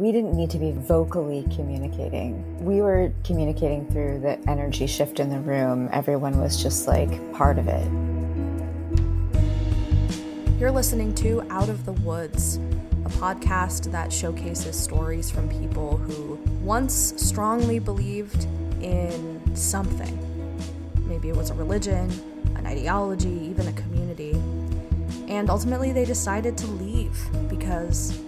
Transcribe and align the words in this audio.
we 0.00 0.10
didn't 0.12 0.34
need 0.34 0.48
to 0.48 0.56
be 0.56 0.72
vocally 0.72 1.46
communicating. 1.54 2.64
We 2.64 2.80
were 2.80 3.12
communicating 3.22 3.86
through 3.90 4.20
the 4.20 4.38
energy 4.48 4.86
shift 4.86 5.20
in 5.20 5.28
the 5.28 5.40
room. 5.40 5.90
Everyone 5.92 6.40
was 6.40 6.60
just 6.60 6.88
like 6.88 7.10
part 7.34 7.58
of 7.58 7.68
it. 7.68 7.86
You're 10.58 10.70
listening 10.70 11.14
to 11.16 11.42
Out 11.50 11.68
of 11.68 11.84
the 11.84 11.92
Woods, 11.92 12.56
a 13.04 13.10
podcast 13.10 13.92
that 13.92 14.10
showcases 14.10 14.74
stories 14.74 15.30
from 15.30 15.50
people 15.50 15.98
who 15.98 16.36
once 16.62 17.12
strongly 17.18 17.78
believed 17.78 18.46
in 18.80 19.54
something. 19.54 20.18
Maybe 21.06 21.28
it 21.28 21.36
was 21.36 21.50
a 21.50 21.54
religion, 21.54 22.10
an 22.56 22.66
ideology, 22.66 23.28
even 23.28 23.68
a 23.68 23.72
community. 23.74 24.32
And 25.28 25.50
ultimately, 25.50 25.92
they 25.92 26.06
decided 26.06 26.56
to 26.56 26.66
leave 26.68 27.20
because 27.50 28.18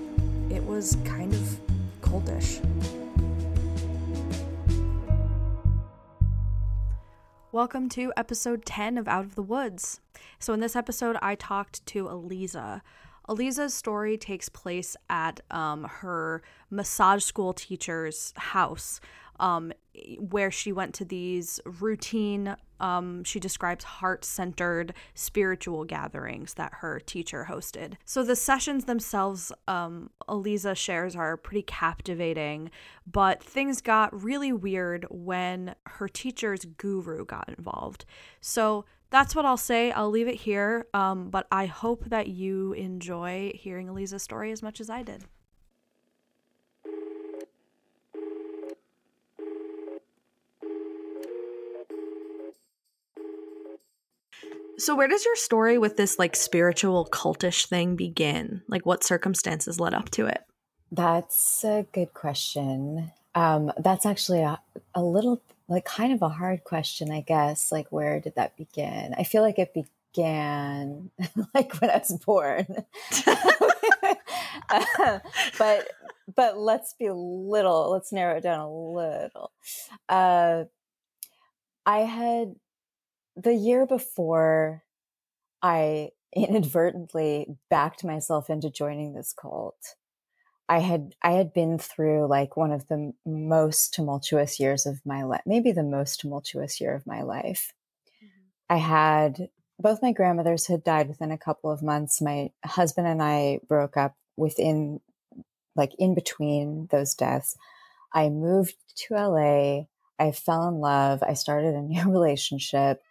it 0.50 0.62
was 0.62 0.98
kind 1.06 1.32
of 1.32 1.61
cultish. 2.12 2.60
Welcome 7.52 7.88
to 7.90 8.12
episode 8.18 8.66
10 8.66 8.98
of 8.98 9.08
Out 9.08 9.24
of 9.24 9.34
the 9.34 9.42
Woods. 9.42 10.00
So, 10.38 10.52
in 10.52 10.60
this 10.60 10.76
episode, 10.76 11.16
I 11.22 11.36
talked 11.36 11.84
to 11.86 12.04
Aliza. 12.04 12.82
Aliza's 13.28 13.72
story 13.72 14.18
takes 14.18 14.50
place 14.50 14.94
at 15.08 15.40
um, 15.50 15.84
her 15.84 16.42
massage 16.70 17.24
school 17.24 17.54
teacher's 17.54 18.34
house 18.36 19.00
um, 19.40 19.72
where 20.18 20.50
she 20.50 20.72
went 20.72 20.94
to 20.94 21.04
these 21.04 21.60
routine, 21.64 22.56
um, 22.80 23.22
she 23.24 23.38
describes 23.38 23.84
heart 23.84 24.24
centered 24.24 24.94
spiritual 25.14 25.84
gatherings 25.84 26.54
that 26.54 26.74
her 26.76 26.98
teacher 26.98 27.46
hosted. 27.48 27.94
So 28.04 28.24
the 28.24 28.36
sessions 28.36 28.84
themselves, 28.84 29.52
um, 29.68 30.10
Aliza 30.28 30.76
shares, 30.76 31.14
are 31.14 31.36
pretty 31.36 31.62
captivating, 31.62 32.70
but 33.10 33.42
things 33.42 33.80
got 33.80 34.22
really 34.22 34.52
weird 34.52 35.06
when 35.10 35.74
her 35.86 36.08
teacher's 36.08 36.64
guru 36.64 37.24
got 37.24 37.48
involved. 37.48 38.04
So 38.40 38.84
that's 39.10 39.36
what 39.36 39.44
I'll 39.44 39.58
say. 39.58 39.92
I'll 39.92 40.10
leave 40.10 40.26
it 40.26 40.36
here, 40.36 40.86
um, 40.94 41.28
but 41.28 41.46
I 41.52 41.66
hope 41.66 42.06
that 42.06 42.28
you 42.28 42.72
enjoy 42.72 43.52
hearing 43.54 43.88
Aliza's 43.88 44.22
story 44.22 44.50
as 44.52 44.62
much 44.62 44.80
as 44.80 44.88
I 44.88 45.02
did. 45.02 45.24
So 54.82 54.96
where 54.96 55.06
does 55.06 55.24
your 55.24 55.36
story 55.36 55.78
with 55.78 55.96
this 55.96 56.18
like 56.18 56.34
spiritual 56.34 57.06
cultish 57.06 57.66
thing 57.66 57.94
begin? 57.94 58.62
Like 58.66 58.84
what 58.84 59.04
circumstances 59.04 59.78
led 59.78 59.94
up 59.94 60.10
to 60.10 60.26
it? 60.26 60.42
That's 60.90 61.62
a 61.62 61.86
good 61.92 62.12
question. 62.14 63.12
Um, 63.36 63.70
that's 63.78 64.04
actually 64.04 64.40
a, 64.40 64.58
a 64.92 65.00
little 65.00 65.40
like 65.68 65.84
kind 65.84 66.12
of 66.12 66.20
a 66.20 66.28
hard 66.28 66.64
question, 66.64 67.12
I 67.12 67.20
guess. 67.20 67.70
Like 67.70 67.92
where 67.92 68.18
did 68.18 68.34
that 68.34 68.56
begin? 68.56 69.14
I 69.16 69.22
feel 69.22 69.42
like 69.42 69.60
it 69.60 69.72
began 69.72 71.10
like 71.54 71.80
when 71.80 71.88
I 71.88 71.98
was 71.98 72.18
born. 72.18 72.66
but 75.58 75.90
but 76.34 76.58
let's 76.58 76.94
be 76.94 77.08
little 77.08 77.92
let's 77.92 78.10
narrow 78.10 78.38
it 78.38 78.42
down 78.42 78.58
a 78.58 78.68
little. 78.68 79.52
Uh, 80.08 80.64
I 81.86 81.98
had 82.00 82.56
the 83.36 83.54
year 83.54 83.86
before 83.86 84.82
I 85.62 86.10
inadvertently 86.34 87.46
backed 87.68 88.04
myself 88.04 88.48
into 88.50 88.70
joining 88.70 89.12
this 89.12 89.32
cult. 89.32 89.94
I 90.68 90.78
had 90.78 91.14
I 91.22 91.32
had 91.32 91.52
been 91.52 91.78
through 91.78 92.28
like 92.28 92.56
one 92.56 92.72
of 92.72 92.88
the 92.88 93.12
most 93.26 93.92
tumultuous 93.92 94.58
years 94.58 94.86
of 94.86 95.04
my 95.04 95.22
life, 95.22 95.42
maybe 95.44 95.72
the 95.72 95.82
most 95.82 96.20
tumultuous 96.20 96.80
year 96.80 96.94
of 96.94 97.06
my 97.06 97.22
life. 97.22 97.74
Mm-hmm. 98.22 98.74
I 98.74 98.76
had 98.78 99.48
both 99.78 100.00
my 100.00 100.12
grandmothers 100.12 100.68
had 100.68 100.84
died 100.84 101.08
within 101.08 101.30
a 101.30 101.38
couple 101.38 101.70
of 101.70 101.82
months. 101.82 102.22
My 102.22 102.50
husband 102.64 103.06
and 103.06 103.22
I 103.22 103.60
broke 103.68 103.96
up 103.96 104.14
within 104.36 105.00
like 105.74 105.92
in 105.98 106.14
between 106.14 106.88
those 106.90 107.14
deaths. 107.14 107.56
I 108.14 108.28
moved 108.28 108.76
to 109.08 109.14
LA. 109.14 109.86
I 110.18 110.32
fell 110.32 110.68
in 110.68 110.76
love. 110.76 111.22
I 111.22 111.34
started 111.34 111.74
a 111.74 111.82
new 111.82 112.04
relationship 112.10 113.02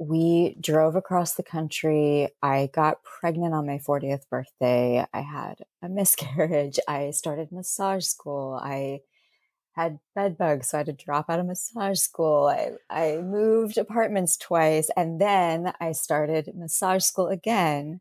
we 0.00 0.56
drove 0.58 0.96
across 0.96 1.34
the 1.34 1.42
country. 1.42 2.28
I 2.42 2.70
got 2.72 3.04
pregnant 3.04 3.52
on 3.52 3.66
my 3.66 3.76
40th 3.76 4.26
birthday. 4.30 5.04
I 5.12 5.20
had 5.20 5.56
a 5.82 5.90
miscarriage. 5.90 6.78
I 6.88 7.10
started 7.10 7.52
massage 7.52 8.06
school. 8.06 8.58
I 8.60 9.00
had 9.72 10.00
bed 10.14 10.38
bugs, 10.38 10.70
so 10.70 10.78
I 10.78 10.80
had 10.80 10.86
to 10.86 10.92
drop 10.94 11.28
out 11.28 11.38
of 11.38 11.44
massage 11.44 11.98
school. 11.98 12.46
I, 12.46 12.70
I 12.88 13.18
moved 13.18 13.76
apartments 13.76 14.38
twice. 14.38 14.88
And 14.96 15.20
then 15.20 15.74
I 15.82 15.92
started 15.92 16.50
massage 16.56 17.04
school 17.04 17.28
again 17.28 18.00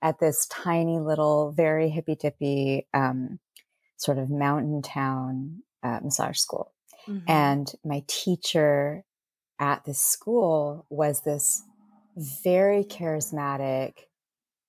at 0.00 0.20
this 0.20 0.46
tiny 0.46 0.98
little, 0.98 1.52
very 1.52 1.90
hippy 1.90 2.14
dippy 2.14 2.86
um, 2.94 3.38
sort 3.98 4.16
of 4.16 4.30
mountain 4.30 4.80
town 4.80 5.62
uh, 5.82 6.00
massage 6.02 6.38
school. 6.38 6.72
Mm-hmm. 7.06 7.30
And 7.30 7.72
my 7.84 8.02
teacher 8.06 9.04
at 9.58 9.84
this 9.84 9.98
school 9.98 10.86
was 10.88 11.22
this 11.22 11.62
very 12.16 12.84
charismatic, 12.84 14.04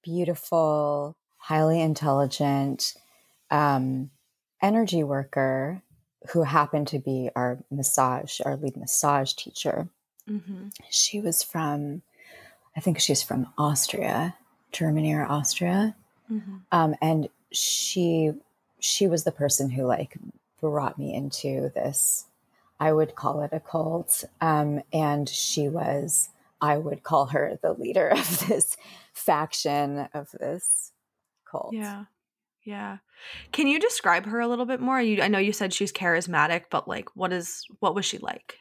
beautiful, 0.03 1.15
highly 1.37 1.81
intelligent 1.81 2.93
um, 3.51 4.09
energy 4.61 5.03
worker 5.03 5.81
who 6.31 6.43
happened 6.43 6.87
to 6.87 6.99
be 6.99 7.29
our 7.35 7.59
massage, 7.69 8.39
our 8.45 8.55
lead 8.55 8.75
massage 8.75 9.33
teacher. 9.33 9.87
Mm-hmm. 10.29 10.69
She 10.89 11.19
was 11.19 11.43
from, 11.43 12.01
I 12.75 12.79
think 12.79 12.99
she's 12.99 13.21
from 13.21 13.47
Austria, 13.57 14.35
Germany 14.71 15.13
or 15.13 15.25
Austria, 15.25 15.95
mm-hmm. 16.31 16.55
um, 16.71 16.95
and 17.01 17.29
she 17.51 18.33
she 18.79 19.07
was 19.07 19.23
the 19.23 19.31
person 19.31 19.69
who 19.69 19.85
like 19.85 20.17
brought 20.59 20.99
me 20.99 21.13
into 21.13 21.71
this 21.73 22.25
I 22.79 22.91
would 22.91 23.15
call 23.15 23.41
it 23.41 23.51
a 23.53 23.59
cult. 23.59 24.23
Um, 24.41 24.81
and 24.91 25.27
she 25.29 25.69
was, 25.69 26.29
I 26.61 26.77
would 26.77 27.03
call 27.03 27.27
her 27.27 27.57
the 27.61 27.73
leader 27.73 28.09
of 28.09 28.39
this 28.47 28.77
faction 29.13 30.07
of 30.13 30.31
this 30.31 30.91
cult. 31.49 31.73
Yeah. 31.73 32.05
Yeah. 32.63 32.97
Can 33.51 33.67
you 33.67 33.79
describe 33.79 34.25
her 34.25 34.39
a 34.39 34.47
little 34.47 34.65
bit 34.65 34.81
more? 34.81 34.99
You, 34.99 35.21
I 35.21 35.27
know 35.27 35.37
you 35.37 35.53
said 35.53 35.73
she's 35.73 35.93
charismatic, 35.93 36.63
but 36.71 36.87
like, 36.87 37.15
what 37.15 37.31
is, 37.31 37.63
what 37.79 37.93
was 37.93 38.05
she 38.05 38.17
like? 38.17 38.57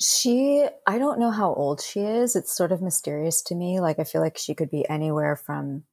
She, 0.00 0.66
I 0.86 0.98
don't 0.98 1.20
know 1.20 1.30
how 1.30 1.54
old 1.54 1.80
she 1.80 2.00
is. 2.00 2.34
It's 2.34 2.52
sort 2.52 2.72
of 2.72 2.82
mysterious 2.82 3.40
to 3.42 3.54
me. 3.54 3.78
Like, 3.80 4.00
I 4.00 4.04
feel 4.04 4.20
like 4.20 4.36
she 4.36 4.54
could 4.54 4.70
be 4.70 4.88
anywhere 4.88 5.36
from 5.36 5.84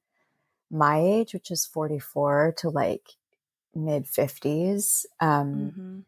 my 0.71 0.99
age, 0.99 1.33
which 1.33 1.51
is 1.51 1.67
44, 1.67 2.55
to 2.57 2.69
like 2.69 3.11
mid 3.75 4.05
50s. 4.05 5.05
Um, 5.19 5.55
mm-hmm 5.55 5.99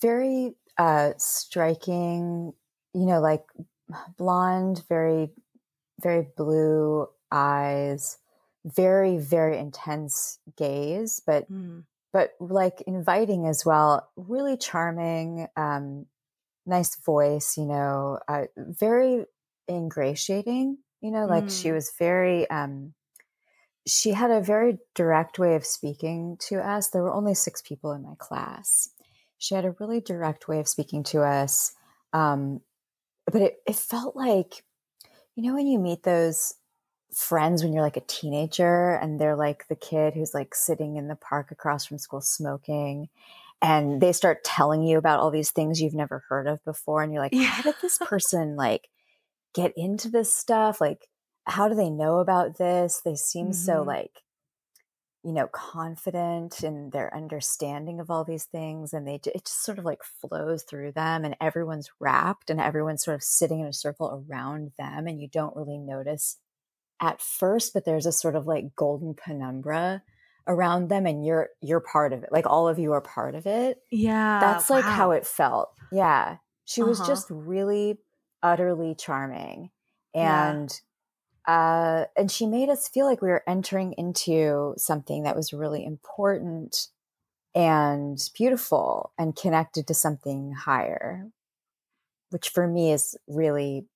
very 0.00 0.54
uh, 0.78 1.12
striking, 1.18 2.52
you 2.94 3.06
know, 3.06 3.20
like 3.20 3.44
blonde, 4.16 4.82
very, 4.88 5.30
very 6.00 6.26
blue 6.36 7.08
eyes, 7.30 8.18
very, 8.64 9.18
very 9.18 9.58
intense 9.58 10.38
gaze, 10.56 11.20
but, 11.26 11.50
mm. 11.50 11.84
but 12.12 12.32
like 12.40 12.82
inviting 12.86 13.46
as 13.46 13.64
well. 13.64 14.08
Really 14.16 14.56
charming, 14.56 15.48
um, 15.56 16.06
nice 16.66 16.96
voice, 16.96 17.56
you 17.56 17.64
know, 17.64 18.18
uh, 18.28 18.44
very 18.56 19.26
ingratiating, 19.68 20.78
you 21.00 21.10
know, 21.10 21.26
like 21.26 21.44
mm. 21.44 21.62
she 21.62 21.72
was 21.72 21.92
very, 21.98 22.48
um, 22.50 22.94
she 23.86 24.12
had 24.12 24.30
a 24.30 24.40
very 24.40 24.78
direct 24.94 25.38
way 25.38 25.56
of 25.56 25.66
speaking 25.66 26.36
to 26.38 26.60
us. 26.60 26.88
There 26.88 27.02
were 27.02 27.12
only 27.12 27.34
six 27.34 27.60
people 27.60 27.92
in 27.92 28.02
my 28.02 28.14
class 28.16 28.90
she 29.42 29.56
had 29.56 29.64
a 29.64 29.74
really 29.80 30.00
direct 30.00 30.46
way 30.46 30.60
of 30.60 30.68
speaking 30.68 31.02
to 31.02 31.20
us. 31.20 31.72
Um, 32.12 32.60
but 33.26 33.42
it, 33.42 33.56
it 33.66 33.74
felt 33.74 34.14
like, 34.14 34.62
you 35.34 35.42
know, 35.42 35.54
when 35.54 35.66
you 35.66 35.80
meet 35.80 36.04
those 36.04 36.54
friends 37.12 37.62
when 37.62 37.72
you're 37.72 37.82
like 37.82 37.96
a 37.96 38.02
teenager 38.06 38.92
and 38.92 39.20
they're 39.20 39.36
like 39.36 39.66
the 39.68 39.74
kid 39.74 40.14
who's 40.14 40.32
like 40.32 40.54
sitting 40.54 40.96
in 40.96 41.08
the 41.08 41.16
park 41.16 41.50
across 41.50 41.84
from 41.84 41.98
school 41.98 42.22
smoking 42.22 43.08
and 43.60 44.00
they 44.00 44.12
start 44.12 44.44
telling 44.44 44.82
you 44.82 44.96
about 44.96 45.20
all 45.20 45.30
these 45.30 45.50
things 45.50 45.78
you've 45.78 45.92
never 45.92 46.24
heard 46.30 46.46
of 46.46 46.64
before 46.64 47.02
and 47.02 47.12
you're 47.12 47.20
like 47.20 47.34
yeah. 47.34 47.42
how 47.42 47.62
did 47.62 47.74
this 47.82 47.98
person 48.02 48.56
like 48.56 48.88
get 49.54 49.74
into 49.76 50.08
this 50.08 50.34
stuff 50.34 50.80
like 50.80 51.08
how 51.44 51.68
do 51.68 51.74
they 51.74 51.90
know 51.90 52.20
about 52.20 52.56
this 52.56 53.02
they 53.04 53.14
seem 53.14 53.48
mm-hmm. 53.48 53.52
so 53.52 53.82
like 53.82 54.22
you 55.24 55.32
know 55.32 55.46
confident 55.52 56.62
in 56.64 56.90
their 56.90 57.14
understanding 57.14 58.00
of 58.00 58.10
all 58.10 58.24
these 58.24 58.44
things 58.44 58.92
and 58.92 59.06
they 59.06 59.14
it 59.26 59.44
just 59.44 59.64
sort 59.64 59.78
of 59.78 59.84
like 59.84 60.02
flows 60.02 60.62
through 60.64 60.90
them 60.92 61.24
and 61.24 61.36
everyone's 61.40 61.90
rapt 62.00 62.50
and 62.50 62.60
everyone's 62.60 63.04
sort 63.04 63.14
of 63.14 63.22
sitting 63.22 63.60
in 63.60 63.66
a 63.66 63.72
circle 63.72 64.24
around 64.28 64.72
them 64.78 65.06
and 65.06 65.20
you 65.20 65.28
don't 65.28 65.54
really 65.56 65.78
notice 65.78 66.38
at 67.00 67.20
first 67.20 67.72
but 67.72 67.84
there's 67.84 68.06
a 68.06 68.12
sort 68.12 68.34
of 68.36 68.46
like 68.46 68.74
golden 68.76 69.14
penumbra 69.14 70.02
around 70.48 70.88
them 70.88 71.06
and 71.06 71.24
you're 71.24 71.50
you're 71.60 71.80
part 71.80 72.12
of 72.12 72.22
it 72.24 72.28
like 72.32 72.46
all 72.46 72.66
of 72.68 72.78
you 72.78 72.92
are 72.92 73.00
part 73.00 73.34
of 73.36 73.46
it 73.46 73.78
Yeah. 73.92 74.40
that's 74.40 74.70
like 74.70 74.84
wow. 74.84 74.90
how 74.90 75.10
it 75.12 75.24
felt 75.26 75.70
yeah 75.92 76.38
she 76.64 76.82
was 76.82 76.98
Uh-huh. 77.00 77.08
just 77.10 77.26
really 77.30 77.98
utterly 78.42 78.94
charming 78.96 79.70
and 80.14 80.80
uh 81.46 82.04
and 82.16 82.30
she 82.30 82.46
made 82.46 82.68
us 82.68 82.88
feel 82.88 83.06
like 83.06 83.20
we 83.22 83.28
were 83.28 83.42
entering 83.46 83.92
into 83.94 84.74
something 84.76 85.24
that 85.24 85.36
was 85.36 85.52
really 85.52 85.84
important 85.84 86.88
and 87.54 88.30
beautiful 88.34 89.12
and 89.18 89.36
connected 89.36 89.86
to 89.86 89.94
something 89.94 90.52
higher 90.52 91.26
which 92.30 92.48
for 92.48 92.66
me 92.66 92.92
is 92.92 93.16
really 93.26 93.86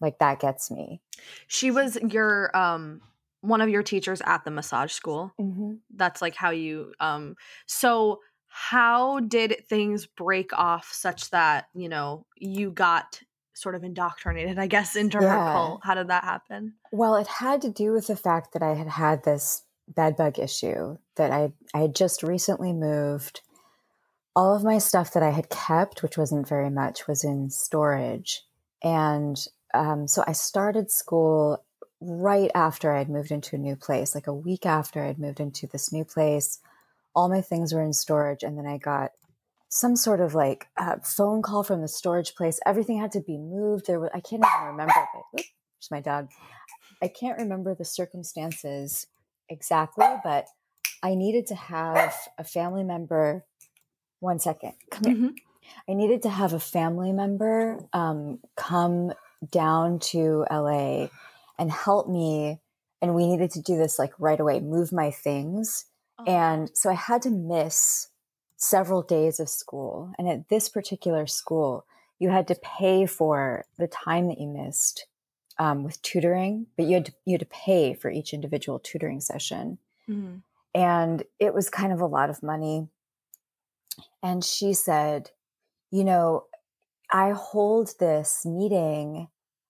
like 0.00 0.18
that 0.18 0.40
gets 0.40 0.70
me 0.70 1.00
She 1.46 1.70
was 1.70 1.96
your 1.96 2.54
um 2.56 3.00
one 3.40 3.60
of 3.60 3.68
your 3.68 3.82
teachers 3.82 4.22
at 4.24 4.42
the 4.44 4.50
massage 4.50 4.90
school. 4.90 5.34
mm-hmm. 5.38 5.74
That's 5.94 6.22
like 6.22 6.34
how 6.34 6.50
you 6.50 6.92
um 7.00 7.36
so 7.66 8.20
how 8.46 9.20
did 9.20 9.66
things 9.68 10.06
break 10.06 10.52
off 10.52 10.90
such 10.92 11.30
that, 11.30 11.66
you 11.74 11.88
know, 11.88 12.24
you 12.36 12.70
got 12.70 13.20
sort 13.54 13.74
of 13.74 13.84
indoctrinated, 13.84 14.58
I 14.58 14.66
guess, 14.66 14.96
into 14.96 15.18
her 15.18 15.52
cult? 15.52 15.80
How 15.84 15.94
did 15.94 16.08
that 16.08 16.24
happen? 16.24 16.74
Well, 16.92 17.16
it 17.16 17.26
had 17.26 17.62
to 17.62 17.70
do 17.70 17.92
with 17.92 18.08
the 18.08 18.16
fact 18.16 18.52
that 18.52 18.62
I 18.62 18.74
had 18.74 18.88
had 18.88 19.24
this 19.24 19.62
bed 19.88 20.16
bug 20.16 20.38
issue 20.38 20.96
that 21.16 21.30
I 21.30 21.52
I 21.72 21.80
had 21.80 21.94
just 21.94 22.22
recently 22.22 22.72
moved. 22.72 23.40
All 24.36 24.54
of 24.54 24.64
my 24.64 24.78
stuff 24.78 25.12
that 25.12 25.22
I 25.22 25.30
had 25.30 25.48
kept, 25.48 26.02
which 26.02 26.18
wasn't 26.18 26.48
very 26.48 26.70
much, 26.70 27.06
was 27.06 27.22
in 27.22 27.50
storage, 27.50 28.42
and 28.82 29.36
um, 29.72 30.08
so 30.08 30.24
I 30.26 30.32
started 30.32 30.90
school 30.90 31.64
right 32.00 32.50
after 32.54 32.92
I 32.92 32.98
had 32.98 33.08
moved 33.08 33.30
into 33.30 33.56
a 33.56 33.58
new 33.58 33.76
place, 33.76 34.14
like 34.14 34.26
a 34.26 34.34
week 34.34 34.66
after 34.66 35.02
I 35.02 35.06
had 35.06 35.18
moved 35.18 35.40
into 35.40 35.66
this 35.66 35.92
new 35.92 36.04
place. 36.04 36.58
All 37.14 37.28
my 37.28 37.40
things 37.40 37.72
were 37.72 37.82
in 37.82 37.92
storage, 37.92 38.42
and 38.42 38.58
then 38.58 38.66
I 38.66 38.78
got 38.78 39.12
some 39.74 39.96
sort 39.96 40.20
of 40.20 40.36
like 40.36 40.68
uh, 40.76 40.94
phone 41.02 41.42
call 41.42 41.64
from 41.64 41.80
the 41.80 41.88
storage 41.88 42.36
place. 42.36 42.60
Everything 42.64 43.00
had 43.00 43.10
to 43.10 43.20
be 43.20 43.36
moved. 43.36 43.88
There 43.88 43.98
was 43.98 44.08
I 44.14 44.20
can't 44.20 44.44
even 44.44 44.68
remember. 44.68 44.94
There's 45.34 45.90
my 45.90 46.00
dog. 46.00 46.28
I 47.02 47.08
can't 47.08 47.38
remember 47.38 47.74
the 47.74 47.84
circumstances 47.84 49.08
exactly, 49.48 50.06
but 50.22 50.46
I 51.02 51.16
needed 51.16 51.48
to 51.48 51.56
have 51.56 52.14
a 52.38 52.44
family 52.44 52.84
member. 52.84 53.44
One 54.20 54.38
second. 54.38 54.74
Come 54.92 55.04
here. 55.04 55.16
Mhm. 55.16 55.34
I 55.88 55.94
needed 55.94 56.22
to 56.22 56.28
have 56.28 56.52
a 56.52 56.60
family 56.60 57.12
member 57.12 57.80
um, 57.92 58.38
come 58.56 59.12
down 59.50 59.98
to 59.98 60.46
LA 60.50 61.08
and 61.58 61.72
help 61.72 62.08
me. 62.08 62.60
And 63.02 63.16
we 63.16 63.26
needed 63.26 63.50
to 63.52 63.60
do 63.60 63.76
this 63.76 63.98
like 63.98 64.12
right 64.20 64.38
away, 64.38 64.60
move 64.60 64.92
my 64.92 65.10
things. 65.10 65.86
Oh. 66.20 66.24
And 66.26 66.70
so 66.74 66.90
I 66.90 66.94
had 66.94 67.22
to 67.22 67.30
miss 67.30 68.08
several 68.64 69.02
days 69.02 69.40
of 69.40 69.48
school. 69.48 70.12
And 70.18 70.28
at 70.28 70.48
this 70.48 70.68
particular 70.68 71.26
school, 71.26 71.86
you 72.18 72.30
had 72.30 72.48
to 72.48 72.54
pay 72.54 73.06
for 73.06 73.64
the 73.78 73.86
time 73.86 74.28
that 74.28 74.40
you 74.40 74.48
missed 74.48 75.06
um, 75.58 75.84
with 75.84 76.00
tutoring, 76.02 76.66
but 76.76 76.86
you 76.86 76.94
had, 76.94 77.06
to, 77.06 77.12
you 77.24 77.34
had 77.34 77.40
to 77.40 77.46
pay 77.46 77.94
for 77.94 78.10
each 78.10 78.32
individual 78.32 78.78
tutoring 78.78 79.20
session. 79.20 79.78
Mhm. 80.08 80.42
And 80.74 81.22
it 81.38 81.54
was 81.54 81.70
kind 81.70 81.92
of 81.92 82.00
a 82.00 82.06
lot 82.06 82.30
of 82.30 82.42
money. 82.42 82.88
And 84.22 84.44
she 84.44 84.72
said, 84.72 85.30
You 85.90 86.02
know, 86.04 86.46
I 87.12 87.30
hold 87.30 87.92
this 88.00 88.44
meeting 88.44 89.28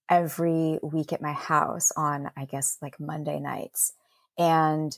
every 0.08 0.78
week 0.82 1.12
at 1.12 1.20
my 1.20 1.32
house 1.32 1.92
on, 1.96 2.30
I 2.36 2.46
guess, 2.46 2.78
like 2.80 2.98
Monday 2.98 3.38
nights. 3.38 3.92
And 4.38 4.96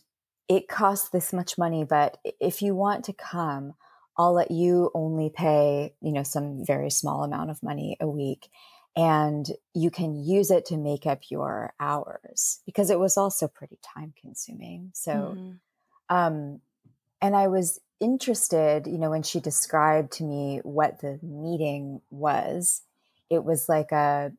it 0.49 0.69
costs 0.69 1.09
this 1.09 1.33
much 1.33 1.59
money, 1.59 1.85
but 1.85 2.19
if 2.41 2.63
you 2.63 2.75
want 2.75 3.05
to 3.07 3.13
come, 3.13 3.75
I'll 4.19 4.33
let 4.33 4.51
you 4.51 4.91
only 4.95 5.31
pay, 5.31 5.95
you 6.01 6.13
know, 6.13 6.23
some 6.23 6.65
very 6.65 6.91
small 6.91 7.23
amount 7.25 7.51
of 7.51 7.63
money 7.63 7.97
a 8.01 8.09
week. 8.09 8.49
And 8.97 9.47
you 9.75 9.91
can 9.91 10.17
use 10.17 10.51
it 10.51 10.65
to 10.67 10.79
make 10.79 11.05
up 11.07 11.31
your 11.31 11.75
hours 11.79 12.61
because 12.65 12.89
it 12.89 12.99
was 12.99 13.19
also 13.19 13.47
pretty 13.47 13.79
time 13.83 14.15
consuming. 14.21 14.91
So, 14.95 15.39
Mhm. 15.39 15.61
um, 16.09 16.61
and 17.23 17.37
I 17.37 17.49
was 17.49 17.81
interested, 18.01 18.87
you 18.87 18.99
know, 18.99 19.11
when 19.11 19.23
she 19.23 19.41
described 19.41 20.13
to 20.15 20.25
me 20.25 20.61
what 20.65 21.01
the 21.01 21.19
meeting 21.23 22.03
was, 22.11 22.83
it 23.31 23.45
was 23.45 23.69
like 23.69 23.93
a 23.93 24.33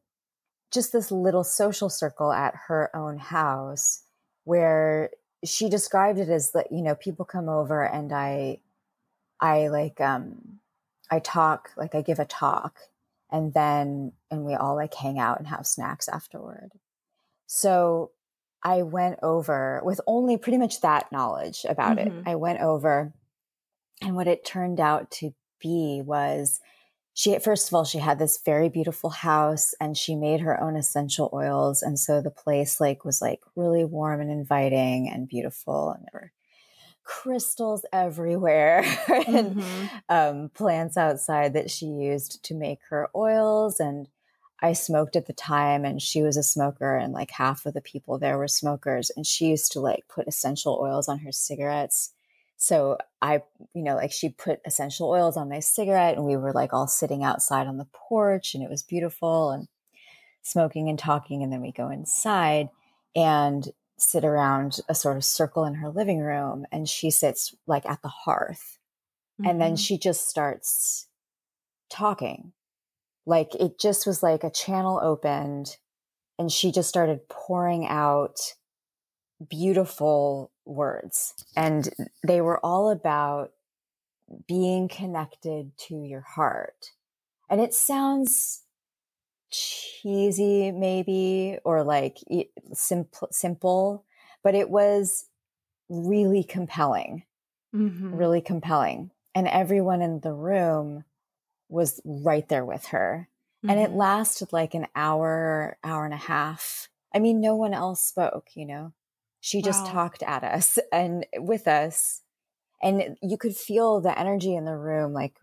just 0.71 0.91
this 0.93 1.11
little 1.11 1.43
social 1.43 1.89
circle 1.89 2.31
at 2.31 2.53
her 2.67 2.95
own 2.95 3.17
house 3.17 4.03
where 4.43 5.11
she 5.45 5.69
described 5.69 6.19
it 6.19 6.29
as 6.29 6.51
that, 6.51 6.71
you 6.71 6.81
know, 6.81 6.95
people 6.95 7.25
come 7.25 7.49
over 7.49 7.83
and 7.83 8.11
I, 8.13 8.59
I 9.39 9.67
like, 9.69 10.01
um, 10.01 10.59
I 11.11 11.19
talk, 11.19 11.71
like 11.77 11.95
I 11.95 12.01
give 12.01 12.19
a 12.19 12.25
talk 12.25 12.79
and 13.31 13.53
then, 13.53 14.13
and 14.31 14.45
we 14.45 14.55
all 14.55 14.75
like 14.75 14.93
hang 14.93 15.19
out 15.19 15.39
and 15.39 15.47
have 15.47 15.67
snacks 15.67 16.07
afterward. 16.09 16.71
So 17.47 18.11
I 18.63 18.83
went 18.83 19.19
over 19.23 19.81
with 19.85 20.01
only 20.07 20.37
pretty 20.37 20.57
much 20.57 20.81
that 20.81 21.11
knowledge 21.11 21.65
about 21.69 21.97
Mhm. 21.97 22.07
it. 22.07 22.17
I 22.25 22.35
went 22.35 22.61
over, 22.61 23.13
and 24.01 24.15
what 24.15 24.27
it 24.27 24.45
turned 24.45 24.79
out 24.79 25.11
to 25.11 25.33
be 25.59 26.01
was 26.05 26.59
she, 27.13 27.37
first 27.39 27.67
of 27.69 27.73
all, 27.75 27.85
she 27.85 27.99
had 27.99 28.19
this 28.19 28.39
very 28.45 28.69
beautiful 28.69 29.09
house 29.11 29.75
and 29.81 29.97
she 29.97 30.15
made 30.15 30.41
her 30.41 30.59
own 30.61 30.75
essential 30.77 31.29
oils. 31.33 31.81
And 31.83 31.99
so 31.99 32.21
the 32.21 32.31
place 32.31 32.79
like 32.81 33.05
was 33.05 33.21
like 33.21 33.41
really 33.55 33.85
warm 33.85 34.21
and 34.21 34.31
inviting 34.31 35.09
and 35.09 35.27
beautiful. 35.27 35.91
And 35.91 36.05
there 36.05 36.21
were 36.21 36.33
crystals 37.07 37.85
everywhere 37.93 38.83
and 39.27 39.55
Mhm. 39.55 39.89
um, 40.09 40.49
plants 40.49 40.97
outside 40.97 41.53
that 41.53 41.71
she 41.71 41.85
used 41.87 42.43
to 42.43 42.53
make 42.53 42.79
her 42.89 43.09
oils. 43.15 43.79
And 43.79 44.09
I 44.61 44.73
smoked 44.73 45.15
at 45.15 45.25
the 45.27 45.33
time, 45.33 45.85
and 45.85 46.01
she 46.01 46.21
was 46.21 46.35
a 46.35 46.43
smoker, 46.43 46.97
and 46.97 47.13
like 47.13 47.31
half 47.31 47.65
of 47.65 47.73
the 47.73 47.81
people 47.81 48.17
there 48.19 48.37
were 48.37 48.47
smokers. 48.47 49.09
And 49.15 49.25
she 49.25 49.47
used 49.47 49.71
to 49.71 49.79
like 49.79 50.07
put 50.09 50.27
essential 50.27 50.79
oils 50.81 51.07
on 51.07 51.19
her 51.19 51.31
cigarettes. 51.31 52.11
So 52.57 52.97
I, 53.21 53.43
you 53.73 53.83
know, 53.83 53.95
like 53.95 54.11
she 54.11 54.29
put 54.29 54.59
essential 54.65 55.09
oils 55.09 55.37
on 55.37 55.47
my 55.49 55.59
cigarette, 55.61 56.17
and 56.17 56.25
we 56.25 56.35
were 56.35 56.53
like 56.53 56.73
all 56.73 56.87
sitting 56.87 57.23
outside 57.23 57.67
on 57.67 57.77
the 57.77 57.87
porch, 57.93 58.53
and 58.53 58.63
it 58.63 58.69
was 58.69 58.83
beautiful 58.83 59.51
and 59.51 59.67
smoking 60.41 60.89
and 60.89 60.99
talking. 60.99 61.41
And 61.43 61.53
then 61.53 61.61
we 61.61 61.71
go 61.71 61.89
inside 61.89 62.69
and 63.15 63.67
sit 63.97 64.23
around 64.25 64.79
a 64.89 64.95
sort 64.95 65.17
of 65.17 65.25
circle 65.25 65.65
in 65.65 65.75
her 65.75 65.89
living 65.89 66.19
room, 66.19 66.65
and 66.71 66.87
she 66.89 67.11
sits 67.11 67.55
like 67.67 67.85
at 67.85 68.01
the 68.01 68.09
hearth 68.09 68.79
and 69.45 69.61
then 69.61 69.75
Mhm. 69.75 69.79
she 69.79 69.97
just 69.97 70.27
starts 70.27 71.07
talking 71.89 72.53
like 73.25 73.55
it 73.55 73.79
just 73.79 74.07
was 74.07 74.23
like 74.23 74.43
a 74.43 74.49
channel 74.51 74.99
opened 75.03 75.77
and 76.39 76.51
she 76.51 76.71
just 76.71 76.89
started 76.89 77.27
pouring 77.29 77.87
out 77.87 78.55
beautiful 79.49 80.51
words 80.65 81.35
and 81.55 81.89
they 82.25 82.41
were 82.41 82.63
all 82.65 82.89
about 82.89 83.53
being 84.47 84.87
connected 84.87 85.77
to 85.77 85.95
your 85.95 86.21
heart 86.21 86.93
and 87.49 87.61
it 87.61 87.73
sounds 87.73 88.63
cheesy 89.51 90.71
maybe 90.71 91.57
or 91.65 91.83
like 91.83 92.17
simple 92.73 93.27
simple 93.31 94.05
but 94.43 94.55
it 94.55 94.69
was 94.69 95.29
really 95.89 96.43
compelling 96.43 97.25
Mhm. 97.73 98.11
really 98.11 98.41
compelling. 98.41 99.11
And 99.35 99.47
everyone 99.47 100.01
in 100.01 100.21
the 100.21 100.33
room 100.33 101.03
was 101.69 102.01
right 102.05 102.47
there 102.49 102.65
with 102.65 102.87
her. 102.87 103.29
And 103.67 103.79
it 103.79 103.91
Mhm. 103.91 103.93
lasted 103.93 104.53
like 104.53 104.73
an 104.73 104.87
hour, 104.95 105.77
hour 105.83 106.05
and 106.05 106.13
a 106.13 106.17
half. 106.17 106.89
I 107.13 107.19
mean, 107.19 107.41
no 107.41 107.55
one 107.55 107.73
else 107.73 108.01
spoke, 108.01 108.55
you 108.55 108.65
know. 108.65 108.93
She 109.41 109.61
just 109.61 109.85
Wow. 109.85 109.85
talked 109.85 110.23
at 110.23 110.43
us 110.43 110.79
and 110.91 111.25
with 111.35 111.67
us. 111.67 112.23
And 112.81 113.17
you 113.21 113.37
could 113.37 113.55
feel 113.55 114.01
the 114.01 114.17
energy 114.17 114.55
in 114.55 114.65
the 114.65 114.77
room 114.77 115.13
like 115.13 115.39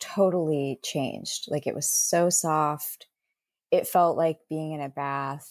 totally 0.00 0.80
changed. 0.82 1.50
Like 1.50 1.66
it 1.66 1.74
was 1.74 1.88
so 1.88 2.30
soft. 2.30 3.08
It 3.74 3.86
felt 3.86 4.16
like 4.16 4.38
being 4.48 4.72
in 4.72 4.80
a 4.80 4.88
bath. 4.88 5.50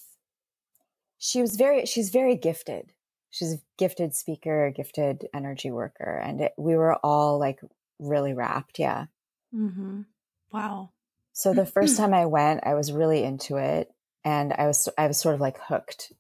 She 1.18 1.42
was 1.42 1.56
very, 1.56 1.86
she's 1.86 2.10
very 2.10 2.36
gifted 2.36 2.94
she's 3.34 3.54
a 3.54 3.58
gifted 3.80 4.14
speaker, 4.14 4.68
a 4.68 4.72
gifted 4.72 5.28
energy 5.34 5.72
worker, 5.72 6.22
and 6.24 6.40
it, 6.40 6.54
we 6.56 6.76
were 6.76 6.94
all 7.04 7.40
like 7.40 7.60
really 7.98 8.32
rapt. 8.34 8.78
Yeah. 8.78 9.08
Mhm. 9.54 10.06
Wow. 10.52 10.92
So 11.34 11.52
the 11.52 11.66
first 11.66 11.98
time 11.98 12.14
I 12.14 12.28
went, 12.28 12.60
I 12.64 12.76
was 12.76 12.92
really 12.92 13.24
into 13.24 13.58
it, 13.58 13.92
and 14.24 14.54
I 14.54 14.68
was 14.68 14.88
I 15.00 15.08
was 15.08 15.18
sort 15.20 15.34
of 15.34 15.42
like 15.42 15.58
hooked, 15.60 16.14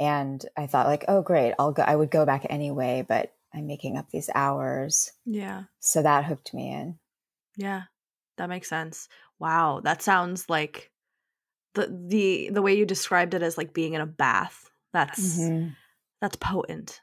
and 0.00 0.44
I 0.56 0.66
thought 0.66 0.88
like, 0.88 1.04
oh 1.06 1.22
great, 1.22 1.54
I'll 1.60 1.70
go. 1.70 1.84
I 1.84 1.94
would 1.94 2.10
go 2.10 2.26
back 2.26 2.44
anyway, 2.50 3.04
but 3.06 3.32
I'm 3.54 3.68
making 3.68 3.96
up 3.96 4.10
these 4.10 4.28
hours, 4.34 5.12
Yeah. 5.24 5.64
so 5.78 6.02
that 6.02 6.24
hooked 6.24 6.52
me 6.52 6.72
in. 6.72 6.98
Yeah. 7.56 7.82
That 8.36 8.48
makes 8.48 8.68
sense. 8.68 9.08
Wow. 9.38 9.80
That 9.84 10.02
sounds 10.02 10.50
like 10.50 10.90
the 11.74 11.86
the 12.08 12.50
the 12.52 12.62
way 12.62 12.76
you 12.76 12.86
described 12.86 13.34
it 13.34 13.42
as 13.42 13.58
like 13.58 13.72
being 13.72 13.94
in 13.94 14.00
a 14.00 14.06
bath. 14.06 14.70
That's 14.92 15.38
Mhm. 15.38 15.76
that's 16.20 16.36
potent. 16.36 17.00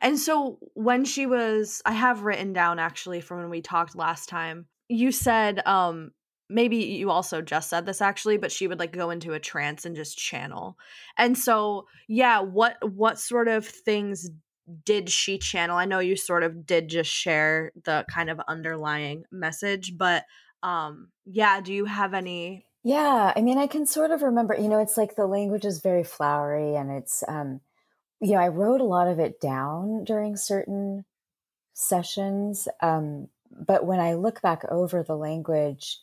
And 0.00 0.18
so 0.18 0.58
when 0.74 1.04
she 1.04 1.26
was 1.26 1.82
I 1.84 1.92
have 1.92 2.22
written 2.22 2.52
down 2.52 2.78
actually 2.78 3.20
from 3.20 3.38
when 3.38 3.50
we 3.50 3.62
talked 3.62 3.96
last 3.96 4.28
time. 4.28 4.66
You 4.88 5.12
said 5.12 5.66
um 5.66 6.12
maybe 6.50 6.76
you 6.76 7.10
also 7.10 7.40
just 7.40 7.70
said 7.70 7.86
this 7.86 8.02
actually 8.02 8.36
but 8.36 8.52
she 8.52 8.66
would 8.68 8.78
like 8.78 8.92
go 8.92 9.10
into 9.10 9.32
a 9.32 9.40
trance 9.40 9.84
and 9.84 9.96
just 9.96 10.18
channel. 10.18 10.76
And 11.16 11.36
so 11.38 11.86
yeah, 12.08 12.40
what 12.40 12.76
what 12.92 13.18
sort 13.18 13.48
of 13.48 13.66
things 13.66 14.28
did 14.84 15.10
she 15.10 15.38
channel? 15.38 15.76
I 15.76 15.84
know 15.84 15.98
you 15.98 16.16
sort 16.16 16.42
of 16.42 16.66
did 16.66 16.88
just 16.88 17.10
share 17.10 17.72
the 17.84 18.04
kind 18.08 18.30
of 18.30 18.40
underlying 18.48 19.24
message, 19.32 19.96
but 19.96 20.24
um 20.62 21.08
yeah, 21.24 21.60
do 21.60 21.72
you 21.72 21.84
have 21.86 22.14
any 22.14 22.66
Yeah, 22.84 23.32
I 23.34 23.40
mean, 23.40 23.58
I 23.58 23.66
can 23.66 23.86
sort 23.86 24.10
of 24.10 24.22
remember, 24.22 24.54
you 24.54 24.68
know, 24.68 24.78
it's 24.78 24.96
like 24.96 25.16
the 25.16 25.26
language 25.26 25.64
is 25.64 25.80
very 25.80 26.04
flowery 26.04 26.74
and 26.76 26.90
it's, 26.90 27.24
um, 27.28 27.60
you 28.20 28.32
know, 28.32 28.38
I 28.40 28.48
wrote 28.48 28.80
a 28.80 28.84
lot 28.84 29.08
of 29.08 29.18
it 29.20 29.40
down 29.40 30.04
during 30.04 30.36
certain 30.36 31.04
sessions. 31.74 32.68
Um, 32.82 33.28
but 33.52 33.86
when 33.86 34.00
I 34.00 34.14
look 34.14 34.42
back 34.42 34.64
over 34.70 35.02
the 35.02 35.16
language, 35.16 36.00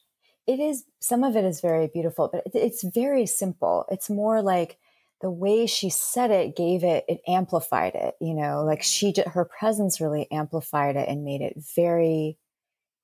it 0.47 0.59
is, 0.59 0.85
some 1.01 1.23
of 1.23 1.35
it 1.37 1.45
is 1.45 1.61
very 1.61 1.87
beautiful, 1.87 2.29
but 2.31 2.43
it, 2.47 2.53
it's 2.55 2.83
very 2.83 3.25
simple. 3.27 3.85
It's 3.91 4.09
more 4.09 4.41
like 4.41 4.79
the 5.21 5.31
way 5.31 5.67
she 5.67 5.89
said 5.89 6.31
it 6.31 6.55
gave 6.57 6.83
it, 6.83 7.05
it 7.09 7.21
amplified 7.27 7.95
it, 7.95 8.15
you 8.21 8.33
know, 8.35 8.63
like 8.65 8.83
she 8.83 9.11
did, 9.13 9.27
her 9.29 9.45
presence 9.45 10.01
really 10.01 10.31
amplified 10.31 10.95
it 10.97 11.09
and 11.09 11.25
made 11.25 11.41
it 11.41 11.57
very 11.75 12.37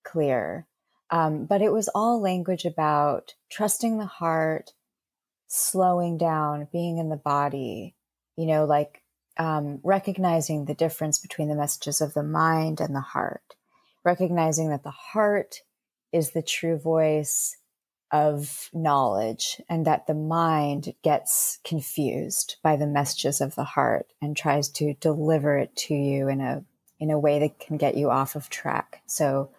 clear. 0.04 0.68
Um, 1.10 1.46
but 1.46 1.62
it 1.62 1.72
was 1.72 1.90
all 1.90 2.22
language 2.22 2.66
about 2.66 3.36
trusting 3.50 3.98
the 3.98 4.06
heart, 4.06 4.74
slowing 5.48 6.18
down, 6.18 6.68
being 6.72 6.98
in 6.98 7.10
the 7.10 7.16
body, 7.16 7.96
you 8.36 8.46
know, 8.46 8.66
like 8.66 9.02
um, 9.38 9.80
recognizing 9.84 10.66
the 10.66 10.74
difference 10.74 11.20
between 11.20 11.48
the 11.48 11.56
messages 11.56 12.02
of 12.02 12.14
the 12.14 12.24
mind 12.24 12.82
and 12.82 12.96
the 12.96 13.02
heart, 13.02 13.56
recognizing 14.04 14.70
that 14.70 14.84
the 14.84 14.92
heart 14.92 15.62
is 16.12 16.32
the 16.32 16.42
true 16.42 16.78
voice 16.78 17.58
of 18.12 18.70
knowledge 18.74 19.62
and 19.70 19.86
that 19.86 20.08
the 20.08 20.14
mind 20.14 20.94
gets 21.04 21.60
confused 21.64 22.56
by 22.64 22.76
the 22.76 22.88
messages 22.88 23.42
of 23.42 23.56
the 23.56 23.66
heart 23.66 24.08
and 24.22 24.36
tries 24.36 24.70
to 24.70 24.94
deliver 24.96 25.58
it 25.58 25.76
to 25.76 25.94
you 25.94 26.28
in 26.30 26.40
a 26.42 26.64
in 27.00 27.12
a 27.12 27.20
way 27.20 27.38
that 27.38 27.60
can 27.60 27.78
get 27.78 27.96
you 27.96 28.10
off 28.10 28.36
of 28.36 28.50
track. 28.50 29.02
So 29.06 29.52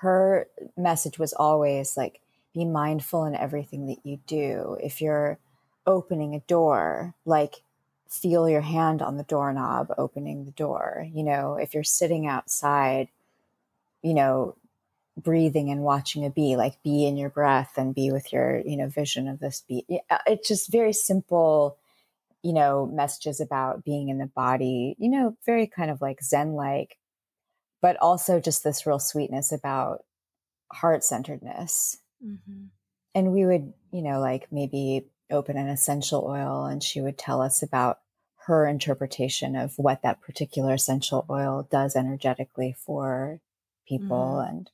her 0.00 0.46
message 0.78 1.18
was 1.18 1.34
always 1.34 1.96
like 1.96 2.20
be 2.54 2.64
mindful 2.64 3.26
in 3.26 3.34
everything 3.34 3.86
that 3.86 3.98
you 4.02 4.18
do. 4.26 4.78
If 4.82 5.00
you're 5.02 5.38
opening 5.86 6.34
a 6.34 6.40
door, 6.40 7.14
like 7.26 7.62
feel 8.08 8.48
your 8.48 8.62
hand 8.62 9.02
on 9.02 9.18
the 9.18 9.24
doorknob 9.24 9.92
opening 9.98 10.44
the 10.46 10.52
door. 10.52 11.06
You 11.12 11.22
know, 11.22 11.56
if 11.56 11.74
you're 11.74 11.84
sitting 11.84 12.26
outside, 12.26 13.08
you 14.02 14.14
know, 14.14 14.56
breathing 15.18 15.70
and 15.70 15.82
watching 15.82 16.24
a 16.24 16.30
bee, 16.30 16.56
like 16.56 16.82
be 16.82 17.06
in 17.06 17.18
your 17.18 17.28
breath 17.28 17.74
and 17.76 17.94
be 17.94 18.10
with 18.10 18.32
your, 18.32 18.62
you 18.64 18.78
know, 18.78 18.88
vision 18.88 19.28
of 19.28 19.38
this 19.38 19.62
bee. 19.68 19.84
Uh, 20.08 20.18
it's 20.26 20.48
just 20.48 20.72
very 20.72 20.94
simple, 20.94 21.76
you 22.42 22.54
know, 22.54 22.86
messages 22.86 23.38
about 23.38 23.84
being 23.84 24.08
in 24.08 24.16
the 24.16 24.26
body, 24.26 24.96
you 24.98 25.10
know, 25.10 25.36
very 25.44 25.66
kind 25.66 25.90
of 25.90 26.00
like 26.00 26.22
Zen 26.22 26.54
like, 26.54 26.96
but 27.80 27.96
also 28.00 28.40
just 28.40 28.64
this 28.64 28.86
real 28.86 28.98
sweetness 28.98 29.52
about 29.52 30.04
heart 30.72 31.04
centeredness. 31.04 31.98
Mm-hmm. 32.24 32.66
And 33.14 33.32
we 33.32 33.44
would, 33.44 33.72
you 33.92 34.02
know, 34.02 34.20
like 34.20 34.48
maybe 34.52 35.06
open 35.30 35.56
an 35.56 35.68
essential 35.68 36.24
oil 36.26 36.64
and 36.66 36.82
she 36.82 37.00
would 37.00 37.18
tell 37.18 37.40
us 37.40 37.62
about 37.62 38.00
her 38.46 38.66
interpretation 38.66 39.54
of 39.54 39.74
what 39.76 40.02
that 40.02 40.20
particular 40.20 40.74
essential 40.74 41.24
oil 41.30 41.68
does 41.70 41.94
energetically 41.94 42.74
for 42.76 43.40
people 43.86 44.38
mm-hmm. 44.40 44.48
and 44.48 44.70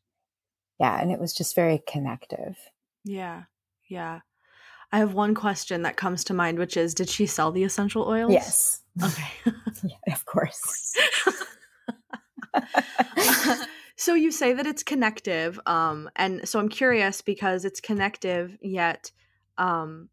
yeah 0.78 1.00
and 1.00 1.10
it 1.10 1.18
was 1.18 1.34
just 1.34 1.54
very 1.54 1.82
connective. 1.86 2.56
Yeah. 3.04 3.44
Yeah. 3.88 4.20
I 4.92 4.98
have 4.98 5.14
one 5.14 5.34
question 5.34 5.82
that 5.82 5.96
comes 5.96 6.24
to 6.24 6.34
mind 6.34 6.58
which 6.58 6.76
is 6.76 6.94
did 6.94 7.08
she 7.08 7.26
sell 7.26 7.52
the 7.52 7.64
essential 7.64 8.04
oils? 8.04 8.32
Yes. 8.32 8.82
Okay. 9.02 9.30
Yeah, 9.82 10.14
of 10.14 10.24
course 10.24 10.94
so 13.96 14.14
you 14.14 14.30
say 14.30 14.52
that 14.52 14.66
it's 14.66 14.82
connective 14.82 15.58
um 15.66 16.08
and 16.16 16.46
so 16.48 16.58
i'm 16.58 16.68
curious 16.68 17.22
because 17.22 17.64
it's 17.64 17.80
connective 17.80 18.56
yet 18.60 19.10
um 19.58 20.08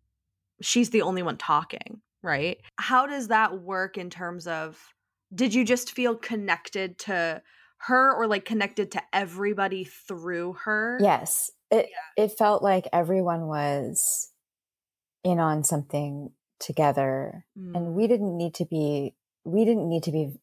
she's 0.62 0.90
the 0.90 1.02
only 1.02 1.22
one 1.22 1.38
talking 1.38 2.02
right 2.22 2.60
how 2.78 3.06
does 3.06 3.28
that 3.28 3.62
work 3.62 3.98
in 3.98 4.10
terms 4.10 4.48
of 4.48 4.94
did 5.34 5.54
you 5.54 5.66
just 5.66 5.92
feel 5.92 6.16
connected 6.16 6.98
to 6.98 7.42
her 7.78 8.14
or 8.16 8.28
like 8.28 8.46
connected 8.46 8.92
to 8.92 9.02
everybody 9.12 9.84
through 9.84 10.54
her 10.54 10.98
yes 11.02 11.52
it 11.70 11.90
yeah. 11.90 12.24
it 12.24 12.38
felt 12.38 12.64
like 12.64 12.88
everyone 12.94 13.48
was 13.48 14.32
in 15.24 15.40
on 15.40 15.64
something 15.64 16.30
together 16.60 17.46
mm. 17.58 17.76
and 17.76 17.94
we 17.94 18.06
mm. 18.06 18.08
didn't 18.08 18.38
need 18.38 18.54
to 18.54 18.66
be 18.66 19.14
we 19.44 19.66
didn't 19.66 19.90
need 19.90 20.04
to 20.04 20.12
be 20.12 20.34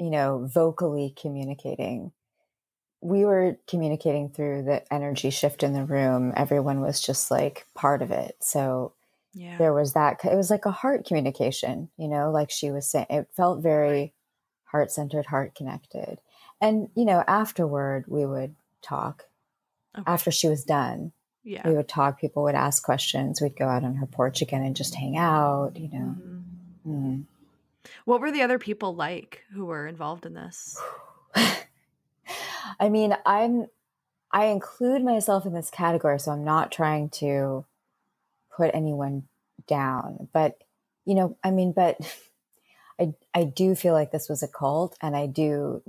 you 0.00 0.10
know 0.10 0.48
vocally 0.52 1.14
communicating. 1.20 2.12
We 3.02 3.24
were 3.24 3.56
communicating 3.66 4.30
through 4.30 4.64
the 4.64 4.92
energy 4.92 5.30
shift 5.30 5.62
in 5.62 5.72
the 5.72 5.84
room. 5.84 6.32
Everyone 6.36 6.80
was 6.80 7.00
just 7.00 7.30
like 7.30 7.66
part 7.74 8.02
of 8.02 8.10
it. 8.10 8.36
So 8.40 8.94
yeah. 9.32 9.56
there 9.58 9.72
was 9.72 9.92
that 9.92 10.18
it 10.24 10.36
was 10.36 10.50
like 10.50 10.66
a 10.66 10.70
heart 10.70 11.06
communication 11.06 11.88
you 11.96 12.08
know 12.08 12.30
like 12.30 12.50
she 12.50 12.70
was 12.70 12.88
saying 12.88 13.06
it 13.10 13.28
felt 13.36 13.62
very 13.62 14.12
heart 14.64 14.90
centered 14.90 15.26
heart 15.26 15.54
connected 15.54 16.18
and 16.60 16.88
you 16.94 17.04
know 17.04 17.22
afterward 17.26 18.04
we 18.08 18.26
would 18.26 18.54
talk. 18.82 19.26
Okay. 19.96 20.04
after 20.06 20.30
she 20.30 20.48
was 20.48 20.64
done 20.64 21.12
yeah. 21.42 21.66
we 21.66 21.74
would 21.74 21.88
talk. 21.88 22.20
People 22.20 22.42
would 22.44 22.54
ask 22.54 22.82
questions. 22.82 23.40
We'd 23.40 23.56
go 23.56 23.66
out 23.66 23.82
on 23.82 23.96
her 23.96 24.06
porch 24.06 24.42
again 24.42 24.62
and 24.62 24.76
just 24.76 24.94
hang 24.94 25.16
out 25.16 25.76
you 25.76 25.88
know. 25.92 26.16
Mm-hmm. 26.86 26.90
mm. 26.90 27.24
What 28.04 28.20
were 28.20 28.30
the 28.30 28.42
other 28.42 28.58
people 28.58 28.94
like 28.94 29.42
who 29.52 29.64
were 29.64 29.86
involved 29.86 30.26
in 30.26 30.34
this 30.34 30.76
i 32.80 32.88
mean 32.88 33.16
i'm 33.26 33.66
i 34.32 34.46
include 34.46 35.02
myself 35.02 35.46
in 35.46 35.52
this 35.52 35.70
category 35.70 36.18
so 36.18 36.32
i'm 36.32 36.44
not 36.44 36.70
trying 36.70 37.08
to 37.08 37.64
put 38.54 38.70
anyone 38.74 39.24
down 39.66 40.28
but 40.32 40.58
you 41.04 41.14
know 41.14 41.36
i 41.42 41.50
mean 41.50 41.72
but 41.72 41.96
i 43.00 43.12
i 43.34 43.44
do 43.44 43.74
feel 43.74 43.94
like 43.94 44.10
this 44.10 44.28
was 44.28 44.42
a 44.42 44.48
cult 44.48 44.96
and 45.00 45.16
i 45.16 45.26
do 45.26 45.82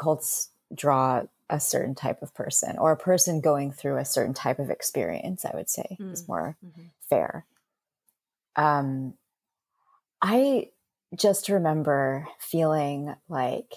cults 0.00 0.50
draw 0.74 1.22
a 1.50 1.58
certain 1.58 1.96
type 1.96 2.22
of 2.22 2.32
person 2.32 2.78
or 2.78 2.92
a 2.92 2.96
person 2.96 3.40
going 3.40 3.72
through 3.72 3.96
a 3.96 4.04
certain 4.04 4.34
type 4.34 4.58
of 4.58 4.70
experience 4.70 5.44
i 5.44 5.50
would 5.54 5.68
say 5.68 5.96
mm. 6.00 6.12
is 6.12 6.26
more 6.28 6.56
mm-hmm. 6.64 6.86
fair 7.08 7.44
um 8.56 9.14
i 10.22 10.68
just 11.16 11.48
remember 11.48 12.26
feeling 12.38 13.14
like 13.28 13.72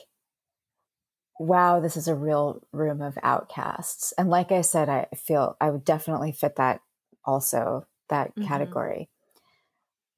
wow 1.39 1.79
this 1.79 1.97
is 1.97 2.07
a 2.07 2.15
real 2.15 2.61
room 2.71 3.01
of 3.01 3.17
outcasts 3.23 4.13
and 4.17 4.29
like 4.29 4.51
i 4.51 4.61
said 4.61 4.87
i 4.87 5.07
feel 5.15 5.57
i 5.59 5.69
would 5.69 5.83
definitely 5.83 6.31
fit 6.31 6.55
that 6.57 6.79
also 7.25 7.85
that 8.09 8.29
mm-hmm. 8.29 8.47
category 8.47 9.09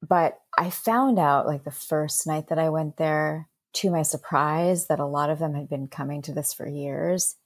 but 0.06 0.38
i 0.58 0.68
found 0.68 1.18
out 1.18 1.46
like 1.46 1.64
the 1.64 1.70
first 1.70 2.26
night 2.26 2.48
that 2.48 2.58
i 2.58 2.68
went 2.68 2.98
there 2.98 3.48
to 3.76 3.90
my 3.90 4.02
surprise 4.02 4.86
that 4.86 5.00
a 5.00 5.06
lot 5.06 5.28
of 5.28 5.38
them 5.38 5.54
had 5.54 5.68
been 5.68 5.86
coming 5.86 6.22
to 6.22 6.32
this 6.32 6.52
for 6.54 6.66
years, 6.66 7.36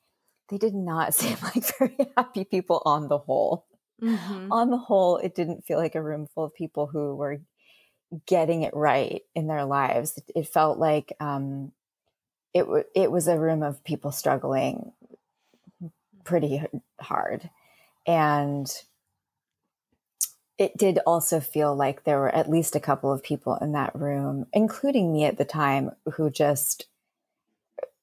they 0.49 0.59
did 0.59 0.75
not 0.75 1.15
seem 1.15 1.37
like 1.43 1.65
very 1.79 1.97
happy 2.17 2.45
people 2.45 2.83
on 2.85 3.09
the 3.09 3.19
whole. 3.19 3.67
Mm-hmm. 4.03 4.51
On 4.51 4.71
the 4.71 4.79
whole, 4.79 5.19
it 5.19 5.35
didn't 5.35 5.65
feel 5.67 5.79
like 5.79 5.95
a 5.95 6.03
room 6.03 6.27
full 6.35 6.45
of 6.45 6.55
people 6.55 6.87
who 6.87 7.15
were 7.17 7.43
getting 8.27 8.63
it 8.63 8.75
right 8.75 9.23
in 9.35 9.47
their 9.47 9.65
lives. 9.65 10.21
It, 10.35 10.49
felt 10.49 10.79
like 10.79 11.13
um, 11.21 11.73
it 12.55 12.63
w- 12.63 12.85
it 12.95 13.11
was 13.11 13.29
a 13.29 13.39
room 13.39 13.63
of 13.63 13.85
people 13.85 14.13
struggling 14.13 14.93
pretty 16.25 16.63
hard, 17.01 17.51
and 18.07 18.71
it 20.59 20.77
did 20.77 20.99
also 21.07 21.41
feel 21.41 21.75
like 21.75 22.05
there 22.05 22.19
were 22.19 22.35
at 22.35 22.51
least 22.51 22.77
a 22.77 22.81
couple 22.81 23.13
of 23.13 23.23
people 23.23 23.57
in 23.57 23.73
that 23.73 23.95
room, 23.95 24.47
including 24.53 25.13
me 25.13 25.25
at 25.25 25.39
the 25.39 25.45
time, 25.45 25.93
who 26.15 26.31
just 26.31 26.87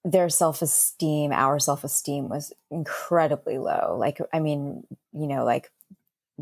their 0.04 0.30
self 0.30 0.62
esteem, 0.62 1.32
our 1.32 1.60
self 1.60 1.84
esteem 1.84 2.30
was 2.30 2.54
incredibly 2.72 3.58
low. 3.58 3.96
Like, 4.00 4.20
I 4.34 4.40
mean, 4.40 4.86
you 5.14 5.28
know, 5.28 5.44
like 5.44 5.72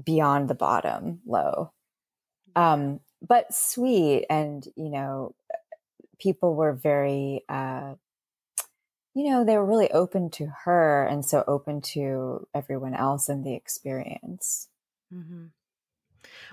beyond 0.01 0.49
the 0.49 0.55
bottom 0.55 1.21
low. 1.25 1.71
Um, 2.55 2.99
but 3.21 3.53
sweet. 3.53 4.25
And, 4.29 4.65
you 4.75 4.89
know, 4.89 5.35
people 6.19 6.55
were 6.55 6.73
very, 6.73 7.43
uh, 7.49 7.95
you 9.13 9.29
know, 9.29 9.45
they 9.45 9.57
were 9.57 9.65
really 9.65 9.91
open 9.91 10.29
to 10.31 10.47
her 10.65 11.05
and 11.05 11.23
so 11.25 11.43
open 11.47 11.81
to 11.81 12.47
everyone 12.53 12.93
else 12.93 13.29
in 13.29 13.43
the 13.43 13.53
experience. 13.53 14.67
Mm-hmm. 15.13 15.45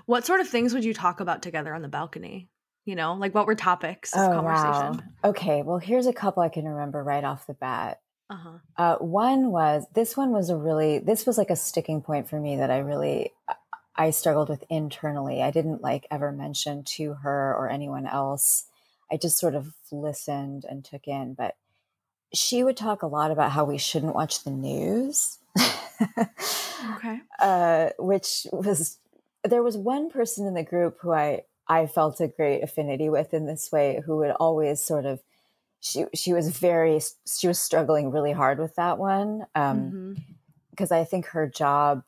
What 0.07 0.25
sort 0.25 0.41
of 0.41 0.49
things 0.49 0.75
would 0.75 0.85
you 0.85 0.95
talk 0.95 1.21
about 1.21 1.43
together 1.43 1.75
on 1.75 1.83
the 1.83 1.89
balcony? 1.89 2.49
You 2.85 2.97
know, 2.97 3.15
like 3.15 3.35
what 3.35 3.47
were 3.47 3.55
topics 3.55 4.13
of 4.13 4.31
Oh, 4.31 4.33
conversation? 4.35 4.97
wow. 4.97 5.31
Okay. 5.31 5.63
Well, 5.63 5.79
here's 5.79 6.07
a 6.07 6.13
couple 6.13 6.43
I 6.43 6.49
can 6.49 6.67
remember 6.67 7.03
right 7.03 7.25
off 7.25 7.47
the 7.47 7.55
bat. 7.55 8.01
Uh-huh. 8.29 8.59
Uh, 8.77 8.97
one 8.97 9.51
was 9.51 9.85
this 9.95 10.17
one 10.17 10.31
was 10.31 10.49
a 10.49 10.57
really 10.57 10.99
this 10.99 11.27
was 11.27 11.37
like 11.37 11.51
a 11.51 11.57
sticking 11.57 12.01
point 12.01 12.29
for 12.29 12.41
me 12.41 12.57
that 12.57 12.71
I 12.71 12.79
really 12.79 13.33
I 13.97 14.11
struggled 14.11 14.49
with 14.49 14.65
internally. 14.71 15.43
I 15.43 15.51
didn't 15.51 15.83
like 15.83 16.07
ever 16.11 16.33
mention 16.33 16.85
to 16.97 17.15
her 17.15 17.55
or 17.55 17.69
anyone 17.69 18.07
else. 18.07 18.67
I 19.11 19.17
just 19.17 19.39
sort 19.39 19.55
of 19.55 19.75
listened 19.91 20.65
and 20.69 20.85
took 20.85 21.07
in, 21.07 21.35
but 21.35 21.57
she 22.35 22.65
would 22.65 22.77
talk 22.77 23.03
a 23.03 23.07
lot 23.07 23.31
about 23.31 23.53
how 23.53 23.65
we 23.65 23.77
shouldn't 23.77 24.15
watch 24.15 24.45
the 24.45 24.51
news. 24.51 25.39
Okay. 26.97 27.21
uh, 27.39 27.91
which 27.99 28.47
was 28.53 28.99
there 29.45 29.63
was 29.63 29.77
one 29.77 30.09
person 30.11 30.47
in 30.47 30.55
the 30.55 30.63
group 30.63 30.99
who 31.01 31.13
I 31.13 31.43
I 31.69 31.87
felt 31.87 32.21
a 32.21 32.29
great 32.29 32.63
affinity 32.63 33.09
with 33.09 33.35
in 33.35 33.47
this 33.47 33.71
way, 33.71 34.01
who 34.05 34.17
would 34.19 34.31
always 34.31 34.81
sort 34.81 35.05
of 35.05 35.21
she 35.81 36.05
she 36.15 36.33
was 36.33 36.49
very 36.57 37.01
she 37.27 37.49
was 37.49 37.61
struggling 37.61 38.11
really 38.11 38.33
hard 38.33 38.59
with 38.59 38.75
that 38.77 38.99
one 38.99 39.47
um, 39.55 40.17
because 40.71 40.93
I 40.93 41.05
think 41.05 41.27
her 41.27 41.49
job, 41.49 42.03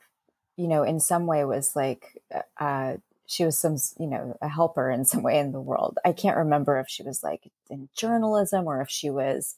you 0.57 0.69
know, 0.69 0.83
in 0.83 1.01
some 1.01 1.27
way 1.27 1.45
was 1.45 1.75
like 1.75 2.23
uh, 2.59 2.95
she 3.27 3.45
was 3.45 3.59
some 3.59 3.77
you 3.99 4.07
know 4.07 4.37
a 4.43 4.49
helper 4.49 4.91
in 4.91 5.05
some 5.05 5.23
way 5.23 5.39
in 5.39 5.53
the 5.53 5.61
world. 5.61 5.99
I 6.05 6.13
can't 6.13 6.37
remember 6.37 6.79
if 6.79 6.89
she 6.89 7.03
was 7.03 7.23
like 7.23 7.51
in 7.71 7.89
journalism 7.97 8.67
or 8.67 8.81
if 8.81 8.91
she 8.91 9.11
was 9.11 9.57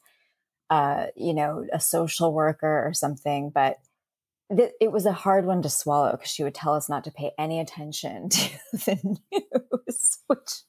uh, 0.71 1.07
you 1.17 1.35
know 1.35 1.67
a 1.73 1.81
social 1.81 2.33
worker 2.33 2.87
or 2.87 2.93
something, 2.93 3.51
but 3.51 3.79
th- 4.55 4.73
it 4.81 4.93
was 4.93 5.07
a 5.07 5.13
hard 5.13 5.47
one 5.47 5.63
to 5.63 5.69
swallow 5.69 6.13
because 6.13 6.31
she 6.31 6.43
would 6.43 6.55
tell 6.55 6.75
us 6.75 6.89
not 6.89 7.05
to 7.05 7.11
pay 7.11 7.33
any 7.39 7.61
attention 7.61 8.29
to 8.31 8.51
the 8.73 9.19
news, 9.33 10.19
which, 10.27 10.63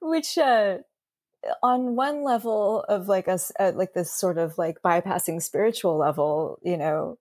which, 0.00 0.38
uh, 0.38 0.78
on 1.62 1.96
one 1.96 2.22
level 2.22 2.84
of 2.88 3.08
like 3.08 3.26
us, 3.26 3.50
uh, 3.58 3.72
like 3.74 3.94
this 3.94 4.12
sort 4.12 4.36
of 4.36 4.58
like 4.58 4.82
bypassing 4.84 5.40
spiritual 5.40 5.96
level, 5.96 6.58
you 6.62 6.76
know, 6.76 7.18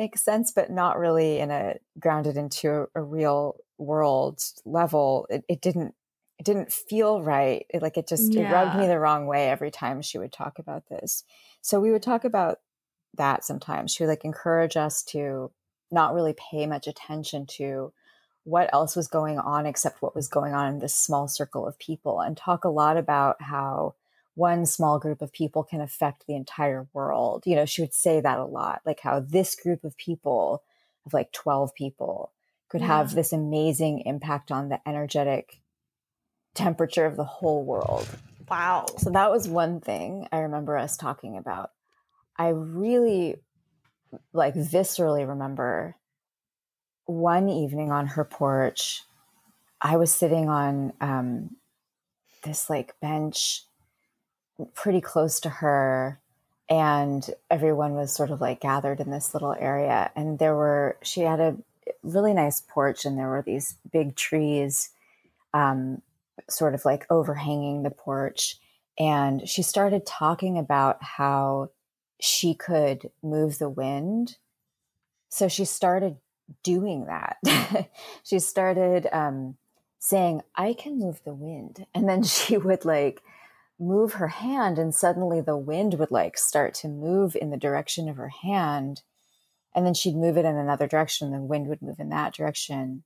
makes 0.00 0.22
sense, 0.22 0.50
but 0.50 0.70
not 0.70 0.98
really 0.98 1.38
in 1.38 1.50
a 1.50 1.74
grounded 1.98 2.38
into 2.38 2.70
a, 2.70 2.86
a 2.94 3.02
real 3.02 3.56
world 3.76 4.42
level. 4.64 5.26
It, 5.28 5.44
it 5.48 5.60
didn't. 5.60 5.94
It 6.38 6.46
didn't 6.46 6.72
feel 6.72 7.20
right. 7.20 7.66
It, 7.68 7.82
like 7.82 7.98
it 7.98 8.08
just 8.08 8.34
it 8.34 8.50
rubbed 8.50 8.78
me 8.78 8.86
the 8.86 8.98
wrong 8.98 9.26
way 9.26 9.50
every 9.50 9.70
time 9.70 10.00
she 10.00 10.16
would 10.16 10.32
talk 10.32 10.58
about 10.58 10.88
this. 10.88 11.22
So 11.60 11.78
we 11.78 11.90
would 11.90 12.02
talk 12.02 12.24
about 12.24 12.60
that 13.18 13.44
sometimes. 13.44 13.92
She 13.92 14.02
would 14.02 14.08
like 14.08 14.24
encourage 14.24 14.74
us 14.74 15.02
to 15.12 15.52
not 15.90 16.14
really 16.14 16.34
pay 16.50 16.66
much 16.66 16.86
attention 16.86 17.44
to 17.58 17.92
what 18.44 18.72
else 18.72 18.96
was 18.96 19.06
going 19.06 19.38
on 19.38 19.66
except 19.66 20.00
what 20.00 20.16
was 20.16 20.28
going 20.28 20.54
on 20.54 20.72
in 20.72 20.78
this 20.78 20.96
small 20.96 21.28
circle 21.28 21.66
of 21.66 21.78
people 21.78 22.20
and 22.20 22.38
talk 22.38 22.64
a 22.64 22.70
lot 22.70 22.96
about 22.96 23.36
how 23.42 23.94
one 24.34 24.66
small 24.66 24.98
group 24.98 25.22
of 25.22 25.32
people 25.32 25.62
can 25.64 25.80
affect 25.80 26.26
the 26.26 26.34
entire 26.34 26.86
world. 26.92 27.42
You 27.46 27.56
know, 27.56 27.66
she 27.66 27.82
would 27.82 27.94
say 27.94 28.20
that 28.20 28.38
a 28.38 28.44
lot, 28.44 28.80
like 28.86 29.00
how 29.00 29.20
this 29.20 29.54
group 29.54 29.84
of 29.84 29.96
people 29.96 30.62
of 31.06 31.12
like 31.12 31.32
12 31.32 31.74
people 31.74 32.32
could 32.68 32.82
have 32.82 33.14
this 33.14 33.32
amazing 33.32 34.00
impact 34.06 34.52
on 34.52 34.68
the 34.68 34.80
energetic 34.86 35.60
temperature 36.54 37.04
of 37.04 37.16
the 37.16 37.24
whole 37.24 37.64
world. 37.64 38.08
Wow. 38.48 38.86
So 38.98 39.10
that 39.10 39.30
was 39.30 39.48
one 39.48 39.80
thing 39.80 40.26
I 40.32 40.38
remember 40.38 40.76
us 40.76 40.96
talking 40.96 41.36
about. 41.36 41.70
I 42.36 42.48
really 42.48 43.36
like 44.32 44.54
viscerally 44.54 45.26
remember 45.26 45.96
one 47.06 47.48
evening 47.48 47.90
on 47.92 48.08
her 48.08 48.24
porch. 48.24 49.02
I 49.80 49.96
was 49.96 50.12
sitting 50.12 50.48
on 50.48 50.92
um, 51.00 51.56
this 52.44 52.70
like 52.70 52.98
bench 53.00 53.64
pretty 54.74 55.00
close 55.00 55.40
to 55.40 55.48
her, 55.48 56.20
and 56.68 57.28
everyone 57.50 57.94
was 57.94 58.14
sort 58.14 58.30
of 58.30 58.40
like 58.40 58.60
gathered 58.60 59.00
in 59.00 59.10
this 59.10 59.34
little 59.34 59.54
area. 59.58 60.10
And 60.14 60.38
there 60.38 60.54
were, 60.54 60.98
she 61.02 61.20
had 61.20 61.40
a 61.40 61.56
really 62.02 62.32
nice 62.32 62.60
porch, 62.60 63.04
and 63.04 63.18
there 63.18 63.28
were 63.28 63.42
these 63.42 63.76
big 63.92 64.16
trees 64.16 64.90
um, 65.52 66.02
sort 66.48 66.74
of 66.74 66.84
like 66.84 67.06
overhanging 67.10 67.82
the 67.82 67.90
porch. 67.90 68.56
And 68.98 69.48
she 69.48 69.62
started 69.62 70.06
talking 70.06 70.58
about 70.58 71.02
how 71.02 71.70
she 72.20 72.54
could 72.54 73.10
move 73.22 73.58
the 73.58 73.68
wind. 73.68 74.36
So 75.30 75.48
she 75.48 75.64
started 75.64 76.16
doing 76.62 77.06
that. 77.06 77.38
she 78.22 78.38
started 78.38 79.08
um, 79.12 79.56
saying, 79.98 80.42
I 80.54 80.74
can 80.74 80.98
move 80.98 81.20
the 81.24 81.34
wind. 81.34 81.86
And 81.94 82.08
then 82.08 82.22
she 82.24 82.56
would 82.56 82.84
like 82.84 83.22
move 83.80 84.14
her 84.14 84.28
hand, 84.28 84.78
and 84.78 84.94
suddenly 84.94 85.40
the 85.40 85.56
wind 85.56 85.94
would 85.94 86.10
like 86.10 86.36
start 86.38 86.74
to 86.74 86.88
move 86.88 87.34
in 87.34 87.50
the 87.50 87.56
direction 87.56 88.08
of 88.08 88.16
her 88.16 88.28
hand. 88.28 89.02
And 89.74 89.86
then 89.86 89.94
she'd 89.94 90.16
move 90.16 90.36
it 90.36 90.44
in 90.44 90.56
another 90.56 90.86
direction, 90.86 91.32
and 91.32 91.42
the 91.42 91.46
wind 91.46 91.66
would 91.68 91.80
move 91.82 91.98
in 91.98 92.10
that 92.10 92.34
direction. 92.34 93.04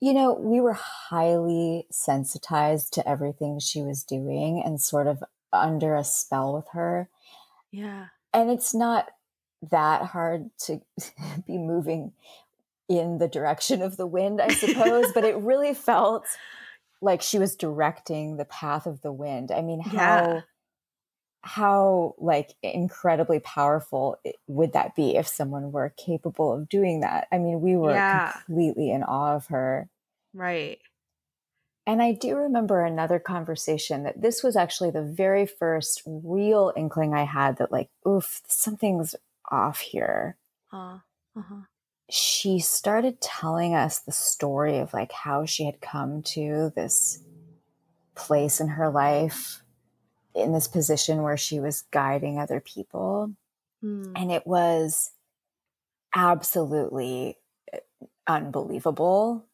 You 0.00 0.12
know, 0.14 0.32
we 0.34 0.60
were 0.60 0.72
highly 0.72 1.86
sensitized 1.90 2.92
to 2.94 3.08
everything 3.08 3.60
she 3.60 3.82
was 3.82 4.02
doing 4.02 4.60
and 4.64 4.80
sort 4.80 5.06
of 5.06 5.22
under 5.52 5.94
a 5.94 6.02
spell 6.02 6.54
with 6.54 6.66
her 6.72 7.08
Yeah. 7.70 8.06
and 8.32 8.50
it's 8.50 8.72
not 8.74 9.10
that 9.70 10.02
hard 10.06 10.50
to 10.60 10.80
be 11.46 11.58
moving 11.58 12.12
in 12.88 13.18
the 13.18 13.28
direction 13.28 13.80
of 13.82 13.96
the 13.98 14.06
wind 14.06 14.40
i 14.40 14.48
suppose 14.48 15.12
but 15.12 15.24
it 15.24 15.36
really 15.36 15.72
felt 15.90 16.24
like 17.02 17.22
she 17.22 17.38
was 17.38 17.56
directing 17.56 18.36
the 18.38 18.46
path 18.46 18.86
of 18.86 19.02
the 19.02 19.12
wind 19.12 19.50
i 19.52 19.62
mean 19.62 19.80
how 19.80 20.16
Yeah. 20.16 20.42
how 21.44 22.14
like 22.18 22.52
incredibly 22.62 23.40
powerful 23.40 24.16
would 24.46 24.72
that 24.74 24.94
be 24.94 25.16
if 25.16 25.26
someone 25.26 25.72
were 25.72 25.92
capable 25.96 26.52
of 26.52 26.68
doing 26.68 27.00
that 27.00 27.26
i 27.32 27.38
mean 27.38 27.60
we 27.60 27.76
were 27.76 27.90
Yeah. 27.90 28.08
completely 28.08 28.90
in 28.90 29.02
awe 29.02 29.34
of 29.34 29.46
her 29.48 29.88
Right. 30.34 30.80
and 31.86 32.00
I 32.02 32.12
do 32.12 32.36
remember 32.36 32.84
another 32.84 33.18
conversation 33.18 34.04
that 34.04 34.20
this 34.20 34.42
was 34.42 34.56
actually 34.56 34.90
the 34.90 35.02
very 35.02 35.46
first 35.46 36.02
real 36.06 36.72
inkling 36.76 37.12
I 37.12 37.24
had 37.24 37.56
that, 37.58 37.72
like, 37.72 37.90
oof, 38.06 38.40
something's 38.46 39.16
off 39.50 39.80
here. 39.80 40.36
Uh, 40.72 40.98
uh-huh. 41.36 41.62
She 42.12 42.58
started 42.58 43.20
telling 43.20 43.74
us 43.74 43.98
the 44.00 44.12
story 44.12 44.78
of 44.78 44.92
like 44.92 45.12
how 45.12 45.46
she 45.46 45.64
had 45.64 45.80
come 45.80 46.22
to 46.34 46.72
this 46.76 47.20
place 48.14 48.60
in 48.60 48.68
her 48.68 48.90
life 48.90 49.62
in 50.34 50.52
this 50.52 50.68
position 50.68 51.22
where 51.22 51.36
she 51.36 51.58
was 51.58 51.84
guiding 51.90 52.38
other 52.38 52.60
people. 52.60 53.32
Mm. 53.82 54.12
And 54.14 54.30
it 54.30 54.46
was 54.46 55.12
absolutely 56.14 57.38
uh, 57.72 57.78
unbelievable. 58.26 59.46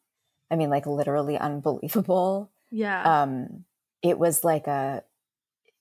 I 0.50 0.56
mean, 0.56 0.70
like, 0.70 0.86
literally 0.86 1.38
unbelievable. 1.38 2.50
Yeah. 2.70 3.22
um 3.22 3.64
it 4.02 4.18
was 4.18 4.44
like 4.44 4.66
a 4.66 5.02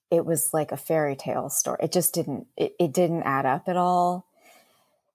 it 0.10 0.26
was 0.26 0.54
like 0.54 0.72
a 0.72 0.78
fairy 0.78 1.16
tale 1.16 1.50
story 1.50 1.78
it 1.82 1.92
just 1.92 2.14
didn't 2.14 2.48
it, 2.56 2.76
it 2.80 2.94
didn't 2.94 3.24
add 3.24 3.46
up 3.46 3.68
at 3.68 3.78
all 3.78 4.27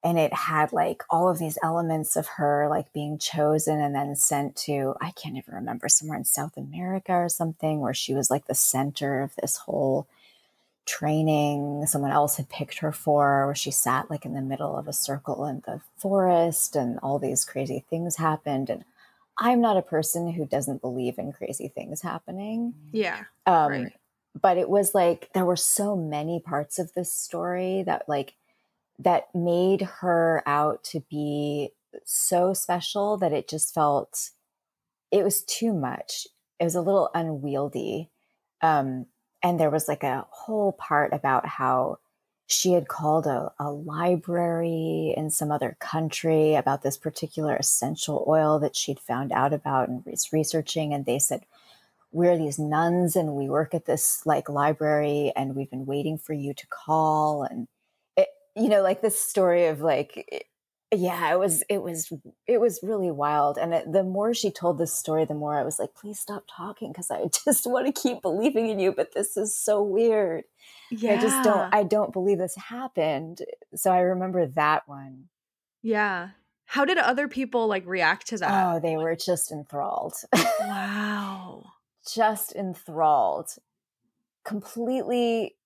and 0.04 0.18
it 0.18 0.32
had 0.32 0.72
like 0.72 1.02
all 1.10 1.28
of 1.28 1.38
these 1.38 1.58
elements 1.62 2.16
of 2.16 2.26
her 2.26 2.66
like 2.68 2.92
being 2.92 3.18
chosen 3.18 3.80
and 3.80 3.94
then 3.94 4.14
sent 4.16 4.56
to 4.56 4.94
i 5.00 5.10
can't 5.12 5.36
even 5.36 5.54
remember 5.54 5.88
somewhere 5.88 6.18
in 6.18 6.24
south 6.24 6.56
america 6.56 7.12
or 7.12 7.28
something 7.28 7.80
where 7.80 7.94
she 7.94 8.14
was 8.14 8.30
like 8.30 8.46
the 8.46 8.54
center 8.54 9.20
of 9.20 9.34
this 9.40 9.56
whole 9.58 10.06
training 10.84 11.86
someone 11.86 12.10
else 12.10 12.36
had 12.36 12.48
picked 12.48 12.78
her 12.78 12.90
for 12.90 13.46
where 13.46 13.54
she 13.54 13.70
sat 13.70 14.10
like 14.10 14.24
in 14.24 14.34
the 14.34 14.40
middle 14.40 14.76
of 14.76 14.88
a 14.88 14.92
circle 14.92 15.46
in 15.46 15.62
the 15.64 15.80
forest 15.96 16.74
and 16.74 16.98
all 17.02 17.18
these 17.20 17.44
crazy 17.44 17.84
things 17.88 18.16
happened 18.16 18.68
and 18.68 18.84
i'm 19.38 19.60
not 19.60 19.76
a 19.76 19.82
person 19.82 20.32
who 20.32 20.44
doesn't 20.44 20.80
believe 20.80 21.18
in 21.18 21.32
crazy 21.32 21.68
things 21.68 22.02
happening 22.02 22.74
yeah. 22.90 23.24
um 23.46 23.70
Right. 23.70 23.92
but 24.40 24.56
it 24.58 24.68
was 24.68 24.92
like 24.92 25.28
there 25.34 25.44
were 25.44 25.56
so 25.56 25.94
many 25.94 26.40
parts 26.40 26.80
of 26.80 26.92
this 26.94 27.12
story 27.12 27.84
that 27.84 28.08
like 28.08 28.34
that 28.98 29.34
made 29.34 29.82
her 29.82 30.42
out 30.46 30.84
to 30.84 31.00
be 31.10 31.70
so 32.04 32.54
special 32.54 33.16
that 33.18 33.32
it 33.32 33.48
just 33.48 33.74
felt 33.74 34.30
it 35.10 35.24
was 35.24 35.42
too 35.42 35.72
much. 35.72 36.26
It 36.58 36.64
was 36.64 36.74
a 36.74 36.80
little 36.80 37.10
unwieldy. 37.14 38.10
Um 38.60 39.06
and 39.42 39.58
there 39.58 39.70
was 39.70 39.88
like 39.88 40.04
a 40.04 40.26
whole 40.30 40.72
part 40.72 41.12
about 41.12 41.46
how 41.46 41.98
she 42.46 42.72
had 42.72 42.86
called 42.86 43.26
a, 43.26 43.50
a 43.58 43.70
library 43.70 45.14
in 45.16 45.30
some 45.30 45.50
other 45.50 45.76
country 45.80 46.54
about 46.54 46.82
this 46.82 46.96
particular 46.96 47.56
essential 47.56 48.24
oil 48.28 48.58
that 48.58 48.76
she'd 48.76 49.00
found 49.00 49.32
out 49.32 49.52
about 49.52 49.88
and 49.88 50.04
was 50.04 50.32
researching 50.32 50.92
and 50.92 51.06
they 51.06 51.18
said 51.18 51.44
we're 52.12 52.36
these 52.36 52.58
nuns 52.58 53.16
and 53.16 53.34
we 53.34 53.48
work 53.48 53.74
at 53.74 53.86
this 53.86 54.24
like 54.26 54.48
library 54.48 55.32
and 55.34 55.56
we've 55.56 55.70
been 55.70 55.86
waiting 55.86 56.18
for 56.18 56.34
you 56.34 56.52
to 56.52 56.66
call 56.66 57.42
and 57.42 57.68
you 58.56 58.68
know 58.68 58.82
like 58.82 59.02
this 59.02 59.20
story 59.20 59.66
of 59.66 59.80
like 59.80 60.26
eh, 60.32 60.40
yeah 60.94 61.32
it 61.32 61.38
was 61.38 61.62
it 61.68 61.82
was 61.82 62.12
it 62.46 62.60
was 62.60 62.80
really 62.82 63.10
wild 63.10 63.56
and 63.56 63.72
it, 63.72 63.90
the 63.90 64.02
more 64.02 64.34
she 64.34 64.50
told 64.50 64.78
this 64.78 64.92
story 64.92 65.24
the 65.24 65.34
more 65.34 65.56
i 65.56 65.62
was 65.62 65.78
like 65.78 65.94
please 65.94 66.18
stop 66.18 66.44
talking 66.54 66.92
because 66.92 67.10
i 67.10 67.24
just 67.44 67.66
want 67.66 67.86
to 67.86 67.92
keep 67.92 68.20
believing 68.20 68.68
in 68.68 68.78
you 68.78 68.92
but 68.92 69.14
this 69.14 69.36
is 69.36 69.56
so 69.56 69.82
weird. 69.82 70.44
Yeah. 70.90 71.14
i 71.14 71.16
just 71.16 71.42
don't 71.42 71.74
i 71.74 71.82
don't 71.82 72.12
believe 72.12 72.38
this 72.38 72.56
happened. 72.56 73.40
So 73.74 73.90
i 73.90 74.00
remember 74.00 74.46
that 74.46 74.86
one. 74.86 75.28
Yeah. 75.82 76.30
How 76.66 76.84
did 76.84 76.98
other 76.98 77.28
people 77.28 77.66
like 77.66 77.86
react 77.86 78.28
to 78.28 78.38
that? 78.38 78.76
Oh 78.76 78.80
they 78.80 78.96
were 78.96 79.16
just 79.16 79.50
enthralled. 79.50 80.14
Wow. 80.60 81.64
Just 82.14 82.54
enthralled. 82.54 83.50
Completely 84.44 85.56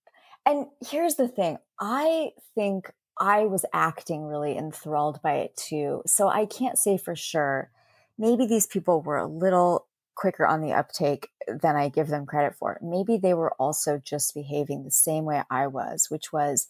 and 0.46 0.66
here's 0.88 1.16
the 1.16 1.28
thing 1.28 1.58
i 1.80 2.30
think 2.54 2.90
I 3.18 3.46
was 3.46 3.64
acting 3.72 4.24
really 4.24 4.56
enthralled 4.56 5.22
by 5.22 5.34
it 5.34 5.56
too. 5.56 6.02
So 6.06 6.28
I 6.28 6.46
can't 6.46 6.78
say 6.78 6.98
for 6.98 7.16
sure. 7.16 7.70
Maybe 8.18 8.46
these 8.46 8.66
people 8.66 9.02
were 9.02 9.16
a 9.16 9.26
little 9.26 9.86
quicker 10.14 10.46
on 10.46 10.60
the 10.60 10.72
uptake 10.72 11.28
than 11.46 11.76
I 11.76 11.88
give 11.88 12.08
them 12.08 12.26
credit 12.26 12.54
for. 12.54 12.78
Maybe 12.82 13.16
they 13.16 13.34
were 13.34 13.52
also 13.54 14.00
just 14.02 14.34
behaving 14.34 14.84
the 14.84 14.90
same 14.90 15.24
way 15.24 15.42
I 15.50 15.66
was, 15.66 16.06
which 16.10 16.32
was 16.32 16.68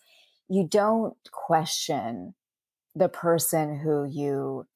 you 0.49 0.67
don't 0.67 1.17
question 1.33 2.35
the 2.95 3.09
person 3.09 3.79
who 3.79 4.05
you 4.05 4.67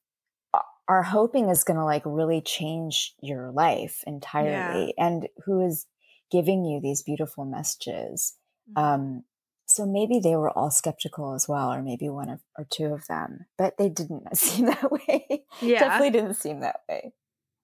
are 0.88 1.02
hoping 1.04 1.48
is 1.48 1.64
going 1.64 1.76
to 1.76 1.84
like 1.84 2.02
really 2.04 2.40
change 2.40 3.14
your 3.20 3.52
life 3.52 4.02
entirely 4.06 4.94
yeah. 4.96 5.04
and 5.06 5.28
who 5.44 5.64
is 5.64 5.86
giving 6.32 6.64
you 6.64 6.80
these 6.80 7.02
beautiful 7.02 7.44
messages. 7.44 8.34
Mm-hmm. 8.76 8.82
Um, 8.82 9.24
so 9.66 9.86
maybe 9.86 10.18
they 10.18 10.34
were 10.34 10.50
all 10.50 10.70
skeptical 10.70 11.34
as 11.34 11.48
well, 11.48 11.72
or 11.72 11.80
maybe 11.82 12.08
one 12.08 12.28
of, 12.28 12.40
or 12.58 12.66
two 12.68 12.86
of 12.86 13.06
them, 13.06 13.46
but 13.56 13.78
they 13.78 13.88
didn't 13.88 14.26
seem 14.36 14.66
that 14.66 14.90
way. 14.90 15.44
Yeah. 15.60 15.80
Definitely 15.80 16.10
didn't 16.10 16.34
seem 16.34 16.60
that 16.60 16.80
way. 16.88 17.12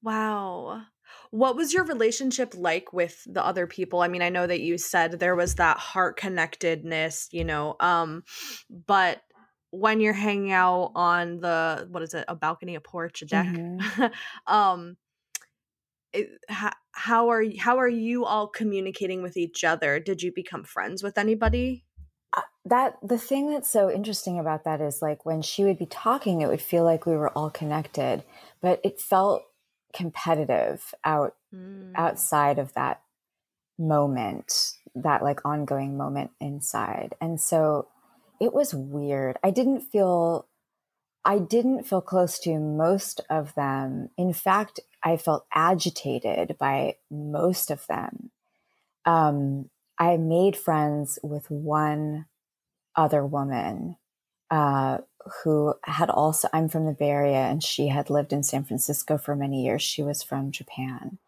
Wow. 0.02 0.82
What 1.30 1.56
was 1.56 1.72
your 1.72 1.84
relationship 1.84 2.54
like 2.56 2.92
with 2.92 3.22
the 3.26 3.44
other 3.44 3.66
people? 3.66 4.02
I 4.02 4.08
mean, 4.08 4.22
I 4.22 4.28
know 4.28 4.46
that 4.46 4.60
you 4.60 4.78
said 4.78 5.12
there 5.12 5.34
was 5.34 5.56
that 5.56 5.78
heart 5.78 6.16
connectedness, 6.16 7.28
you 7.32 7.44
know, 7.44 7.76
um, 7.80 8.22
but 8.70 9.22
when 9.70 10.00
you're 10.00 10.12
hanging 10.12 10.52
out 10.52 10.92
on 10.94 11.40
the 11.40 11.88
what 11.90 12.02
is 12.02 12.14
it, 12.14 12.24
a 12.28 12.36
balcony, 12.36 12.76
a 12.76 12.80
porch, 12.80 13.22
a 13.22 13.26
deck, 13.26 13.46
mm-hmm. 13.46 14.04
um, 14.52 14.96
how, 16.48 16.72
how 16.92 17.28
are 17.28 17.44
how 17.58 17.78
are 17.78 17.88
you 17.88 18.24
all 18.24 18.46
communicating 18.46 19.22
with 19.22 19.36
each 19.36 19.64
other? 19.64 20.00
Did 20.00 20.22
you 20.22 20.32
become 20.34 20.64
friends 20.64 21.02
with 21.02 21.18
anybody? 21.18 21.84
that 22.66 22.96
the 23.00 23.18
thing 23.18 23.50
that's 23.50 23.70
so 23.70 23.90
interesting 23.90 24.38
about 24.38 24.64
that 24.64 24.80
is 24.80 25.00
like 25.00 25.24
when 25.24 25.40
she 25.40 25.64
would 25.64 25.78
be 25.78 25.86
talking 25.86 26.40
it 26.40 26.48
would 26.48 26.60
feel 26.60 26.84
like 26.84 27.06
we 27.06 27.16
were 27.16 27.30
all 27.30 27.50
connected 27.50 28.24
but 28.60 28.80
it 28.84 29.00
felt 29.00 29.44
competitive 29.94 30.92
out 31.04 31.34
mm. 31.54 31.92
outside 31.94 32.58
of 32.58 32.74
that 32.74 33.00
moment 33.78 34.72
that 34.94 35.22
like 35.22 35.44
ongoing 35.44 35.96
moment 35.96 36.30
inside 36.40 37.14
and 37.20 37.40
so 37.40 37.86
it 38.40 38.52
was 38.52 38.74
weird 38.74 39.38
i 39.44 39.50
didn't 39.50 39.80
feel 39.80 40.46
i 41.24 41.38
didn't 41.38 41.84
feel 41.84 42.00
close 42.00 42.38
to 42.38 42.58
most 42.58 43.20
of 43.30 43.54
them 43.54 44.10
in 44.18 44.32
fact 44.32 44.80
i 45.06 45.16
felt 45.16 45.46
agitated 45.54 46.56
by 46.58 46.96
most 47.10 47.70
of 47.70 47.86
them 47.86 48.30
um 49.06 49.70
I 49.98 50.16
made 50.16 50.56
friends 50.56 51.18
with 51.22 51.50
one 51.50 52.26
other 52.94 53.24
woman 53.24 53.96
uh, 54.50 54.98
who 55.42 55.74
had 55.84 56.10
also, 56.10 56.48
I'm 56.52 56.68
from 56.68 56.86
the 56.86 56.92
Bay 56.92 57.10
Area 57.10 57.38
and 57.38 57.62
she 57.62 57.88
had 57.88 58.10
lived 58.10 58.32
in 58.32 58.42
San 58.42 58.64
Francisco 58.64 59.18
for 59.18 59.34
many 59.34 59.64
years. 59.64 59.82
She 59.82 60.02
was 60.02 60.22
from 60.22 60.50
Japan 60.50 61.18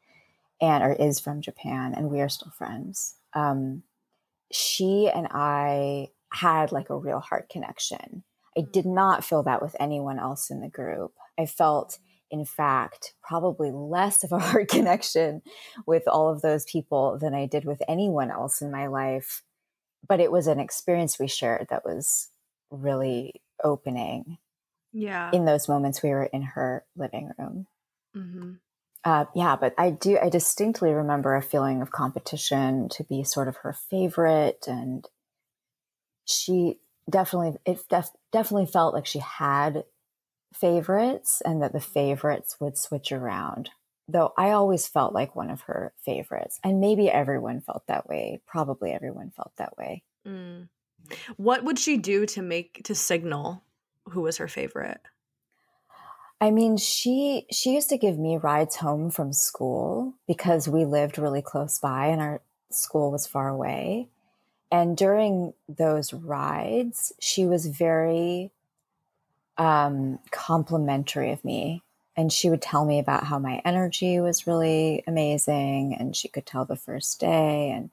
and, 0.61 0.85
or 0.85 0.93
is 0.93 1.21
from 1.21 1.41
Japan, 1.41 1.95
and 1.95 2.11
we 2.11 2.21
are 2.21 2.29
still 2.29 2.51
friends. 2.51 3.15
Um, 3.33 3.85
she 4.53 5.09
and 5.09 5.29
I 5.31 6.09
had 6.33 6.73
like 6.73 6.91
a 6.91 6.97
real 6.97 7.21
heart 7.21 7.49
connection. 7.49 8.25
I 8.57 8.63
did 8.63 8.85
not 8.85 9.25
feel 9.25 9.43
that 9.45 9.63
with 9.63 9.77
anyone 9.79 10.19
else 10.19 10.51
in 10.51 10.61
the 10.61 10.69
group. 10.69 11.13
I 11.39 11.47
felt 11.47 11.99
in 12.31 12.45
fact, 12.45 13.15
probably 13.23 13.71
less 13.71 14.25
of 14.25 14.33
a 14.33 14.39
heart 14.39 14.69
connection 14.69 15.43
with 15.87 16.07
all 16.07 16.29
of 16.29 16.43
those 16.43 16.65
people 16.65 17.19
than 17.19 17.35
I 17.35 17.47
did 17.47 17.65
with 17.65 17.83
anyone 17.89 18.31
else 18.31 18.61
in 18.61 18.71
my 18.71 18.87
life. 18.87 19.43
But 20.07 20.21
it 20.21 20.31
was 20.31 20.47
an 20.47 20.61
experience 20.61 21.19
we 21.19 21.27
shared 21.27 21.69
that 21.71 21.85
was 21.85 22.29
really 22.71 23.43
opening. 23.63 24.39
Yeah. 24.93 25.31
In 25.33 25.45
those 25.45 25.69
moments 25.69 26.03
we 26.03 26.11
were 26.11 26.25
in 26.25 26.43
her 26.43 26.85
living 26.97 27.31
room. 27.39 27.67
Mm-hmm. 28.17 28.53
Uh, 29.05 29.27
yeah, 29.35 29.57
but 29.57 29.75
I 29.79 29.91
do, 29.91 30.19
I 30.21 30.29
distinctly 30.29 30.93
remember 30.93 31.35
a 31.35 31.43
feeling 31.43 31.83
of 31.83 31.93
competition 31.93 32.89
to 32.91 33.05
be 33.05 33.23
sort 33.23 33.49
of 33.49 33.57
her 33.59 33.73
favorite. 33.73 34.67
And 34.67 35.07
she 36.25 36.79
definitely, 37.09 37.59
it 37.65 37.81
def- 37.89 38.11
definitely 38.33 38.67
felt 38.67 38.95
like 38.95 39.07
she 39.07 39.21
had 39.21 39.85
favorites 40.53 41.43
and 41.45 41.63
that 41.63 41.73
the 41.73 41.81
favorites 41.81 42.57
would 42.61 42.77
switch 42.79 43.13
around. 43.13 43.71
Though 44.09 44.33
I 44.39 44.51
always 44.51 44.89
felt 44.89 45.13
like 45.13 45.37
one 45.37 45.51
of 45.51 45.63
her 45.63 45.93
favorites. 46.05 46.59
And 46.65 46.81
maybe 46.81 47.11
everyone 47.11 47.61
felt 47.61 47.87
that 47.87 48.09
way. 48.09 48.41
Probably 48.47 48.93
everyone 48.93 49.31
felt 49.31 49.53
that 49.57 49.77
way. 49.77 50.03
Mm. 50.27 50.69
What 51.37 51.65
would 51.65 51.79
she 51.79 51.97
do 51.97 52.27
to 52.27 52.43
make 52.43 52.83
to 52.85 52.95
signal 52.95 53.63
who 54.11 54.23
was 54.23 54.39
her 54.39 54.49
favorite? 54.49 55.01
I 56.41 56.51
mean, 56.51 56.77
she 56.77 57.47
she 57.51 57.75
used 57.75 57.89
to 57.91 57.99
give 57.99 58.19
me 58.19 58.37
rides 58.37 58.77
home 58.77 59.11
from 59.11 59.33
school 59.33 60.15
because 60.27 60.69
we 60.69 60.85
lived 60.85 61.19
really 61.19 61.43
close 61.43 61.79
by 61.79 62.07
and 62.07 62.21
our 62.21 62.41
school 62.71 63.11
was 63.11 63.27
far 63.27 63.49
away. 63.49 64.09
And 64.71 64.97
during 64.97 65.55
those 65.69 66.13
rides, 66.13 67.13
she 67.21 67.47
was 67.47 67.67
very 67.67 68.53
um, 69.59 70.19
complimentary 70.31 71.33
of 71.33 71.45
me. 71.45 71.83
And 72.17 72.33
she 72.33 72.51
would 72.51 72.63
tell 72.63 72.85
me 72.85 72.99
about 72.99 73.25
how 73.25 73.39
my 73.39 73.61
energy 73.65 74.19
was 74.19 74.47
really 74.47 75.05
amazing. 75.07 75.97
And 75.99 76.17
she 76.17 76.29
could 76.29 76.47
tell 76.47 76.65
the 76.65 76.77
first 76.77 77.21
day. 77.21 77.71
And 77.71 77.91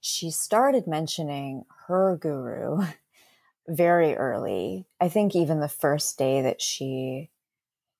she 0.00 0.30
started 0.30 0.86
mentioning 0.86 1.64
her 1.86 2.16
guru 2.16 2.86
very 3.68 4.14
early. 4.14 4.86
I 5.00 5.08
think 5.08 5.34
even 5.34 5.60
the 5.60 5.68
first 5.68 6.16
day 6.16 6.40
that 6.42 6.62
she 6.62 7.30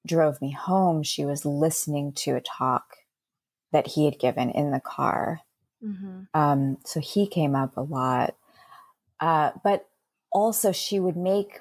drove 0.06 0.40
me 0.40 0.52
home, 0.52 1.02
she 1.02 1.24
was 1.24 1.44
listening 1.44 2.12
to 2.12 2.36
a 2.36 2.40
talk 2.40 2.96
that 3.72 3.88
he 3.88 4.06
had 4.06 4.18
given 4.18 4.50
in 4.50 4.70
the 4.70 4.80
car. 4.80 5.40
Mm-hmm. 5.84 6.22
Um, 6.32 6.78
so 6.84 7.00
he 7.00 7.26
came 7.26 7.54
up 7.54 7.76
a 7.76 7.82
lot. 7.82 8.36
Uh, 9.20 9.50
but 9.62 9.86
also, 10.30 10.72
she 10.72 11.00
would 11.00 11.16
make 11.16 11.60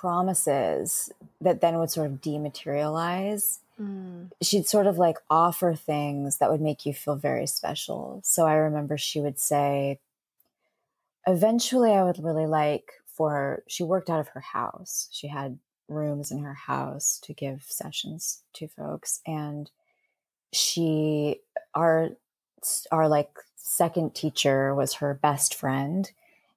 promises 0.00 1.12
that 1.42 1.60
then 1.60 1.76
would 1.76 1.90
sort 1.90 2.06
of 2.06 2.22
dematerialize. 2.22 3.58
Mm. 3.78 4.30
She'd 4.40 4.66
sort 4.66 4.86
of 4.86 4.96
like 4.96 5.18
offer 5.28 5.74
things 5.74 6.38
that 6.38 6.50
would 6.50 6.62
make 6.62 6.86
you 6.86 6.94
feel 6.94 7.16
very 7.16 7.46
special. 7.46 8.22
So 8.24 8.46
I 8.46 8.54
remember 8.54 8.96
she 8.96 9.20
would 9.20 9.38
say, 9.38 10.00
eventually, 11.26 11.92
I 11.92 12.02
would 12.02 12.24
really 12.24 12.46
like 12.46 12.92
for, 13.14 13.62
she 13.66 13.82
worked 13.82 14.08
out 14.08 14.20
of 14.20 14.28
her 14.28 14.40
house. 14.40 15.08
She 15.12 15.28
had 15.28 15.58
rooms 15.86 16.30
in 16.30 16.38
her 16.44 16.54
house 16.54 17.18
to 17.24 17.34
give 17.34 17.66
sessions 17.68 18.42
to 18.54 18.68
folks. 18.68 19.20
And 19.26 19.70
she, 20.50 21.40
our, 21.74 22.10
our 22.90 23.06
like 23.06 23.32
second 23.54 24.14
teacher 24.14 24.74
was 24.74 24.94
her 24.94 25.12
best 25.12 25.54
friend 25.54 26.10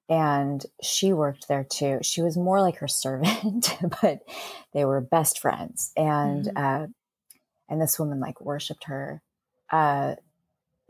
and 0.08 0.64
she 0.82 1.12
worked 1.12 1.48
there 1.48 1.64
too. 1.64 1.98
She 2.02 2.22
was 2.22 2.36
more 2.36 2.60
like 2.60 2.76
her 2.78 2.88
servant, 2.88 3.76
but 4.02 4.20
they 4.72 4.84
were 4.84 5.00
best 5.00 5.38
friends. 5.38 5.92
And 5.96 6.46
mm-hmm. 6.46 6.56
uh, 6.56 6.86
and 7.68 7.80
this 7.80 7.98
woman 7.98 8.20
like 8.20 8.40
worshipped 8.40 8.84
her. 8.84 9.22
Uh, 9.70 10.16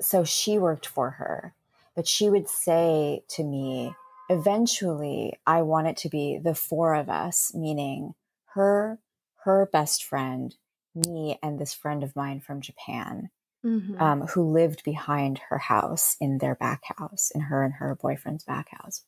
so 0.01 0.25
she 0.25 0.59
worked 0.59 0.87
for 0.87 1.11
her, 1.11 1.55
but 1.95 2.09
she 2.09 2.29
would 2.29 2.49
say 2.49 3.23
to 3.29 3.45
me, 3.45 3.95
eventually, 4.29 5.39
I 5.47 5.63
want 5.63 5.87
it 5.87 5.97
to 5.99 6.09
be 6.09 6.39
the 6.39 6.55
four 6.55 6.95
of 6.95 7.09
us, 7.09 7.53
meaning 7.55 8.15
her, 8.55 8.99
her 9.45 9.69
best 9.73 10.05
friend, 10.05 10.55
me, 10.95 11.39
and 11.43 11.59
this 11.59 11.73
friend 11.73 12.03
of 12.03 12.17
mine 12.17 12.41
from 12.41 12.61
Japan 12.61 13.31
mm-hmm. 13.65 14.01
um, 14.01 14.23
who 14.23 14.53
lived 14.53 14.85
behind 14.85 15.41
her 15.49 15.59
house 15.59 16.17
in 16.21 16.39
their 16.39 16.55
back 16.55 16.83
house, 16.97 17.31
in 17.35 17.41
her 17.43 17.63
and 17.63 17.75
her 17.75 17.95
boyfriend's 17.95 18.45
back 18.45 18.69
house. 18.71 19.03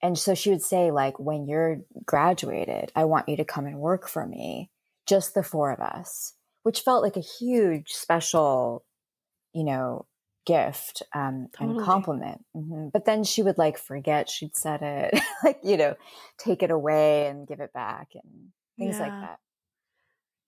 And 0.00 0.16
so 0.16 0.34
she 0.34 0.50
would 0.50 0.62
say, 0.62 0.90
like, 0.90 1.18
when 1.18 1.46
you're 1.46 1.80
graduated, 2.04 2.92
I 2.94 3.04
want 3.04 3.28
you 3.28 3.36
to 3.36 3.44
come 3.44 3.66
and 3.66 3.78
work 3.80 4.08
for 4.08 4.26
me, 4.26 4.70
just 5.06 5.34
the 5.34 5.42
four 5.42 5.72
of 5.72 5.80
us, 5.80 6.34
which 6.62 6.80
felt 6.80 7.02
like 7.02 7.16
a 7.16 7.20
huge, 7.20 7.90
special, 7.92 8.84
you 9.52 9.64
know, 9.64 10.06
gift 10.46 11.02
um, 11.14 11.48
totally. 11.52 11.78
and 11.78 11.84
compliment. 11.84 12.44
Mm-hmm. 12.56 12.88
But 12.92 13.04
then 13.04 13.24
she 13.24 13.42
would 13.42 13.58
like 13.58 13.76
forget 13.76 14.30
she'd 14.30 14.56
said 14.56 14.82
it, 14.82 15.20
like, 15.44 15.58
you 15.62 15.76
know, 15.76 15.94
take 16.38 16.62
it 16.62 16.70
away 16.70 17.26
and 17.26 17.46
give 17.46 17.60
it 17.60 17.72
back. 17.72 18.08
And 18.14 18.52
things 18.78 18.96
Yeah. 18.96 19.02
like 19.02 19.20
that. 19.20 19.38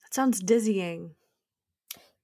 That 0.02 0.14
sounds 0.14 0.40
dizzying. 0.40 1.16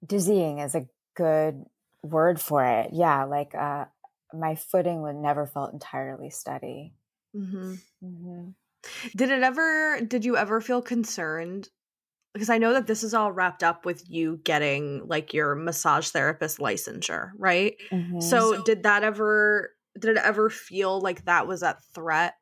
Dizzying 0.05 0.59
is 0.61 0.75
a 0.75 0.87
good 1.17 1.65
word 2.03 2.41
for 2.41 2.65
it. 2.65 2.91
Yeah, 2.93 3.25
like 3.25 3.55
uh, 3.55 3.87
my 4.33 4.55
footing 4.55 5.03
would 5.03 5.17
never 5.17 5.47
felt 5.47 5.73
entirely 5.73 6.31
steady. 6.31 6.95
hmm 7.35 7.75
hmm 8.01 8.51
Did 9.17 9.31
it 9.31 9.43
ever, 9.43 10.01
did 10.01 10.25
you 10.25 10.37
ever 10.37 10.61
feel 10.61 10.83
concerned? 10.83 11.69
Because 12.35 12.51
I 12.51 12.59
know 12.59 12.73
that 12.75 12.87
this 12.87 13.05
is 13.05 13.15
all 13.15 13.33
wrapped 13.33 13.63
up 13.63 13.87
with 13.87 14.09
you 14.11 14.41
getting 14.45 15.07
like 15.09 15.35
your 15.35 15.55
massage 15.55 16.11
therapist 16.11 16.59
licensure, 16.59 17.33
right? 17.39 17.77
Mm-hmm. 17.93 18.21
So, 18.21 18.63
did 18.63 18.85
that 18.85 19.05
ever, 19.05 19.73
did 19.99 20.17
it 20.17 20.23
ever 20.23 20.51
feel 20.51 21.01
like 21.01 21.25
that 21.27 21.47
was 21.49 21.63
at 21.63 21.83
threat? 21.95 22.35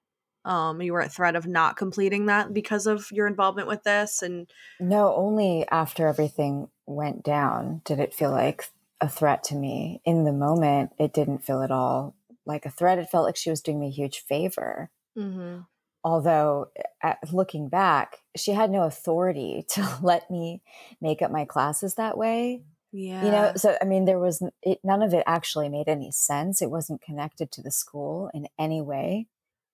Um, 0.45 0.83
you 0.83 0.93
were 0.93 1.01
at 1.01 1.13
threat 1.13 1.37
of 1.37 1.47
not 1.47 1.77
completing 1.77 2.27
that 2.27 2.53
because 2.53 2.87
of 2.87 3.11
your 3.11 3.27
involvement 3.27 3.69
with 3.69 3.83
this, 3.83 4.23
and 4.23 4.51
No, 4.79 5.15
only 5.15 5.67
after 5.71 6.07
everything 6.07 6.69
went 6.87 7.23
down 7.23 7.81
did 7.85 7.99
it 7.99 8.15
feel 8.15 8.31
like 8.31 8.69
a 9.01 9.09
threat 9.09 9.45
to 9.45 9.55
me. 9.55 10.01
In 10.05 10.25
the 10.25 10.33
moment, 10.33 10.93
it 10.99 11.13
didn't 11.13 11.45
feel 11.45 11.63
at 11.63 11.71
all 11.71 12.15
like 12.47 12.67
a 12.67 12.71
threat. 12.71 12.99
It 12.99 13.11
felt 13.11 13.25
like 13.25 13.37
she 13.37 13.51
was 13.51 13.61
doing 13.61 13.81
me 13.81 13.89
a 13.89 13.91
huge 13.91 14.21
favor. 14.21 14.91
mm-hmm. 15.17 15.61
Although, 16.07 16.69
at, 17.03 17.19
looking 17.33 17.71
back, 17.71 18.19
she 18.37 18.53
had 18.53 18.71
no 18.71 18.83
authority 18.83 19.65
to 19.71 19.99
let 20.03 20.31
me 20.31 20.63
make 21.01 21.23
up 21.23 21.31
my 21.31 21.45
classes 21.45 21.95
that 21.95 22.19
way. 22.19 22.63
yeah, 22.93 23.25
You 23.25 23.31
know, 23.31 23.53
so 23.57 23.77
I 23.81 23.85
mean, 23.85 24.05
there 24.05 24.19
was 24.19 24.43
it, 24.63 24.81
none 24.85 25.03
of 25.03 25.15
it 25.15 25.25
actually 25.27 25.69
made 25.69 25.89
any 25.89 26.11
sense. 26.11 26.61
It 26.61 26.71
wasn't 26.71 27.03
connected 27.03 27.51
to 27.53 27.63
the 27.63 27.71
school 27.71 28.31
in 28.35 28.49
any 28.59 28.83
way. 28.83 29.29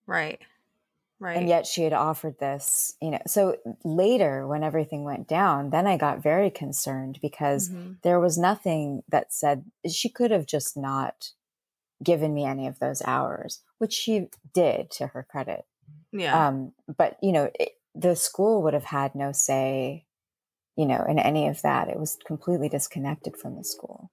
right, 0.07 0.41
right, 1.21 1.37
and 1.37 1.47
yet 1.47 1.65
she 1.65 1.83
had 1.83 1.93
offered 1.93 2.37
this 2.39 2.95
you 3.01 3.11
know 3.11 3.21
so 3.27 3.57
later 3.83 4.47
when 4.47 4.63
everything 4.63 5.03
went 5.03 5.27
down 5.27 5.69
then 5.69 5.87
i 5.87 5.97
got 5.97 6.21
very 6.23 6.49
concerned 6.49 7.19
because 7.21 7.69
Mhm. 7.69 8.01
there 8.03 8.19
was 8.19 8.37
nothing 8.37 9.03
that 9.09 9.33
said 9.33 9.65
she 9.89 10.09
could 10.09 10.31
have 10.31 10.45
just 10.45 10.75
not 10.77 11.31
given 12.03 12.33
me 12.33 12.45
any 12.45 12.67
of 12.67 12.79
those 12.79 13.01
hours 13.03 13.63
which 13.79 13.93
she 13.93 14.29
did 14.53 14.91
to 14.91 15.07
her 15.07 15.23
credit. 15.23 15.65
Yeah, 16.11 16.33
um 16.33 16.73
but 16.97 17.17
you 17.23 17.31
know 17.31 17.51
it, 17.59 17.73
the 17.95 18.15
school 18.15 18.63
would 18.63 18.73
have 18.73 18.85
had 18.85 19.15
no 19.15 19.31
say 19.33 20.05
you 20.77 20.85
know 20.85 21.03
in 21.09 21.19
any 21.19 21.47
of 21.47 21.61
that. 21.63 21.89
It 21.89 21.99
was 21.99 22.17
completely 22.25 22.69
disconnected 22.69 23.37
from 23.37 23.55
the 23.57 23.63
school 23.63 24.11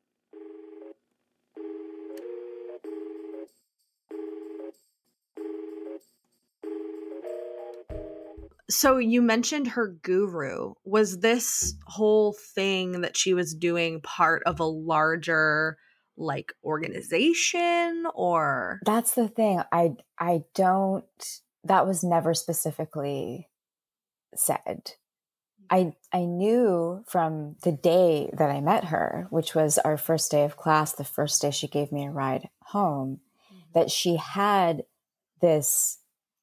So 8.70 8.98
you 8.98 9.22
mentioned 9.22 9.68
her 9.68 9.88
guru. 10.02 10.74
Was 10.84 11.20
this 11.20 11.74
whole 11.86 12.34
thing 12.54 13.00
that 13.00 13.16
she 13.16 13.32
was 13.32 13.54
doing 13.54 14.00
part 14.02 14.42
of 14.44 14.60
a 14.60 14.64
larger 14.64 15.78
like 16.16 16.52
organization 16.62 18.06
or? 18.14 18.80
That's 18.84 19.14
the 19.14 19.28
thing. 19.28 19.62
I 19.72 19.92
i 20.18 20.42
don't 20.54 21.04
that 21.64 21.86
was 21.86 22.04
never 22.04 22.34
specifically 22.34 23.48
said. 24.34 24.92
I 25.70 25.80
mm-hmm. 25.80 25.90
i 26.12 26.24
knew 26.24 27.04
from 27.06 27.56
the 27.62 27.72
day 27.72 28.30
that 28.36 28.50
i 28.50 28.60
met 28.60 28.86
her 28.86 29.26
which 29.30 29.54
was 29.54 29.78
our 29.78 29.96
first 29.96 30.30
day 30.30 30.44
of 30.44 30.56
class 30.56 30.92
the 30.92 31.04
first 31.04 31.42
day 31.42 31.50
she 31.50 31.68
gave 31.68 31.92
me 31.92 32.06
a 32.06 32.10
ride 32.10 32.48
home 32.62 33.20
mm-hmm. 33.52 33.60
that 33.74 33.90
she 33.90 34.16
had 34.16 34.84
this 35.40 35.97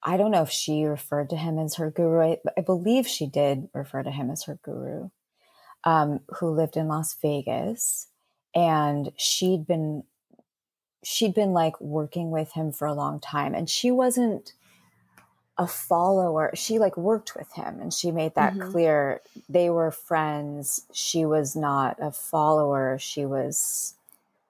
i 0.06 0.16
don't 0.18 0.32
know 0.32 0.44
if 0.44 0.52
she 0.52 0.86
referred 0.86 1.30
to 1.32 1.36
him 1.36 1.58
as 1.60 1.76
her 1.76 1.90
guru. 1.92 2.22
I, 2.22 2.38
I 2.58 2.62
believe 2.62 3.08
she 3.08 3.28
did 3.28 3.68
refer 3.74 4.04
to 4.04 4.12
him 4.12 4.30
as 4.32 4.44
her 4.44 4.60
guru 4.64 5.10
um, 5.86 6.20
who 6.40 6.50
lived 6.50 6.78
in 6.78 6.88
las 6.88 7.16
vegas. 7.22 8.08
And 8.54 9.12
she'd 9.18 9.68
been 9.68 10.04
she'd 11.04 11.34
been 11.34 11.52
like 11.54 11.80
working 11.80 12.32
with 12.32 12.54
him 12.54 12.72
for 12.72 12.88
a 12.88 12.94
long 12.94 13.20
time. 13.20 13.54
And 13.54 13.70
she 13.70 13.92
wasn't 13.92 14.54
a 15.58 15.68
follower. 15.68 16.52
She 16.56 16.80
like 16.80 16.98
worked 16.98 17.36
with 17.36 17.52
him 17.54 17.80
and 17.80 17.94
she 17.94 18.12
made 18.12 18.36
that 18.36 18.54
Mhm. 18.56 18.72
clear. 18.72 19.22
They 19.48 19.70
were 19.70 19.92
friends. 19.92 20.86
She 20.92 21.26
was 21.26 21.56
not 21.56 21.98
a 22.00 22.12
follower. 22.12 22.98
She 22.98 23.26
was 23.26 23.96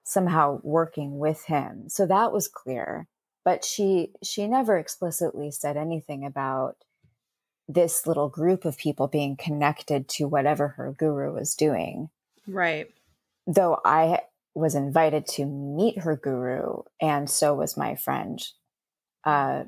somehow 0.02 0.60
working 0.62 1.18
with 1.18 1.44
him. 1.44 1.88
So 1.88 2.06
that 2.06 2.32
was 2.32 2.48
clear 2.48 3.06
but 3.46 3.64
she 3.64 4.12
she 4.22 4.48
never 4.48 4.76
explicitly 4.76 5.52
said 5.52 5.78
anything 5.78 6.26
about 6.26 6.76
this 7.68 8.06
little 8.06 8.28
group 8.28 8.64
of 8.66 8.76
people 8.76 9.08
being 9.08 9.36
connected 9.36 10.08
to 10.08 10.28
whatever 10.28 10.68
her 10.68 10.92
guru 10.92 11.32
was 11.32 11.54
doing 11.54 12.10
right? 12.48 12.90
though 13.46 13.80
I 13.84 14.22
was 14.54 14.74
invited 14.74 15.26
to 15.26 15.44
meet 15.46 15.98
her 16.00 16.16
guru, 16.16 16.82
and 17.00 17.28
so 17.30 17.54
was 17.54 17.76
my 17.76 17.94
friend, 17.94 18.42
uh, 19.24 19.64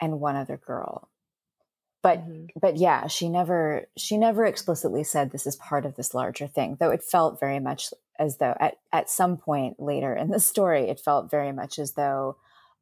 and 0.00 0.20
one 0.20 0.36
other 0.36 0.56
girl. 0.56 1.08
But 2.02 2.18
Mhm. 2.20 2.50
but 2.60 2.76
yeah, 2.76 3.06
she 3.06 3.28
never 3.28 3.86
she 3.96 4.16
never 4.18 4.44
explicitly 4.46 5.04
said 5.04 5.30
this 5.30 5.46
is 5.46 5.56
part 5.56 5.86
of 5.86 5.94
this 5.96 6.14
larger 6.14 6.48
thing. 6.48 6.76
Though 6.80 6.90
it 6.90 7.02
felt 7.04 7.38
very 7.40 7.60
much 7.60 7.94
as 8.18 8.38
though 8.38 8.56
at 8.60 8.78
at 8.92 9.10
some 9.10 9.36
point 9.36 9.80
later 9.80 10.14
in 10.14 10.28
the 10.30 10.40
story, 10.40 10.88
it 10.90 11.00
felt 11.00 11.30
very 11.30 11.52
much 11.52 11.78
as 11.78 11.92
though, 11.92 12.36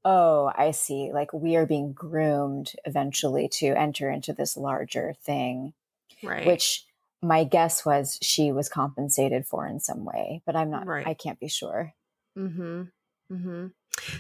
oh, 0.05 0.51
I 0.57 0.71
see, 0.71 1.11
like 1.13 1.33
we 1.33 1.57
are 1.57 1.67
being 1.67 1.93
groomed 1.93 2.73
eventually 2.85 3.49
to 3.55 3.69
enter 3.69 4.11
into 4.11 4.33
this 4.33 4.57
larger 4.57 5.15
thing 5.23 5.75
right. 6.23 6.47
which 6.47 6.85
my 7.23 7.45
guess 7.45 7.85
was 7.85 8.19
she 8.23 8.53
was 8.53 8.69
compensated 8.69 9.47
for 9.47 9.67
in 9.67 9.81
some 9.81 10.05
way, 10.05 10.43
but 10.47 10.57
I'm 10.57 10.71
not, 10.71 10.87
Right. 10.87 11.07
I 11.07 11.15
can't 11.15 11.39
be 11.39 11.49
sure. 11.49 11.93
Mm-hmm. 12.39 12.83
Mm-hmm. 13.33 13.67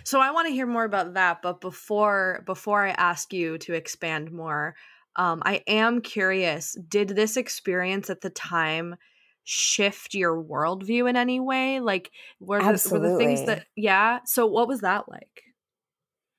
So 0.05 0.21
I 0.21 0.31
want 0.33 0.49
to 0.49 0.53
hear 0.53 0.67
more 0.67 0.85
about 0.85 1.15
that, 1.15 1.41
but 1.43 1.61
before 1.61 2.43
before 2.45 2.87
I 2.87 2.91
ask 2.91 3.33
you 3.33 3.57
to 3.59 3.73
expand 3.73 4.31
more, 4.31 4.75
um, 5.17 5.43
I 5.45 5.63
am 5.67 6.03
curious. 6.03 6.77
Did 6.89 7.11
this 7.11 7.37
experience 7.37 8.11
at 8.11 8.21
the 8.21 8.31
time 8.31 8.97
shift 9.45 10.15
your 10.15 10.41
worldview 10.43 11.09
in 11.09 11.17
any 11.17 11.41
way? 11.41 11.81
Like, 11.81 12.11
were 12.41 12.61
the, 12.61 12.89
were 12.93 12.99
the 12.99 13.17
things 13.17 13.47
that 13.47 13.65
yeah? 13.75 14.21
So 14.27 14.47
what 14.47 14.69
was 14.69 14.83
that 14.83 15.09
like? 15.09 15.45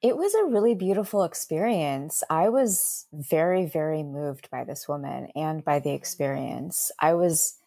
It 0.02 0.18
was 0.18 0.34
a 0.34 0.46
really 0.46 0.74
beautiful 0.74 1.24
experience. 1.24 2.24
I 2.30 2.50
was 2.50 3.06
very, 3.14 3.66
very 3.68 4.02
moved 4.02 4.50
by 4.50 4.64
this 4.64 4.88
woman 4.88 5.28
and 5.36 5.64
by 5.64 5.80
the 5.80 5.92
experience. 5.92 6.92
I 7.00 7.14
was, 7.14 7.60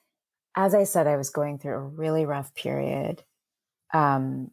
as 0.56 0.74
I 0.74 0.82
said, 0.84 1.06
I 1.06 1.16
was 1.16 1.30
going 1.30 1.58
through 1.58 1.74
a 1.74 1.80
really 1.80 2.26
rough 2.26 2.52
period. 2.54 3.22
Um, 3.92 4.50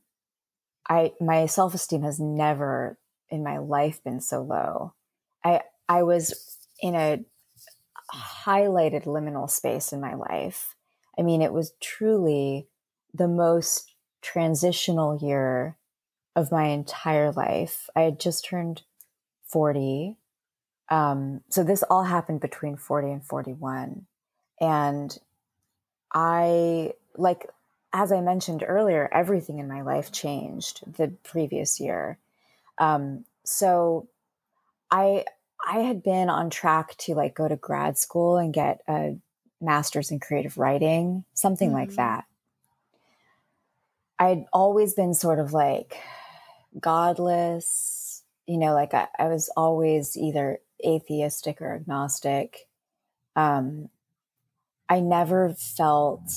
I 0.88 1.14
my 1.20 1.48
self 1.48 1.74
esteem 1.74 2.04
has 2.04 2.20
never 2.20 3.00
in 3.30 3.44
my 3.44 3.58
life 3.58 4.04
been 4.04 4.22
so 4.22 4.42
low. 4.42 4.94
I 5.44 5.62
I 5.90 6.04
was 6.04 6.58
in 6.82 6.96
a 6.96 7.20
highlighted 8.14 9.06
liminal 9.06 9.50
space 9.50 9.94
in 9.94 10.02
my 10.02 10.16
life. 10.16 10.76
I 11.18 11.24
mean, 11.24 11.42
it 11.42 11.54
was 11.54 11.74
truly 11.82 12.68
the 13.14 13.28
most 13.28 13.94
transitional 14.22 15.18
year 15.18 15.78
of 16.36 16.52
my 16.52 16.66
entire 16.66 17.32
life. 17.32 17.90
I 17.96 18.02
had 18.02 18.20
just 18.20 18.46
turned 18.46 18.84
40. 19.46 20.18
Um, 20.90 21.42
so 21.50 21.64
this 21.64 21.84
all 21.84 22.04
happened 22.04 22.40
between 22.42 22.76
40 22.78 23.12
and 23.12 23.26
41. 23.26 24.06
And 24.60 25.18
I, 26.14 26.94
like, 27.16 27.48
as 27.94 28.12
I 28.12 28.22
mentioned 28.22 28.64
earlier, 28.66 29.10
everything 29.12 29.60
in 29.60 29.68
my 29.68 29.82
life 29.82 30.12
changed 30.12 30.84
the 30.98 31.10
previous 31.24 31.80
year. 31.80 32.18
Um, 32.78 33.26
so 33.44 34.08
I, 34.90 35.26
I 35.66 35.80
had 35.80 36.04
been 36.04 36.30
on 36.30 36.50
track 36.50 36.96
to 37.00 37.14
like 37.16 37.36
go 37.36 37.48
to 37.48 37.56
grad 37.56 37.98
school 37.98 38.38
and 38.38 38.54
get 38.54 38.82
a 38.88 39.18
master's 39.60 40.12
in 40.12 40.20
creative 40.20 40.58
writing, 40.58 41.24
something 41.34 41.72
like 41.72 41.90
Mhm. 41.90 41.96
that. 41.96 42.26
I'd 44.20 44.46
always 44.54 44.94
been 44.94 45.14
sort 45.14 45.40
of 45.40 45.54
like 45.54 45.98
godless, 46.80 48.24
you 48.48 48.58
know, 48.58 48.74
like 48.74 48.94
I, 48.94 49.08
I 49.18 49.28
was 49.28 49.50
always 49.56 50.18
either 50.18 50.60
atheistic 50.86 51.62
or 51.62 51.76
agnostic. 51.76 52.68
Um, 53.36 53.90
I 54.90 55.00
never 55.00 55.54
felt 55.54 56.32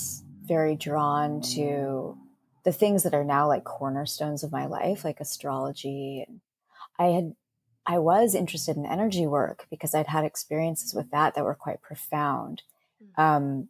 very 0.45 0.77
drawn 0.77 1.41
to 1.41 2.17
the 2.65 2.73
things 2.73 3.03
that 3.03 3.15
are 3.15 3.25
now 3.25 3.49
like 3.49 3.65
cornerstones 3.65 4.43
of 4.43 4.53
my 4.53 4.67
life, 4.67 5.05
like 5.05 5.21
astrology. 5.21 6.27
I 6.99 7.07
had, 7.07 7.35
I 7.87 7.99
was 7.99 8.35
interested 8.35 8.77
in 8.77 8.87
energy 8.87 9.27
work 9.27 9.67
because 9.71 9.95
I'd 9.95 10.07
had 10.07 10.25
experiences 10.25 10.95
with 10.95 11.11
that 11.11 11.35
that 11.35 11.45
were 11.45 11.55
quite 11.55 11.83
profound. 11.83 12.63
Um, 13.17 13.69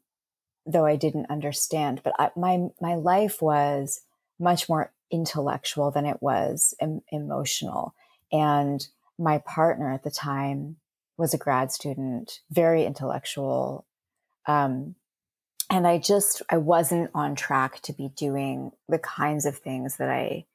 though 0.67 0.87
I 0.87 0.97
didn't 0.97 1.31
understand, 1.31 2.01
but 2.03 2.15
I, 2.19 2.31
my 2.37 2.69
my 2.81 2.95
life 2.95 3.43
was 3.43 4.01
much 4.39 4.69
more 4.69 4.93
intellectual 5.15 5.93
than 5.93 6.05
it 6.05 6.21
was 6.21 6.75
em- 6.81 7.03
emotional. 7.11 7.95
And 8.33 8.87
my 9.17 9.39
partner 9.39 9.93
at 9.93 10.03
the 10.03 10.11
time 10.11 10.77
was 11.17 11.33
a 11.33 11.39
grad 11.39 11.71
student, 11.71 12.41
very 12.51 12.85
intellectual. 12.85 13.87
Um, 14.47 14.97
and 15.71 15.87
I 15.87 15.99
just, 15.99 16.43
I 16.51 16.59
wasn't 16.59 17.11
on 17.15 17.37
track 17.37 17.81
to 17.83 17.93
be 17.93 18.09
doing 18.17 18.73
the 18.89 18.99
kinds 18.99 19.47
of 19.47 19.57
things 19.57 19.97
that 19.97 20.11
I 20.11 20.47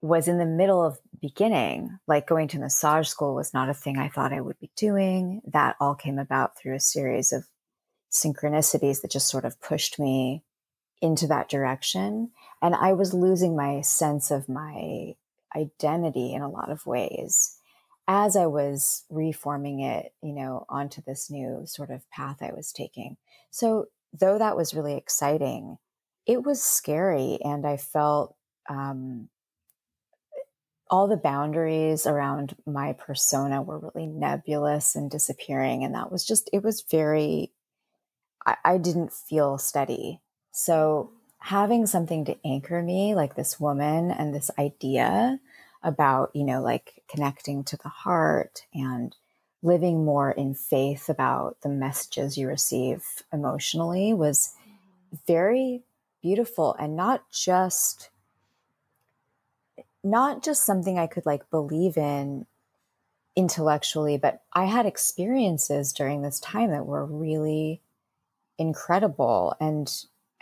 was 0.00 0.28
in 0.28 0.38
the 0.38 0.46
middle 0.46 0.82
of 0.82 0.98
beginning. 1.20 1.98
Like 2.08 2.26
going 2.26 2.48
to 2.48 2.58
massage 2.58 3.06
school 3.06 3.34
was 3.34 3.52
not 3.52 3.68
a 3.68 3.74
thing 3.74 3.98
I 3.98 4.08
thought 4.08 4.32
I 4.32 4.40
would 4.40 4.58
be 4.58 4.70
doing. 4.76 5.42
That 5.52 5.76
all 5.78 5.94
came 5.94 6.18
about 6.18 6.56
through 6.56 6.74
a 6.74 6.80
series 6.80 7.32
of 7.32 7.44
synchronicities 8.10 9.02
that 9.02 9.10
just 9.10 9.28
sort 9.28 9.44
of 9.44 9.60
pushed 9.60 9.98
me 9.98 10.42
into 11.02 11.26
that 11.26 11.50
direction. 11.50 12.30
And 12.62 12.74
I 12.74 12.92
was 12.92 13.14
losing 13.14 13.56
my 13.56 13.80
sense 13.80 14.30
of 14.30 14.48
my 14.48 15.14
identity 15.56 16.34
in 16.34 16.42
a 16.42 16.48
lot 16.50 16.70
of 16.70 16.86
ways 16.86 17.56
as 18.12 18.34
I 18.34 18.46
was 18.46 19.04
reforming 19.08 19.80
it, 19.80 20.12
you 20.20 20.32
know, 20.32 20.66
onto 20.68 21.00
this 21.00 21.30
new 21.30 21.62
sort 21.64 21.90
of 21.90 22.08
path 22.10 22.38
I 22.40 22.52
was 22.52 22.72
taking. 22.72 23.16
So, 23.50 23.86
though 24.12 24.36
that 24.36 24.56
was 24.56 24.74
really 24.74 24.96
exciting, 24.96 25.78
it 26.26 26.42
was 26.42 26.60
scary. 26.60 27.38
And 27.44 27.64
I 27.64 27.76
felt 27.76 28.34
um, 28.68 29.28
all 30.90 31.06
the 31.06 31.16
boundaries 31.16 32.04
around 32.04 32.56
my 32.66 32.94
persona 32.94 33.62
were 33.62 33.78
really 33.78 34.08
nebulous 34.08 34.96
and 34.96 35.08
disappearing. 35.08 35.84
And 35.84 35.94
that 35.94 36.10
was 36.10 36.26
just, 36.26 36.50
it 36.52 36.64
was 36.64 36.82
very, 36.90 37.52
I, 38.44 38.56
I 38.64 38.78
didn't 38.78 39.12
feel 39.12 39.56
steady. 39.56 40.20
So, 40.50 41.12
having 41.40 41.86
something 41.86 42.24
to 42.26 42.36
anchor 42.44 42.82
me, 42.82 43.14
like 43.14 43.34
this 43.34 43.58
woman 43.58 44.10
and 44.10 44.34
this 44.34 44.50
idea, 44.58 45.40
about, 45.82 46.30
you 46.34 46.44
know, 46.44 46.60
like 46.60 47.02
connecting 47.08 47.64
to 47.64 47.76
the 47.76 47.88
heart 47.88 48.66
and 48.74 49.16
living 49.62 50.04
more 50.04 50.30
in 50.30 50.54
faith 50.54 51.08
about 51.08 51.60
the 51.62 51.68
messages 51.68 52.38
you 52.38 52.48
receive 52.48 53.04
emotionally 53.32 54.14
was 54.14 54.54
mm-hmm. 54.60 55.16
very 55.26 55.82
beautiful 56.22 56.74
and 56.78 56.96
not 56.96 57.30
just 57.30 58.10
not 60.02 60.42
just 60.42 60.64
something 60.64 60.98
I 60.98 61.06
could 61.06 61.26
like 61.26 61.50
believe 61.50 61.98
in 61.98 62.46
intellectually, 63.36 64.16
but 64.16 64.42
I 64.52 64.64
had 64.64 64.86
experiences 64.86 65.92
during 65.92 66.22
this 66.22 66.40
time 66.40 66.70
that 66.70 66.86
were 66.86 67.04
really 67.04 67.82
incredible 68.56 69.54
and 69.60 69.90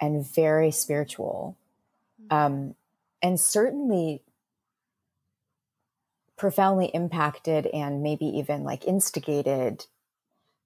and 0.00 0.26
very 0.26 0.70
spiritual. 0.70 1.56
Mm-hmm. 2.20 2.36
Um, 2.36 2.74
and 3.22 3.38
certainly 3.38 4.22
profoundly 6.36 6.86
impacted 6.86 7.66
and 7.66 8.02
maybe 8.02 8.26
even 8.26 8.62
like 8.62 8.86
instigated 8.86 9.86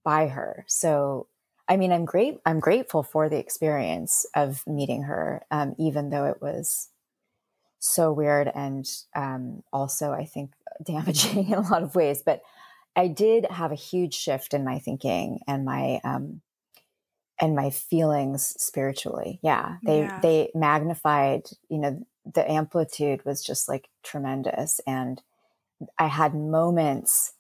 by 0.05 0.29
her. 0.29 0.65
So, 0.69 1.27
I 1.67 1.77
mean, 1.77 1.93
I'm 1.93 2.05
great. 2.05 2.41
I'm 2.45 2.61
grateful 2.61 3.03
for 3.03 3.29
the 3.29 3.39
experience 3.39 4.27
of 4.35 4.67
meeting 4.67 5.05
her, 5.05 5.43
um, 5.51 5.75
even 5.79 6.11
though 6.11 6.27
it 6.27 6.43
was 6.43 6.89
so 7.79 8.13
weird 8.13 8.51
and 8.55 8.89
um, 9.15 9.63
also, 9.73 10.13
I 10.13 10.27
think, 10.27 10.53
damaging 10.85 11.49
in 11.49 11.55
a 11.55 11.71
lot 11.71 11.83
of 11.83 11.95
ways. 11.95 12.23
But 12.25 12.43
I 12.95 13.09
did 13.09 13.47
have 13.47 13.73
a 13.73 13.77
huge 13.77 14.15
shift 14.15 14.53
in 14.53 14.65
my 14.65 14.79
thinking 14.79 15.41
and 15.49 15.65
my 15.65 16.01
um, 16.05 16.43
and 17.43 17.55
my 17.55 17.69
feelings 17.71 18.55
spiritually. 18.57 19.41
Yeah, 19.43 19.77
they 19.85 20.01
yeah. 20.01 20.21
they 20.21 20.51
magnified. 20.55 21.43
You 21.69 21.79
know, 21.79 22.07
the 22.25 22.51
amplitude 22.51 23.25
was 23.27 23.45
just 23.45 23.69
like 23.69 23.89
tremendous 24.03 24.81
and 24.87 25.21
I 25.99 26.07
had 26.07 26.35
moments 26.35 27.33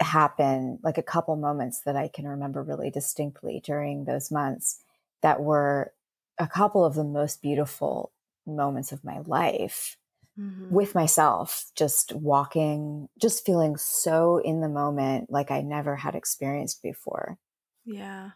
happen, 0.00 0.78
like 0.82 0.98
a 0.98 1.02
couple 1.02 1.36
moments 1.36 1.82
that 1.82 1.94
I 1.94 2.08
can 2.08 2.26
remember 2.26 2.62
really 2.62 2.90
distinctly 2.90 3.60
during 3.62 4.04
those 4.04 4.30
months 4.30 4.80
that 5.22 5.40
were 5.40 5.92
a 6.38 6.46
couple 6.46 6.84
of 6.84 6.94
the 6.94 7.04
most 7.04 7.42
beautiful 7.42 8.10
moments 8.46 8.92
of 8.92 9.04
my 9.04 9.20
life 9.26 9.96
mm-hmm. 10.38 10.74
with 10.74 10.94
myself, 10.94 11.66
just 11.76 12.12
walking, 12.14 13.08
just 13.20 13.44
feeling 13.44 13.76
so 13.76 14.38
in 14.38 14.60
the 14.62 14.68
moment 14.68 15.30
like 15.30 15.50
I 15.50 15.60
never 15.60 15.96
had 15.96 16.14
experienced 16.14 16.82
before. 16.82 17.38
Yeah. 17.84 18.30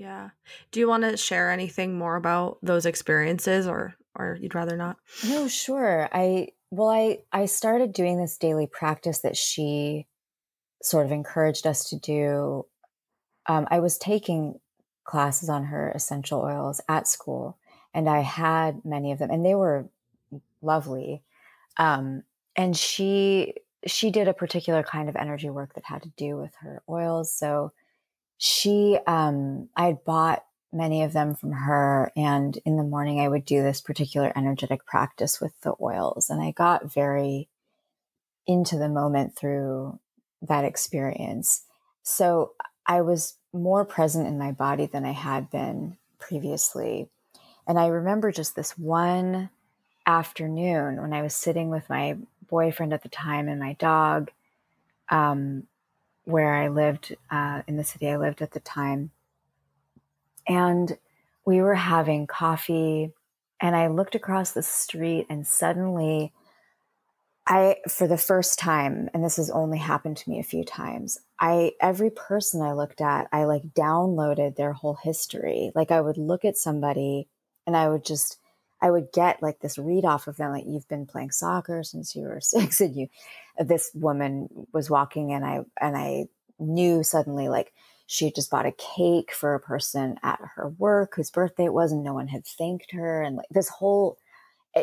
Yeah. 0.00 0.30
Do 0.70 0.80
you 0.80 0.88
want 0.88 1.02
to 1.02 1.18
share 1.18 1.50
anything 1.50 1.98
more 1.98 2.16
about 2.16 2.56
those 2.62 2.86
experiences 2.86 3.66
or 3.66 3.94
or 4.16 4.38
you'd 4.40 4.54
rather 4.54 4.74
not? 4.74 4.96
No, 5.28 5.46
sure. 5.46 6.08
I 6.10 6.48
well, 6.70 6.88
I, 6.88 7.18
I 7.32 7.44
started 7.44 7.92
doing 7.92 8.18
this 8.18 8.38
daily 8.38 8.66
practice 8.66 9.18
that 9.18 9.36
she 9.36 10.06
sort 10.82 11.04
of 11.04 11.12
encouraged 11.12 11.66
us 11.66 11.90
to 11.90 11.98
do. 11.98 12.64
Um, 13.46 13.68
I 13.70 13.80
was 13.80 13.98
taking 13.98 14.58
classes 15.04 15.50
on 15.50 15.64
her 15.64 15.90
essential 15.90 16.40
oils 16.40 16.80
at 16.88 17.06
school, 17.06 17.58
and 17.92 18.08
I 18.08 18.20
had 18.20 18.82
many 18.86 19.12
of 19.12 19.18
them, 19.18 19.30
and 19.30 19.44
they 19.44 19.54
were 19.54 19.90
lovely. 20.62 21.22
Um, 21.76 22.22
and 22.56 22.74
she 22.74 23.52
she 23.86 24.10
did 24.10 24.28
a 24.28 24.34
particular 24.34 24.82
kind 24.82 25.10
of 25.10 25.16
energy 25.16 25.50
work 25.50 25.74
that 25.74 25.84
had 25.84 26.04
to 26.04 26.12
do 26.16 26.38
with 26.38 26.54
her 26.60 26.82
oils. 26.88 27.34
So 27.34 27.72
she, 28.42 28.98
um, 29.06 29.68
I 29.76 29.84
had 29.84 30.02
bought 30.02 30.42
many 30.72 31.02
of 31.02 31.12
them 31.12 31.34
from 31.34 31.52
her. 31.52 32.10
And 32.16 32.58
in 32.64 32.78
the 32.78 32.82
morning, 32.82 33.20
I 33.20 33.28
would 33.28 33.44
do 33.44 33.62
this 33.62 33.82
particular 33.82 34.32
energetic 34.34 34.86
practice 34.86 35.42
with 35.42 35.52
the 35.60 35.74
oils. 35.78 36.30
And 36.30 36.42
I 36.42 36.52
got 36.52 36.90
very 36.90 37.48
into 38.46 38.78
the 38.78 38.88
moment 38.88 39.36
through 39.36 39.98
that 40.40 40.64
experience. 40.64 41.64
So 42.02 42.52
I 42.86 43.02
was 43.02 43.34
more 43.52 43.84
present 43.84 44.26
in 44.26 44.38
my 44.38 44.52
body 44.52 44.86
than 44.86 45.04
I 45.04 45.12
had 45.12 45.50
been 45.50 45.98
previously. 46.18 47.10
And 47.66 47.78
I 47.78 47.88
remember 47.88 48.32
just 48.32 48.56
this 48.56 48.78
one 48.78 49.50
afternoon 50.06 51.02
when 51.02 51.12
I 51.12 51.20
was 51.20 51.34
sitting 51.34 51.68
with 51.68 51.90
my 51.90 52.16
boyfriend 52.48 52.94
at 52.94 53.02
the 53.02 53.10
time 53.10 53.48
and 53.48 53.60
my 53.60 53.74
dog, 53.74 54.30
um, 55.10 55.64
where 56.30 56.54
I 56.54 56.68
lived 56.68 57.16
uh, 57.30 57.62
in 57.66 57.76
the 57.76 57.84
city 57.84 58.08
I 58.08 58.16
lived 58.16 58.42
at 58.42 58.52
the 58.52 58.60
time 58.60 59.10
and 60.50 60.98
we 61.46 61.60
were 61.60 61.74
having 61.74 62.26
coffee, 62.26 63.12
and 63.60 63.76
I 63.76 63.86
looked 63.86 64.14
across 64.14 64.52
the 64.52 64.62
street, 64.62 65.26
and 65.30 65.46
suddenly, 65.46 66.32
I, 67.46 67.76
for 67.88 68.08
the 68.08 68.18
first 68.18 68.58
time, 68.58 69.08
and 69.14 69.24
this 69.24 69.36
has 69.36 69.50
only 69.50 69.78
happened 69.78 70.16
to 70.18 70.30
me 70.30 70.40
a 70.40 70.44
few 70.44 70.64
times, 70.64 71.18
I, 71.38 71.72
every 71.80 72.10
person 72.10 72.62
I 72.62 72.72
looked 72.72 73.00
at, 73.00 73.28
I 73.32 73.44
like 73.44 73.74
downloaded 73.74 74.56
their 74.56 74.72
whole 74.72 74.98
history. 75.02 75.70
Like 75.74 75.90
I 75.90 76.00
would 76.00 76.18
look 76.18 76.44
at 76.44 76.56
somebody 76.56 77.28
and 77.66 77.76
I 77.76 77.88
would 77.88 78.04
just, 78.04 78.38
I 78.82 78.90
would 78.90 79.08
get 79.12 79.42
like 79.42 79.60
this 79.60 79.78
read 79.78 80.04
off 80.04 80.26
of 80.26 80.36
them, 80.36 80.52
like 80.52 80.64
you've 80.66 80.88
been 80.88 81.06
playing 81.06 81.30
soccer 81.32 81.82
since 81.82 82.14
you 82.14 82.22
were 82.22 82.40
six, 82.42 82.80
and 82.80 82.96
you, 82.96 83.08
uh, 83.58 83.64
this 83.64 83.90
woman 83.94 84.48
was 84.72 84.90
walking, 84.90 85.32
and 85.32 85.44
I, 85.44 85.60
and 85.80 85.96
I 85.96 86.26
knew 86.60 87.02
suddenly 87.02 87.48
like 87.48 87.72
she 88.06 88.30
just 88.30 88.50
bought 88.50 88.66
a 88.66 88.72
cake 88.72 89.32
for 89.32 89.54
a 89.54 89.60
person 89.60 90.18
at 90.22 90.40
her 90.56 90.68
work 90.68 91.14
whose 91.14 91.30
birthday 91.30 91.66
it 91.66 91.72
was 91.72 91.92
and 91.92 92.04
no 92.04 92.12
one 92.12 92.28
had 92.28 92.44
thanked 92.44 92.92
her 92.92 93.22
and 93.22 93.36
like 93.36 93.48
this 93.50 93.68
whole 93.68 94.18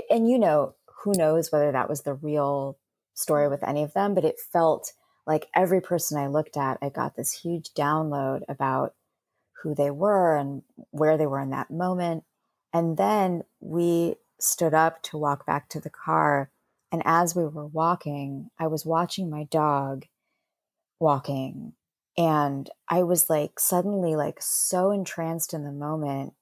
and 0.10 0.30
you 0.30 0.40
know 0.40 0.74
who 1.04 1.12
knows 1.16 1.52
whether 1.52 1.72
that 1.72 1.90
was 1.90 2.02
the 2.02 2.14
real 2.14 2.78
story 3.14 3.48
with 3.48 3.64
any 3.64 3.84
of 3.84 3.94
them 3.94 4.14
but 4.14 4.26
it 4.26 4.40
felt 4.52 4.94
like 5.26 5.48
every 5.54 5.82
person 5.82 6.18
i 6.18 6.28
looked 6.28 6.58
at 6.58 6.78
i 6.82 6.90
got 6.90 7.16
this 7.16 7.32
huge 7.32 7.70
download 7.74 8.42
about 8.50 8.94
who 9.62 9.76
they 9.76 9.92
were 9.92 10.36
and 10.36 10.64
where 10.92 11.18
they 11.18 11.28
were 11.28 11.42
in 11.42 11.52
that 11.52 11.70
moment 11.70 12.24
and 12.74 12.98
then 12.98 13.44
we 13.60 14.16
stood 14.40 14.74
up 14.74 15.02
to 15.04 15.18
walk 15.18 15.46
back 15.46 15.70
to 15.70 15.80
the 15.80 15.90
car 15.90 16.52
and 16.92 17.02
as 17.06 17.36
we 17.36 17.44
were 17.44 17.66
walking 17.66 18.50
i 18.60 18.68
was 18.68 18.86
watching 18.86 19.30
my 19.30 19.44
dog 19.46 20.06
walking 21.00 21.74
and 22.18 22.70
I 22.90 23.04
was 23.04 23.30
like 23.30 23.60
suddenly 23.60 24.16
like 24.16 24.42
so 24.42 24.92
entranced 24.92 25.54
in 25.54 25.64
the 25.64 25.72
moment. 25.72 26.34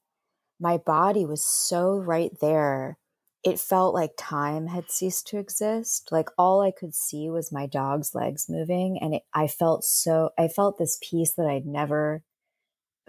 My 0.58 0.78
body 0.78 1.26
was 1.26 1.44
so 1.44 1.94
right 1.94 2.32
there. 2.40 2.96
It 3.44 3.60
felt 3.60 3.94
like 3.94 4.12
time 4.16 4.68
had 4.68 4.90
ceased 4.90 5.26
to 5.28 5.38
exist. 5.38 6.08
Like 6.10 6.30
all 6.38 6.62
I 6.62 6.70
could 6.70 6.94
see 6.94 7.28
was 7.28 7.52
my 7.52 7.66
dog's 7.66 8.14
legs 8.14 8.48
moving. 8.48 8.98
And 9.00 9.16
it, 9.16 9.22
I 9.34 9.46
felt 9.46 9.84
so, 9.84 10.30
I 10.38 10.48
felt 10.48 10.78
this 10.78 10.98
peace 11.02 11.32
that 11.34 11.46
I'd 11.46 11.66
never 11.66 12.22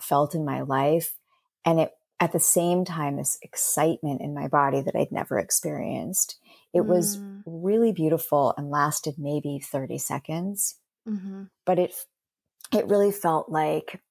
felt 0.02 0.36
in 0.36 0.46
my 0.46 0.62
life. 0.62 1.16
And 1.66 1.80
it, 1.80 1.92
at 2.20 2.32
the 2.32 2.40
same 2.40 2.84
time, 2.84 3.18
this 3.18 3.38
excitement 3.42 4.22
in 4.22 4.34
my 4.34 4.48
body 4.48 4.82
that 4.82 4.96
I'd 4.96 5.12
never 5.12 5.38
experienced. 5.38 6.38
It 6.74 6.82
mm. 6.82 6.88
was 6.88 7.20
really 7.46 7.92
beautiful 7.92 8.54
and 8.58 8.72
lasted 8.72 9.16
maybe 9.18 9.60
30 9.60 9.98
seconds. 10.00 10.76
Mm-hmm. 11.08 11.44
But 11.66 11.80
it 11.80 11.94
it 12.74 12.88
really 12.88 13.12
felt 13.12 13.50
like 13.50 14.02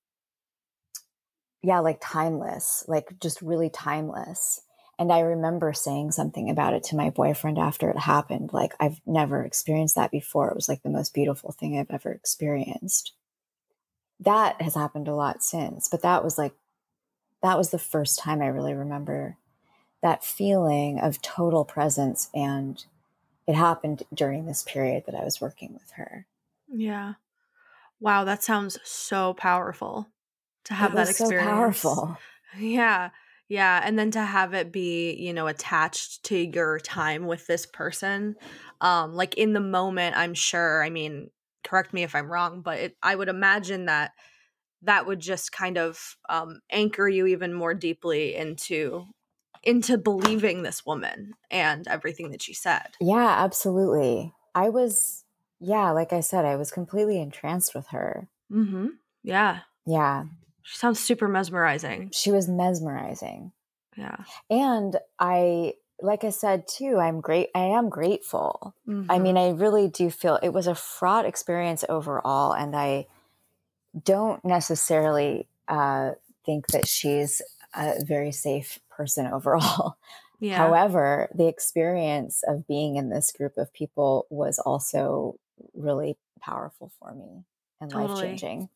yeah 1.62 1.80
like 1.80 1.98
timeless 2.00 2.84
like 2.88 3.14
just 3.20 3.42
really 3.42 3.68
timeless 3.68 4.62
And 4.98 5.12
I 5.12 5.20
remember 5.20 5.72
saying 5.74 6.12
something 6.12 6.48
about 6.48 6.72
it 6.72 6.82
to 6.84 6.96
my 6.96 7.11
boyfriend 7.11 7.59
after 7.59 7.90
it 7.90 7.98
happened. 7.98 8.50
Like, 8.52 8.72
I've 8.80 9.00
never 9.04 9.44
experienced 9.44 9.94
that 9.96 10.11
before. 10.11 10.48
It 10.48 10.57
was 10.57 10.68
like 10.68 10.82
the 10.82 10.90
most 10.90 11.12
beautiful 11.12 11.52
thing 11.52 11.78
I've 11.78 11.90
ever 11.90 12.11
experienced. 12.12 13.12
That 14.20 14.61
has 14.62 14.74
happened 14.74 15.09
a 15.09 15.14
lot 15.14 15.42
since, 15.42 15.88
but 15.88 16.00
that 16.02 16.24
was 16.24 16.38
like, 16.38 16.54
that 17.47 17.57
was 17.57 17.70
the 17.70 17.78
first 17.78 18.18
time 18.18 18.42
I 18.42 18.49
really 18.49 18.74
remember 18.74 19.36
that 20.03 20.24
feeling 20.24 21.01
of 21.01 21.22
total 21.22 21.64
presence. 21.64 22.30
And 22.34 22.84
it 23.47 23.55
happened 23.55 24.05
during 24.14 24.47
this 24.47 24.64
period 24.64 25.05
that 25.07 25.14
I 25.14 25.24
was 25.24 25.40
working 25.40 25.74
with 25.74 25.92
her. 25.92 26.26
Yeah. 26.68 27.14
Wow, 28.01 28.24
that 28.24 28.42
sounds 28.42 28.78
so 28.88 29.34
powerful 29.34 30.12
to 30.64 30.74
have 30.74 30.97
that 30.97 31.09
experience. 31.09 31.80
So 31.80 32.03
powerful. 32.03 32.18
Yeah. 32.59 33.11
Yeah, 33.49 33.80
and 33.84 33.99
then 33.99 34.11
to 34.12 34.22
have 34.22 34.55
it 34.55 34.72
be, 34.72 35.14
you 35.14 35.32
know, 35.32 35.47
attached 35.49 36.24
to 36.26 36.36
your 36.38 36.80
time 36.80 37.26
with 37.26 37.47
this 37.47 37.66
person, 37.66 38.36
um 38.80 39.14
like 39.14 39.34
in 39.36 39.53
the 39.55 39.61
moment, 39.61 40.16
I'm 40.16 40.34
sure, 40.34 40.82
I 40.84 40.90
mean, 40.90 41.30
correct 41.64 41.92
me 41.92 42.03
if 42.05 42.14
I'm 42.14 42.30
wrong, 42.32 42.62
but 42.62 42.78
it, 42.78 42.97
I 43.03 43.16
would 43.16 43.28
imagine 43.28 43.86
that 43.86 44.12
that 44.82 45.06
would 45.06 45.20
just 45.20 45.52
kind 45.52 45.78
of 45.78 46.16
um 46.28 46.60
anchor 46.70 47.08
you 47.08 47.26
even 47.26 47.52
more 47.52 47.74
deeply 47.74 48.34
into 48.34 49.06
into 49.62 49.98
believing 49.98 50.62
this 50.62 50.86
woman 50.86 51.32
and 51.50 51.88
everything 51.88 52.30
that 52.30 52.40
she 52.40 52.54
said. 52.54 52.94
Yeah, 53.00 53.36
absolutely. 53.38 54.32
I 54.54 54.68
was 54.70 55.24
yeah, 55.58 55.90
like 55.90 56.12
I 56.12 56.20
said, 56.20 56.44
I 56.44 56.56
was 56.56 56.70
completely 56.70 57.20
entranced 57.20 57.74
with 57.74 57.88
her. 57.88 58.28
Mm-hmm. 58.52 58.88
Yeah. 59.22 59.60
Yeah. 59.86 60.24
She 60.62 60.78
sounds 60.78 61.00
super 61.00 61.28
mesmerizing. 61.28 62.10
She 62.12 62.30
was 62.30 62.48
mesmerizing. 62.48 63.52
Yeah. 63.96 64.16
And 64.50 64.96
I 65.18 65.74
like 66.00 66.24
I 66.24 66.30
said 66.30 66.64
too, 66.68 66.98
I'm 66.98 67.20
great 67.20 67.48
I 67.54 67.60
am 67.60 67.88
grateful. 67.88 68.74
Mm-hmm. 68.88 69.10
I 69.10 69.18
mean, 69.18 69.36
I 69.36 69.50
really 69.50 69.88
do 69.88 70.10
feel 70.10 70.38
it 70.42 70.52
was 70.52 70.66
a 70.66 70.74
fraught 70.74 71.24
experience 71.24 71.84
overall 71.88 72.52
and 72.52 72.76
I 72.76 73.06
don't 74.05 74.44
necessarily 74.44 75.49
uh, 75.68 76.12
think 76.44 76.66
that 76.68 76.86
she's 76.86 77.42
a 77.74 78.05
very 78.05 78.32
safe 78.32 78.78
person 78.90 79.26
overall. 79.32 79.97
Yeah. 80.38 80.59
However, 80.59 81.30
the 81.34 81.49
experience 81.49 82.42
of 82.47 82.66
being 82.66 82.97
in 82.97 83.09
this 83.09 83.32
group 83.32 83.57
of 83.57 83.72
people 83.72 84.26
was 84.28 84.59
also 84.59 85.36
really 85.74 86.16
powerful 86.40 86.92
for 86.99 87.14
me 87.14 87.44
and 87.80 87.90
totally. 87.90 88.14
life 88.14 88.22
changing. 88.22 88.68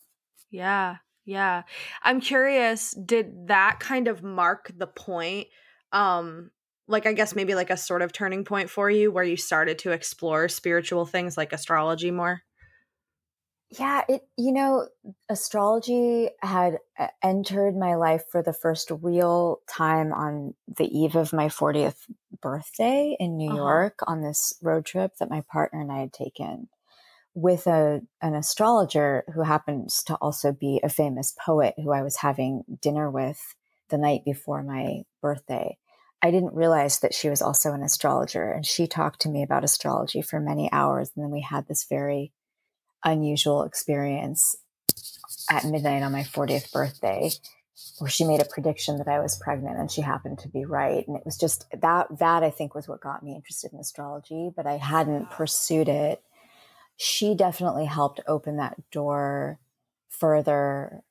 Yeah. 0.50 0.96
Yeah. 1.26 1.62
I'm 2.02 2.20
curious, 2.20 2.92
did 2.92 3.48
that 3.48 3.78
kind 3.78 4.08
of 4.08 4.22
mark 4.22 4.70
the 4.76 4.86
point? 4.86 5.48
Um, 5.92 6.50
like 6.88 7.06
I 7.06 7.12
guess 7.12 7.34
maybe 7.36 7.54
like 7.54 7.70
a 7.70 7.76
sort 7.76 8.02
of 8.02 8.12
turning 8.12 8.44
point 8.44 8.70
for 8.70 8.90
you 8.90 9.12
where 9.12 9.22
you 9.22 9.36
started 9.36 9.78
to 9.80 9.92
explore 9.92 10.48
spiritual 10.48 11.06
things 11.06 11.36
like 11.36 11.52
astrology 11.52 12.10
more? 12.10 12.42
Yeah, 13.78 14.02
it 14.08 14.22
you 14.36 14.52
know, 14.52 14.88
astrology 15.28 16.30
had 16.42 16.78
uh, 16.98 17.06
entered 17.22 17.76
my 17.76 17.94
life 17.94 18.24
for 18.30 18.42
the 18.42 18.52
first 18.52 18.90
real 18.90 19.60
time 19.68 20.12
on 20.12 20.54
the 20.66 20.86
eve 20.86 21.14
of 21.14 21.32
my 21.32 21.46
40th 21.46 22.06
birthday 22.42 23.16
in 23.20 23.36
New 23.36 23.50
uh-huh. 23.50 23.58
York 23.58 23.98
on 24.08 24.22
this 24.22 24.54
road 24.60 24.86
trip 24.86 25.12
that 25.18 25.30
my 25.30 25.42
partner 25.42 25.80
and 25.80 25.92
I 25.92 26.00
had 26.00 26.12
taken 26.12 26.68
with 27.34 27.68
a 27.68 28.00
an 28.20 28.34
astrologer 28.34 29.22
who 29.32 29.42
happens 29.42 30.02
to 30.04 30.16
also 30.16 30.52
be 30.52 30.80
a 30.82 30.88
famous 30.88 31.32
poet 31.44 31.74
who 31.76 31.92
I 31.92 32.02
was 32.02 32.16
having 32.16 32.64
dinner 32.82 33.08
with 33.08 33.54
the 33.88 33.98
night 33.98 34.24
before 34.24 34.64
my 34.64 35.02
birthday. 35.22 35.78
I 36.22 36.32
didn't 36.32 36.54
realize 36.54 36.98
that 37.00 37.14
she 37.14 37.30
was 37.30 37.40
also 37.40 37.72
an 37.72 37.82
astrologer 37.82 38.50
and 38.50 38.66
she 38.66 38.88
talked 38.88 39.20
to 39.22 39.28
me 39.28 39.44
about 39.44 39.62
astrology 39.62 40.22
for 40.22 40.40
many 40.40 40.70
hours 40.72 41.12
and 41.14 41.24
then 41.24 41.30
we 41.30 41.40
had 41.40 41.68
this 41.68 41.86
very 41.88 42.32
unusual 43.04 43.62
experience 43.62 44.56
at 45.50 45.64
midnight 45.64 46.02
on 46.02 46.12
my 46.12 46.22
40th 46.22 46.72
birthday 46.72 47.30
where 47.98 48.10
she 48.10 48.24
made 48.24 48.40
a 48.40 48.44
prediction 48.44 48.98
that 48.98 49.08
I 49.08 49.20
was 49.20 49.38
pregnant 49.38 49.78
and 49.78 49.90
she 49.90 50.02
happened 50.02 50.38
to 50.40 50.48
be 50.48 50.64
right 50.64 51.06
and 51.06 51.16
it 51.16 51.24
was 51.24 51.38
just 51.38 51.66
that 51.80 52.06
that 52.18 52.42
I 52.42 52.50
think 52.50 52.74
was 52.74 52.88
what 52.88 53.00
got 53.00 53.22
me 53.22 53.34
interested 53.34 53.72
in 53.72 53.78
astrology 53.78 54.50
but 54.54 54.66
I 54.66 54.76
hadn't 54.76 55.30
pursued 55.30 55.88
it 55.88 56.22
she 57.02 57.34
definitely 57.34 57.86
helped 57.86 58.20
open 58.28 58.58
that 58.58 58.76
door 58.90 59.58
further 60.10 61.02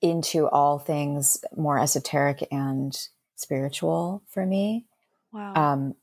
into 0.00 0.48
all 0.48 0.78
things 0.78 1.42
more 1.56 1.80
esoteric 1.80 2.46
and 2.52 2.96
spiritual 3.34 4.22
for 4.28 4.46
me. 4.46 4.86
Wow. 5.32 5.54
Um, 5.54 5.94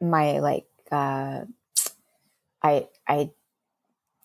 my 0.00 0.38
like, 0.38 0.66
uh, 0.92 1.46
I, 2.62 2.86
I 3.08 3.30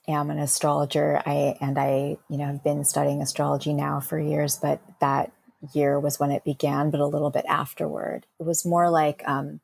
am 0.07 0.29
an 0.29 0.39
astrologer. 0.39 1.21
I, 1.25 1.57
and 1.61 1.77
I, 1.77 2.17
you 2.29 2.37
know, 2.37 2.47
have 2.47 2.63
been 2.63 2.83
studying 2.83 3.21
astrology 3.21 3.73
now 3.73 3.99
for 3.99 4.19
years, 4.19 4.57
but 4.57 4.81
that 5.01 5.31
year 5.73 5.99
was 5.99 6.19
when 6.19 6.31
it 6.31 6.43
began, 6.43 6.89
but 6.89 6.99
a 6.99 7.05
little 7.05 7.29
bit 7.29 7.45
afterward. 7.47 8.25
It 8.39 8.43
was 8.43 8.65
more 8.65 8.89
like, 8.89 9.23
um, 9.27 9.59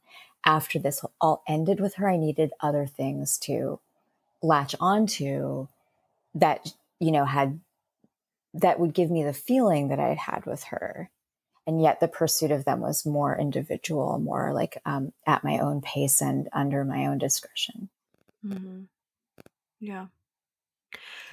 after 0.45 0.77
this 0.77 1.03
all 1.19 1.43
ended 1.47 1.79
with 1.79 1.95
her, 1.95 2.07
I 2.07 2.17
needed 2.17 2.51
other 2.61 2.85
things 2.85 3.37
to 3.39 3.79
latch 4.41 4.75
onto 4.79 5.67
that 6.35 6.73
you 6.99 7.11
know 7.11 7.25
had 7.25 7.59
that 8.53 8.79
would 8.79 8.93
give 8.93 9.09
me 9.09 9.23
the 9.23 9.33
feeling 9.33 9.89
that 9.89 9.99
I 9.99 10.09
had 10.09 10.17
had 10.17 10.45
with 10.45 10.63
her. 10.65 11.09
And 11.67 11.81
yet 11.81 11.99
the 11.99 12.07
pursuit 12.07 12.51
of 12.51 12.63
them 12.63 12.79
was 12.79 13.05
more 13.05 13.37
individual, 13.37 14.19
more 14.19 14.53
like 14.53 14.77
um, 14.85 15.13
at 15.25 15.43
my 15.43 15.57
own 15.57 15.81
pace 15.81 16.21
and 16.21 16.47
under 16.53 16.85
my 16.85 17.07
own 17.07 17.17
discretion. 17.17 17.89
Mm-hmm. 18.45 18.83
Yeah. 19.79 20.05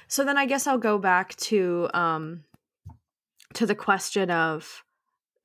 So 0.07 0.23
then 0.23 0.37
I 0.37 0.45
guess 0.45 0.67
I'll 0.67 0.77
go 0.77 0.97
back 0.97 1.35
to 1.37 1.89
um, 1.93 2.43
to 3.55 3.65
the 3.65 3.75
question 3.75 4.29
of 4.29 4.83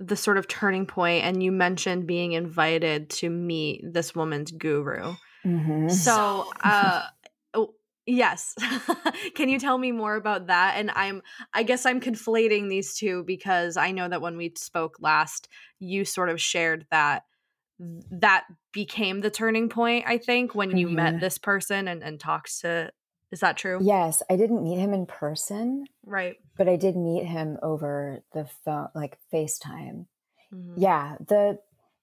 the 0.01 0.17
sort 0.17 0.39
of 0.39 0.47
turning 0.47 0.87
point, 0.87 1.25
and 1.25 1.43
you 1.43 1.51
mentioned 1.51 2.07
being 2.07 2.33
invited 2.33 3.11
to 3.11 3.31
meet 3.31 3.83
this 3.83 4.15
woman's 4.15 4.53
guru. 4.53 5.15
Mm-hmm. 5.45 5.89
So, 5.89 6.51
uh, 6.63 7.07
Yes. 8.09 8.55
Can 9.35 9.51
you 9.51 9.59
tell 9.59 9.77
me 9.77 9.93
more 9.93 10.17
about 10.17 10.47
that? 10.47 10.77
And 10.79 10.91
I'm 10.95 11.21
I 11.53 11.63
guess 11.63 11.85
I'm 11.85 12.01
conflating 12.01 12.71
these 12.71 12.97
two 12.97 13.23
because 13.25 13.77
I 13.77 13.91
know 13.91 14.09
that 14.09 14.23
when 14.23 14.39
we 14.39 14.55
spoke 14.57 14.97
last, 14.99 15.47
you 15.79 16.07
sort 16.07 16.31
of 16.31 16.41
shared 16.41 16.87
that 16.91 17.25
that 17.79 18.45
became 18.73 19.21
the 19.21 19.31
turning 19.31 19.69
point, 19.69 20.05
I 20.09 20.17
think, 20.17 20.55
when 20.55 20.77
you 20.79 20.87
mm-hmm. 20.87 20.97
met 20.97 21.21
this 21.21 21.37
person 21.37 21.87
and, 21.87 22.03
and 22.03 22.19
talked 22.19 22.61
to 22.63 22.91
is 23.31 23.41
that 23.41 23.57
true? 23.57 23.79
Yes. 23.83 24.23
I 24.31 24.37
didn't 24.37 24.65
meet 24.65 24.79
him 24.79 24.95
in 24.95 25.07
person. 25.07 25.87
Right. 26.05 26.37
But 26.57 26.69
I 26.69 26.77
did 26.77 26.97
meet 26.97 27.25
him 27.25 27.59
over 27.63 28.23
the 28.33 28.47
phone 28.65 28.89
like 28.95 29.19
FaceTime. 29.33 30.07
Mm-hmm. 30.53 30.75
Yeah. 30.77 31.17
The 31.27 31.59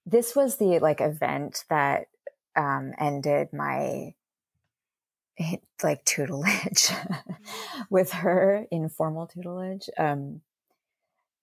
this 0.05 0.35
was 0.35 0.57
the 0.57 0.79
like 0.79 1.01
event 1.01 1.63
that 1.69 2.07
um 2.55 2.93
ended 2.99 3.49
my 3.53 4.13
like 5.83 6.05
tutelage 6.05 6.89
with 7.89 8.11
her, 8.11 8.65
informal 8.71 9.27
tutelage. 9.27 9.89
Um, 9.97 10.41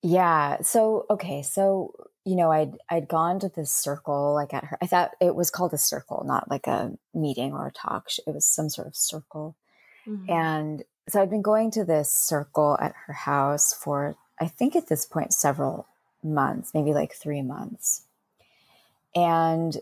yeah. 0.02 0.62
So 0.62 1.06
okay. 1.10 1.42
So 1.42 1.92
you 2.24 2.36
know, 2.36 2.52
I'd 2.52 2.76
I'd 2.88 3.08
gone 3.08 3.40
to 3.40 3.48
this 3.48 3.72
circle 3.72 4.34
like 4.34 4.54
at 4.54 4.64
her. 4.64 4.78
I 4.80 4.86
thought 4.86 5.12
it 5.20 5.34
was 5.34 5.50
called 5.50 5.72
a 5.72 5.78
circle, 5.78 6.22
not 6.24 6.50
like 6.50 6.66
a 6.66 6.92
meeting 7.12 7.52
or 7.52 7.66
a 7.66 7.72
talk. 7.72 8.08
It 8.26 8.32
was 8.32 8.46
some 8.46 8.68
sort 8.68 8.86
of 8.86 8.96
circle, 8.96 9.56
mm-hmm. 10.06 10.30
and 10.30 10.84
so 11.08 11.20
I'd 11.20 11.30
been 11.30 11.42
going 11.42 11.70
to 11.72 11.84
this 11.84 12.10
circle 12.10 12.76
at 12.80 12.94
her 13.06 13.12
house 13.12 13.72
for 13.72 14.16
I 14.40 14.48
think 14.48 14.74
at 14.76 14.88
this 14.88 15.04
point 15.04 15.32
several 15.32 15.86
months, 16.22 16.72
maybe 16.74 16.92
like 16.92 17.14
three 17.14 17.42
months, 17.42 18.02
and 19.14 19.76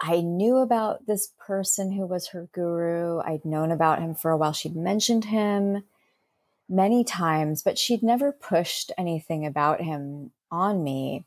I 0.00 0.20
knew 0.20 0.56
about 0.56 1.06
this 1.06 1.32
person 1.38 1.92
who 1.92 2.06
was 2.06 2.28
her 2.28 2.48
guru. 2.52 3.20
I'd 3.20 3.44
known 3.44 3.70
about 3.70 4.00
him 4.00 4.14
for 4.14 4.32
a 4.32 4.36
while. 4.36 4.52
She'd 4.52 4.74
mentioned 4.74 5.26
him 5.26 5.84
many 6.68 7.04
times, 7.04 7.62
but 7.62 7.78
she'd 7.78 8.02
never 8.02 8.32
pushed 8.32 8.90
anything 8.98 9.46
about 9.46 9.80
him 9.80 10.32
on 10.50 10.82
me. 10.82 11.24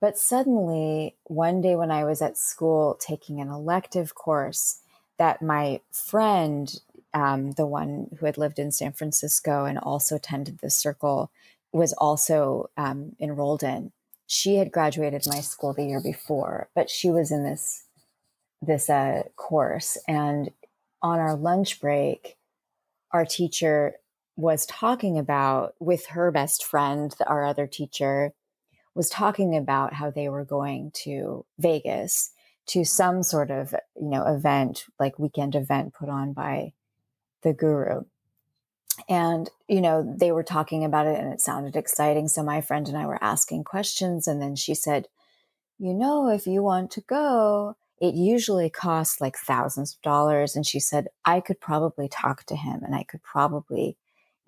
But 0.00 0.18
suddenly, 0.18 1.16
one 1.24 1.62
day 1.62 1.76
when 1.76 1.90
I 1.90 2.04
was 2.04 2.20
at 2.20 2.36
school 2.36 2.98
taking 3.00 3.40
an 3.40 3.48
elective 3.48 4.14
course, 4.14 4.80
that 5.16 5.40
my 5.40 5.80
friend, 5.90 6.78
um, 7.14 7.52
the 7.52 7.66
one 7.66 8.08
who 8.18 8.26
had 8.26 8.36
lived 8.36 8.58
in 8.58 8.72
San 8.72 8.92
Francisco 8.92 9.64
and 9.64 9.78
also 9.78 10.16
attended 10.16 10.58
the 10.58 10.70
circle, 10.70 11.30
was 11.72 11.92
also 11.94 12.70
um, 12.76 13.16
enrolled 13.20 13.62
in. 13.62 13.92
She 14.26 14.56
had 14.56 14.72
graduated 14.72 15.22
my 15.26 15.40
school 15.40 15.72
the 15.72 15.84
year 15.84 16.00
before, 16.02 16.68
but 16.74 16.90
she 16.90 17.10
was 17.10 17.30
in 17.30 17.44
this 17.44 17.84
this 18.60 18.88
uh, 18.88 19.24
course, 19.36 19.98
and 20.08 20.50
on 21.02 21.18
our 21.18 21.36
lunch 21.36 21.80
break, 21.80 22.36
our 23.12 23.26
teacher 23.26 23.96
was 24.36 24.64
talking 24.66 25.18
about 25.18 25.74
with 25.78 26.06
her 26.06 26.30
best 26.30 26.64
friend, 26.64 27.14
our 27.26 27.44
other 27.44 27.66
teacher, 27.66 28.32
was 28.94 29.10
talking 29.10 29.56
about 29.56 29.92
how 29.92 30.10
they 30.10 30.28
were 30.28 30.44
going 30.44 30.90
to 30.94 31.44
Vegas 31.58 32.30
to 32.66 32.84
some 32.84 33.22
sort 33.22 33.50
of, 33.50 33.74
you 34.00 34.08
know, 34.08 34.24
event, 34.26 34.86
like 34.98 35.18
weekend 35.18 35.54
event 35.54 35.92
put 35.92 36.08
on 36.08 36.32
by 36.32 36.72
the 37.44 37.52
guru. 37.52 38.02
And, 39.08 39.50
you 39.68 39.80
know, 39.80 40.02
they 40.18 40.32
were 40.32 40.42
talking 40.42 40.84
about 40.84 41.06
it 41.06 41.18
and 41.18 41.32
it 41.32 41.40
sounded 41.40 41.76
exciting. 41.76 42.28
So 42.28 42.42
my 42.42 42.60
friend 42.60 42.88
and 42.88 42.96
I 42.96 43.06
were 43.06 43.22
asking 43.22 43.64
questions. 43.64 44.26
And 44.26 44.40
then 44.40 44.56
she 44.56 44.74
said, 44.74 45.08
you 45.78 45.92
know, 45.92 46.28
if 46.28 46.46
you 46.46 46.62
want 46.62 46.90
to 46.92 47.00
go, 47.00 47.76
it 48.00 48.14
usually 48.14 48.70
costs 48.70 49.20
like 49.20 49.36
thousands 49.36 49.94
of 49.94 50.02
dollars. 50.02 50.56
And 50.56 50.66
she 50.66 50.80
said, 50.80 51.08
I 51.24 51.40
could 51.40 51.60
probably 51.60 52.08
talk 52.08 52.44
to 52.44 52.56
him 52.56 52.82
and 52.84 52.94
I 52.94 53.02
could 53.02 53.22
probably 53.22 53.96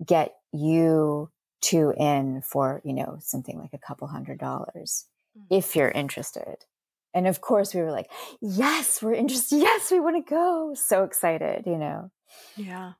get 0.05 0.35
you 0.53 1.29
two 1.61 1.93
in 1.97 2.41
for, 2.41 2.81
you 2.83 2.93
know, 2.93 3.17
something 3.19 3.57
like 3.57 3.73
a 3.73 3.77
couple 3.77 4.07
hundred 4.07 4.39
dollars 4.39 5.05
mm-hmm. 5.37 5.53
if 5.53 5.75
you're 5.75 5.89
interested. 5.89 6.65
And 7.13 7.27
of 7.27 7.41
course, 7.41 7.73
we 7.73 7.81
were 7.81 7.91
like, 7.91 8.11
yes, 8.41 9.01
we're 9.01 9.13
interested. 9.13 9.57
Yes, 9.67 9.91
we 9.91 9.99
want 9.99 10.23
to 10.23 10.29
go. 10.29 10.73
So 10.75 11.03
excited, 11.03 11.65
you 11.65 11.77
know? 11.77 12.11
Yeah. 12.55 12.93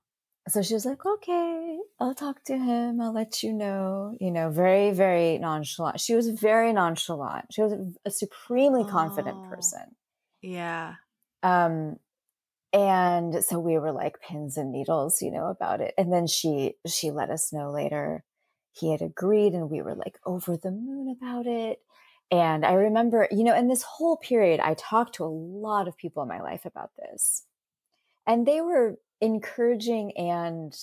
So 0.47 0.61
she 0.61 0.73
was 0.73 0.85
like, 0.85 1.05
okay, 1.05 1.77
I'll 1.99 2.15
talk 2.15 2.43
to 2.45 2.57
him. 2.57 3.01
I'll 3.01 3.13
let 3.13 3.43
you 3.43 3.51
know. 3.51 4.15
You 4.19 4.31
know, 4.31 4.49
very, 4.49 4.91
very 4.91 5.37
nonchalant. 5.37 5.99
She 5.99 6.15
was 6.15 6.29
very 6.29 6.71
nonchalant. 6.71 7.47
She 7.51 7.61
was 7.61 7.73
a 8.05 8.11
supremely 8.11 8.83
oh, 8.83 8.89
confident 8.89 9.49
person. 9.49 9.95
Yeah. 10.41 10.95
Um, 11.43 11.97
and 12.71 13.43
so 13.43 13.59
we 13.59 13.77
were 13.77 13.91
like 13.91 14.21
pins 14.21 14.57
and 14.57 14.71
needles, 14.71 15.21
you 15.21 15.31
know, 15.31 15.47
about 15.47 15.81
it. 15.81 15.93
And 15.97 16.11
then 16.13 16.27
she 16.27 16.75
she 16.85 17.11
let 17.11 17.29
us 17.29 17.51
know 17.51 17.71
later 17.71 18.23
he 18.71 18.91
had 18.91 19.01
agreed, 19.01 19.53
and 19.53 19.69
we 19.69 19.81
were 19.81 19.95
like 19.95 20.19
over 20.25 20.55
the 20.55 20.71
moon 20.71 21.15
about 21.19 21.47
it. 21.47 21.79
And 22.29 22.65
I 22.65 22.73
remember, 22.73 23.27
you 23.31 23.43
know, 23.43 23.55
in 23.55 23.67
this 23.67 23.83
whole 23.83 24.17
period, 24.17 24.59
I 24.59 24.75
talked 24.75 25.15
to 25.15 25.23
a 25.23 25.27
lot 25.27 25.87
of 25.87 25.97
people 25.97 26.23
in 26.23 26.29
my 26.29 26.41
life 26.41 26.65
about 26.65 26.91
this. 26.97 27.45
And 28.27 28.45
they 28.45 28.59
were 28.59 28.97
encouraging 29.21 30.15
and 30.17 30.77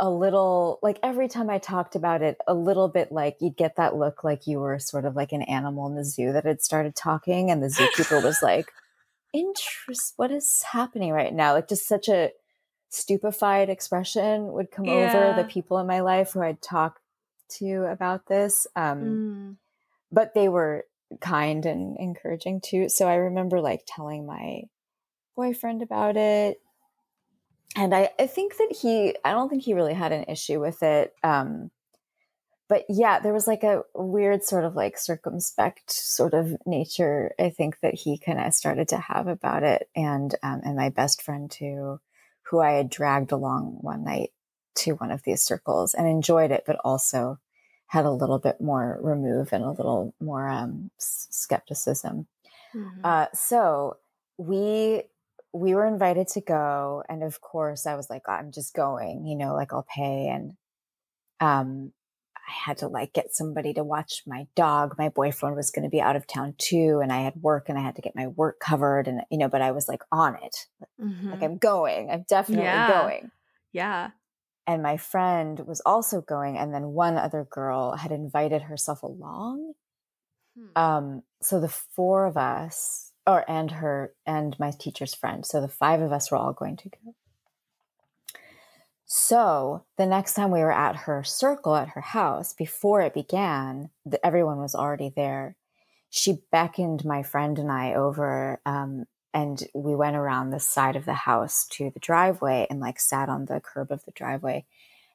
a 0.00 0.10
little 0.10 0.78
like 0.82 0.98
every 1.02 1.28
time 1.28 1.48
I 1.48 1.58
talked 1.58 1.94
about 1.94 2.22
it, 2.22 2.36
a 2.46 2.54
little 2.54 2.88
bit 2.88 3.10
like 3.10 3.38
you'd 3.40 3.56
get 3.56 3.76
that 3.76 3.96
look 3.96 4.22
like 4.22 4.46
you 4.46 4.60
were 4.60 4.78
sort 4.78 5.04
of 5.04 5.16
like 5.16 5.32
an 5.32 5.42
animal 5.42 5.86
in 5.86 5.94
the 5.94 6.04
zoo 6.04 6.32
that 6.32 6.44
had 6.44 6.62
started 6.62 6.94
talking, 6.94 7.50
and 7.50 7.62
the 7.62 7.68
zookeeper 7.68 8.22
was 8.22 8.42
like, 8.42 8.70
interest, 9.32 10.14
what 10.16 10.30
is 10.30 10.62
happening 10.72 11.12
right 11.12 11.32
now? 11.32 11.54
Like 11.54 11.68
just 11.68 11.86
such 11.86 12.08
a 12.08 12.32
stupefied 12.90 13.68
expression 13.68 14.52
would 14.52 14.70
come 14.70 14.86
yeah. 14.86 15.12
over 15.14 15.40
the 15.40 15.48
people 15.48 15.78
in 15.78 15.86
my 15.86 16.00
life 16.00 16.32
who 16.32 16.42
I'd 16.42 16.62
talk 16.62 17.00
to 17.58 17.84
about 17.90 18.26
this. 18.26 18.66
Um, 18.76 19.02
mm. 19.02 19.56
But 20.10 20.34
they 20.34 20.48
were 20.48 20.84
kind 21.20 21.64
and 21.64 21.96
encouraging 21.98 22.60
too. 22.60 22.88
So 22.88 23.06
I 23.06 23.14
remember 23.14 23.60
like 23.60 23.82
telling 23.86 24.26
my 24.26 24.62
boyfriend 25.36 25.82
about 25.82 26.16
it. 26.16 26.60
And 27.76 27.94
I, 27.94 28.10
I 28.18 28.26
think 28.26 28.56
that 28.56 28.76
he, 28.80 29.14
I 29.24 29.32
don't 29.32 29.48
think 29.48 29.62
he 29.62 29.74
really 29.74 29.94
had 29.94 30.12
an 30.12 30.24
issue 30.24 30.60
with 30.60 30.82
it. 30.82 31.14
Um, 31.22 31.70
but 32.68 32.84
yeah, 32.88 33.18
there 33.18 33.32
was 33.32 33.46
like 33.46 33.62
a 33.62 33.82
weird 33.94 34.44
sort 34.44 34.64
of 34.64 34.76
like 34.76 34.98
circumspect 34.98 35.90
sort 35.90 36.34
of 36.34 36.54
nature. 36.66 37.32
I 37.38 37.48
think 37.50 37.80
that 37.80 37.94
he 37.94 38.18
kind 38.18 38.38
of 38.38 38.52
started 38.52 38.88
to 38.88 38.98
have 38.98 39.26
about 39.26 39.62
it, 39.62 39.88
and 39.96 40.34
um, 40.42 40.60
and 40.64 40.76
my 40.76 40.90
best 40.90 41.22
friend 41.22 41.50
too, 41.50 41.98
who 42.42 42.60
I 42.60 42.72
had 42.72 42.90
dragged 42.90 43.32
along 43.32 43.78
one 43.80 44.04
night 44.04 44.32
to 44.76 44.92
one 44.92 45.10
of 45.10 45.22
these 45.22 45.42
circles 45.42 45.94
and 45.94 46.06
enjoyed 46.06 46.50
it, 46.50 46.64
but 46.66 46.76
also 46.84 47.38
had 47.86 48.04
a 48.04 48.10
little 48.10 48.38
bit 48.38 48.60
more 48.60 48.98
remove 49.00 49.52
and 49.52 49.64
a 49.64 49.70
little 49.70 50.14
more 50.20 50.46
um, 50.46 50.90
skepticism. 50.98 52.26
Mm-hmm. 52.74 53.00
Uh, 53.02 53.26
so 53.32 53.96
we 54.36 55.04
we 55.52 55.74
were 55.74 55.86
invited 55.86 56.28
to 56.28 56.40
go, 56.40 57.02
and 57.08 57.22
of 57.22 57.40
course, 57.40 57.86
I 57.86 57.94
was 57.94 58.10
like, 58.10 58.28
I'm 58.28 58.52
just 58.52 58.74
going. 58.74 59.24
You 59.26 59.36
know, 59.36 59.54
like 59.54 59.72
I'll 59.72 59.86
pay 59.94 60.28
and 60.28 60.52
um 61.40 61.92
I 62.48 62.70
had 62.70 62.78
to 62.78 62.88
like 62.88 63.12
get 63.12 63.34
somebody 63.34 63.74
to 63.74 63.84
watch 63.84 64.22
my 64.26 64.46
dog. 64.56 64.94
My 64.96 65.10
boyfriend 65.10 65.54
was 65.54 65.70
going 65.70 65.82
to 65.82 65.90
be 65.90 66.00
out 66.00 66.16
of 66.16 66.26
town 66.26 66.54
too, 66.56 67.00
and 67.02 67.12
I 67.12 67.20
had 67.20 67.36
work 67.36 67.68
and 67.68 67.76
I 67.76 67.82
had 67.82 67.96
to 67.96 68.02
get 68.02 68.16
my 68.16 68.26
work 68.28 68.58
covered. 68.58 69.06
And, 69.06 69.20
you 69.30 69.36
know, 69.36 69.48
but 69.48 69.60
I 69.60 69.72
was 69.72 69.86
like 69.86 70.02
on 70.10 70.36
it. 70.42 70.66
Mm-hmm. 71.00 71.30
Like 71.30 71.42
I'm 71.42 71.58
going, 71.58 72.10
I'm 72.10 72.24
definitely 72.26 72.64
yeah. 72.64 73.02
going. 73.02 73.30
Yeah. 73.72 74.10
And 74.66 74.82
my 74.82 74.96
friend 74.96 75.60
was 75.66 75.82
also 75.84 76.22
going. 76.22 76.56
And 76.56 76.72
then 76.72 76.88
one 76.88 77.18
other 77.18 77.46
girl 77.50 77.96
had 77.96 78.12
invited 78.12 78.62
herself 78.62 79.02
along. 79.02 79.74
Hmm. 80.58 80.82
Um, 80.82 81.22
so 81.42 81.60
the 81.60 81.68
four 81.68 82.26
of 82.26 82.36
us, 82.38 83.12
or 83.28 83.44
and 83.48 83.70
her 83.70 84.14
and 84.24 84.58
my 84.58 84.70
teacher's 84.70 85.14
friend. 85.14 85.44
So 85.44 85.60
the 85.60 85.68
five 85.68 86.00
of 86.00 86.12
us 86.12 86.30
were 86.30 86.38
all 86.38 86.54
going 86.54 86.78
to 86.78 86.88
go. 86.88 87.14
So 89.04 89.84
the 89.98 90.06
next 90.06 90.32
time 90.32 90.50
we 90.50 90.60
were 90.60 90.72
at 90.72 90.96
her 90.96 91.22
circle 91.22 91.76
at 91.76 91.90
her 91.90 92.00
house, 92.00 92.54
before 92.54 93.02
it 93.02 93.12
began, 93.12 93.90
the, 94.06 94.24
everyone 94.24 94.58
was 94.58 94.74
already 94.74 95.12
there. 95.14 95.56
She 96.08 96.40
beckoned 96.50 97.04
my 97.04 97.22
friend 97.22 97.58
and 97.58 97.70
I 97.70 97.92
over, 97.92 98.60
um, 98.64 99.04
and 99.34 99.62
we 99.74 99.94
went 99.94 100.16
around 100.16 100.50
the 100.50 100.60
side 100.60 100.96
of 100.96 101.04
the 101.04 101.12
house 101.12 101.66
to 101.72 101.90
the 101.90 102.00
driveway 102.00 102.66
and 102.70 102.80
like 102.80 102.98
sat 102.98 103.28
on 103.28 103.44
the 103.44 103.60
curb 103.60 103.92
of 103.92 104.04
the 104.06 104.12
driveway. 104.12 104.64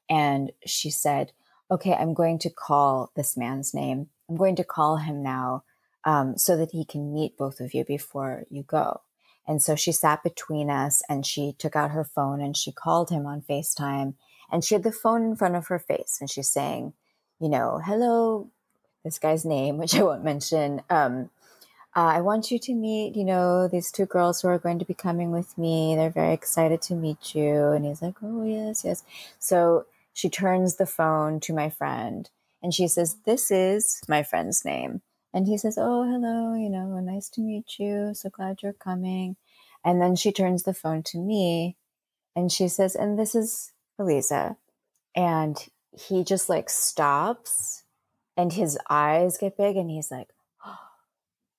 And 0.07 0.51
she 0.65 0.91
said, 0.91 1.31
Okay, 1.71 1.93
I'm 1.93 2.13
going 2.13 2.37
to 2.39 2.51
call 2.51 3.11
this 3.15 3.35
man's 3.35 3.73
name. 3.73 4.09
I'm 4.29 4.37
going 4.37 4.55
to 4.57 4.63
call 4.63 4.97
him 4.97 5.23
now 5.23 5.63
um, 6.05 6.37
so 6.37 6.57
that 6.57 6.71
he 6.71 6.85
can 6.85 7.13
meet 7.13 7.37
both 7.37 7.59
of 7.59 7.73
you 7.73 7.83
before 7.83 8.45
you 8.49 8.63
go. 8.63 9.01
And 9.47 9.61
so 9.61 9.75
she 9.75 9.91
sat 9.91 10.23
between 10.23 10.69
us 10.69 11.01
and 11.09 11.25
she 11.25 11.53
took 11.57 11.75
out 11.75 11.91
her 11.91 12.03
phone 12.03 12.41
and 12.41 12.55
she 12.55 12.71
called 12.71 13.09
him 13.09 13.25
on 13.25 13.41
FaceTime. 13.41 14.15
And 14.51 14.63
she 14.63 14.75
had 14.75 14.83
the 14.83 14.91
phone 14.91 15.23
in 15.23 15.35
front 15.35 15.55
of 15.55 15.67
her 15.67 15.79
face 15.79 16.17
and 16.21 16.29
she's 16.29 16.49
saying, 16.49 16.93
you 17.39 17.49
know, 17.49 17.81
hello, 17.83 18.49
this 19.03 19.19
guy's 19.19 19.43
name, 19.45 19.77
which 19.79 19.95
I 19.95 20.03
won't 20.03 20.23
mention. 20.23 20.81
Um, 20.89 21.29
uh, 21.95 22.05
I 22.15 22.21
want 22.21 22.49
you 22.49 22.57
to 22.57 22.73
meet, 22.73 23.15
you 23.15 23.23
know, 23.23 23.67
these 23.67 23.91
two 23.91 24.07
girls 24.07 24.41
who 24.41 24.47
are 24.47 24.57
going 24.57 24.79
to 24.79 24.85
be 24.85 24.95
coming 24.95 25.31
with 25.31 25.55
me. 25.57 25.95
They're 25.95 26.09
very 26.09 26.33
excited 26.33 26.81
to 26.83 26.95
meet 26.95 27.35
you. 27.35 27.67
And 27.67 27.85
he's 27.85 28.01
like, 28.01 28.15
oh, 28.23 28.45
yes, 28.45 28.83
yes. 28.83 29.03
So 29.37 29.85
she 30.13 30.29
turns 30.29 30.75
the 30.75 30.85
phone 30.85 31.39
to 31.41 31.53
my 31.53 31.69
friend 31.69 32.29
and 32.61 32.73
she 32.73 32.87
says, 32.87 33.17
This 33.25 33.51
is 33.51 34.01
my 34.07 34.23
friend's 34.23 34.63
name. 34.63 35.01
And 35.33 35.47
he 35.47 35.57
says, 35.57 35.77
Oh, 35.77 36.03
hello, 36.03 36.53
you 36.53 36.69
know, 36.69 36.99
nice 36.99 37.29
to 37.29 37.41
meet 37.41 37.79
you. 37.79 38.13
So 38.13 38.29
glad 38.29 38.61
you're 38.61 38.73
coming. 38.73 39.35
And 39.83 40.01
then 40.01 40.15
she 40.15 40.31
turns 40.31 40.63
the 40.63 40.73
phone 40.73 41.03
to 41.03 41.17
me 41.17 41.75
and 42.35 42.51
she 42.51 42.67
says, 42.67 42.95
And 42.95 43.17
this 43.17 43.35
is 43.35 43.71
Aliza. 43.99 44.57
And 45.15 45.57
he 45.91 46.23
just 46.23 46.49
like 46.49 46.69
stops 46.69 47.83
and 48.37 48.53
his 48.53 48.77
eyes 48.89 49.37
get 49.37 49.57
big 49.57 49.75
and 49.75 49.89
he's 49.89 50.11
like, 50.11 50.29
oh, 50.65 50.77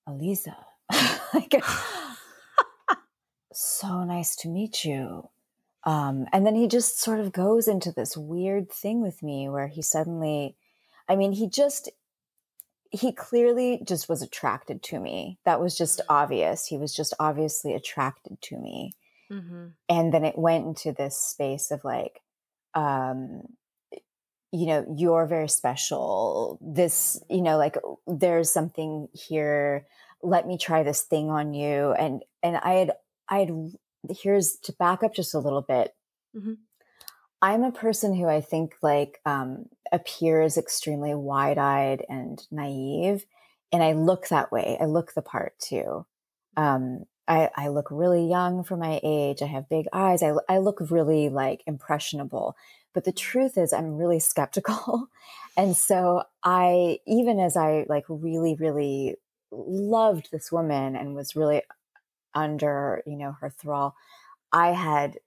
Aliza. 0.09 0.57
like, 1.35 1.63
so 3.53 4.05
nice 4.05 4.37
to 4.37 4.49
meet 4.49 4.85
you. 4.85 5.29
Um, 5.85 6.27
and 6.33 6.47
then 6.47 6.55
he 6.55 6.67
just 6.67 7.01
sort 7.01 7.21
of 7.21 7.33
goes 7.33 7.69
into 7.69 7.93
this 7.93 8.17
weird 8.17 8.71
thing 8.71 9.03
with 9.03 9.23
me 9.23 9.49
where 9.49 9.69
he 9.69 9.83
suddenly, 9.83 10.57
I 11.09 11.17
mean, 11.17 11.33
he 11.33 11.49
just 11.49 11.91
he 12.95 13.13
clearly 13.13 13.83
just 13.85 14.09
was 14.09 14.23
attracted 14.23 14.83
to 14.85 15.01
me. 15.01 15.39
That 15.45 15.61
was 15.61 15.77
just 15.77 15.99
mm-hmm. 15.99 16.13
obvious. 16.13 16.67
He 16.67 16.79
was 16.79 16.95
just 16.95 17.13
obviously 17.19 17.75
attracted 17.75 18.41
to 18.43 18.57
me. 18.57 18.93
Mm-hmm. 19.33 19.67
And 19.89 20.15
then 20.15 20.25
it 20.25 20.39
went 20.39 20.67
into 20.67 20.93
this 20.93 21.19
space 21.19 21.71
of 21.71 21.83
like, 21.85 22.21
um, 22.75 23.43
you 24.53 24.67
know, 24.67 24.87
you're 24.97 25.27
very 25.27 25.49
special. 25.49 26.59
This, 26.61 27.21
you 27.29 27.43
know, 27.43 27.57
like 27.59 27.77
there's 28.07 28.53
something 28.53 29.09
here. 29.13 29.87
Let 30.23 30.47
me 30.47 30.57
try 30.57 30.85
this 30.85 31.03
thing 31.03 31.31
on 31.31 31.53
you. 31.53 31.93
And 31.93 32.23
and 32.43 32.59
I 32.59 32.75
had 32.75 32.93
I 33.29 33.39
had 33.41 33.73
here's 34.23 34.57
to 34.63 34.73
back 34.75 35.03
up 35.03 35.15
just 35.15 35.35
a 35.35 35.41
little 35.41 35.63
bit. 35.63 35.95
Mm-hmm. 36.37 36.53
I'm 37.45 37.63
a 37.63 37.73
person 37.73 38.15
who 38.15 38.27
I 38.27 38.41
think 38.41 38.75
like 38.81 39.21
um, 39.27 39.67
appears 39.93 40.57
extremely 40.57 41.15
wide 41.15 41.59
eyed 41.59 42.03
and 42.09 42.41
naive. 42.51 43.27
And 43.71 43.83
I 43.83 43.93
look 43.93 44.29
that 44.29 44.51
way. 44.51 44.79
I 44.81 44.87
look 44.87 45.13
the 45.13 45.21
part 45.21 45.53
too. 45.59 46.07
Um, 46.57 47.05
I, 47.29 47.51
I, 47.55 47.69
look 47.69 47.89
really 47.91 48.27
young 48.27 48.65
for 48.65 48.79
my 48.79 48.99
age. 49.03 49.43
I 49.43 49.47
have 49.47 49.69
big 49.69 49.89
eyes. 49.93 50.23
I, 50.23 50.33
I 50.49 50.57
look 50.57 50.79
really 50.91 51.29
like 51.29 51.63
impressionable. 51.67 52.57
But 52.95 53.05
the 53.05 53.13
truth 53.13 53.59
is, 53.59 53.75
I'm 53.75 53.99
really 53.99 54.21
skeptical. 54.21 55.11
and 55.57 55.77
so 55.77 56.23
I, 56.43 57.01
even 57.07 57.41
as 57.41 57.59
I 57.59 57.85
like 57.91 58.05
really, 58.09 58.55
really 58.55 59.17
loved 59.51 60.31
this 60.33 60.51
woman 60.51 60.97
and 60.97 61.15
was 61.15 61.37
really 61.37 61.61
under, 62.35 63.03
you 63.05 63.19
know, 63.19 63.37
her 63.43 63.51
thrall, 63.51 63.97
I 64.51 64.69
had 64.69 65.19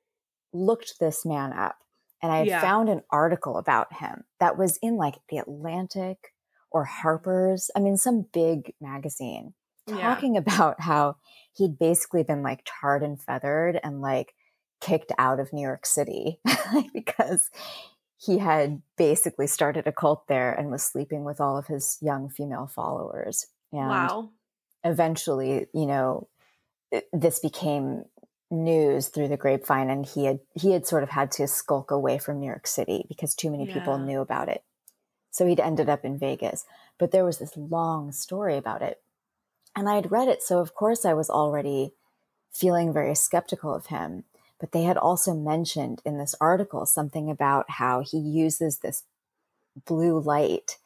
looked 0.51 0.99
this 0.99 1.23
man 1.23 1.53
up 1.53 1.77
and 2.21 2.31
I 2.31 2.39
had 2.39 2.47
yeah. 2.47 2.61
found 2.61 2.89
an 2.89 3.01
article 3.11 3.57
about 3.57 3.93
him 3.93 4.23
that 4.39 4.57
was 4.57 4.77
in 4.81 4.95
like 4.95 5.15
the 5.29 5.37
Atlantic 5.37 6.33
or 6.71 6.85
Harper's, 6.85 7.69
I 7.75 7.79
mean, 7.79 7.97
some 7.97 8.25
big 8.33 8.73
magazine, 8.81 9.53
Yeah. 9.87 10.01
talking 10.01 10.37
about 10.43 10.81
how 10.81 11.17
he'd 11.55 11.79
basically 11.79 12.23
been 12.23 12.43
like 12.43 12.61
tarred 12.65 13.03
and 13.03 13.21
feathered 13.21 13.79
and 13.83 14.01
like 14.01 14.33
kicked 14.81 15.11
out 15.17 15.39
of 15.39 15.51
New 15.53 15.61
York 15.61 15.85
City 15.85 16.39
because 16.93 17.49
he 18.17 18.39
had 18.39 18.81
basically 18.97 19.47
started 19.47 19.85
a 19.87 19.91
cult 19.91 20.27
there 20.27 20.51
and 20.51 20.71
was 20.71 20.83
sleeping 20.83 21.23
with 21.23 21.39
all 21.39 21.57
of 21.57 21.67
his 21.67 21.97
young 22.01 22.29
female 22.29 22.67
followers. 22.67 23.45
And 23.71 23.89
Wow. 23.89 24.29
eventually, 24.83 25.67
you 25.73 25.85
know, 25.85 26.27
this 27.13 27.39
became 27.39 28.05
news 28.49 29.07
through 29.09 29.27
the 29.27 29.37
grapevine 29.37 29.89
and 29.89 30.05
he 30.05 30.25
had 30.25 30.39
he 30.53 30.71
had 30.71 30.85
sort 30.87 31.03
of 31.03 31.09
had 31.09 31.31
to 31.31 31.47
skulk 31.47 31.91
away 31.91 32.17
from 32.17 32.39
New 32.39 32.47
York 32.47 32.65
City 32.67 33.05
because 33.09 33.35
too 33.35 33.49
many 33.49 33.65
people 33.73 33.97
knew 34.05 34.21
about 34.21 34.47
it. 34.47 34.63
So 35.31 35.45
he'd 35.45 35.59
ended 35.59 35.89
up 35.89 36.05
in 36.05 36.17
Vegas. 36.17 36.65
But 36.97 37.11
there 37.11 37.25
was 37.25 37.37
this 37.39 37.55
long 37.57 38.11
story 38.11 38.57
about 38.57 38.81
it. 38.81 39.01
And 39.75 39.87
I'd 39.87 40.11
read 40.11 40.27
it, 40.27 40.41
so 40.41 40.59
of 40.59 40.73
course 40.73 41.05
I 41.05 41.13
was 41.13 41.29
already 41.29 41.93
feeling 42.51 42.91
very 42.91 43.13
skeptical 43.13 43.73
of 43.75 43.87
him. 43.87 44.23
But 44.59 44.71
they 44.71 44.83
had 44.83 44.97
also 44.97 45.35
mentioned 45.35 46.01
in 46.05 46.17
this 46.17 46.33
article 46.41 46.85
something 46.85 47.29
about 47.29 47.69
how 47.69 48.01
he 48.01 48.17
uses 48.17 48.79
this 48.79 49.03
blue 49.85 50.19
light 50.19 50.77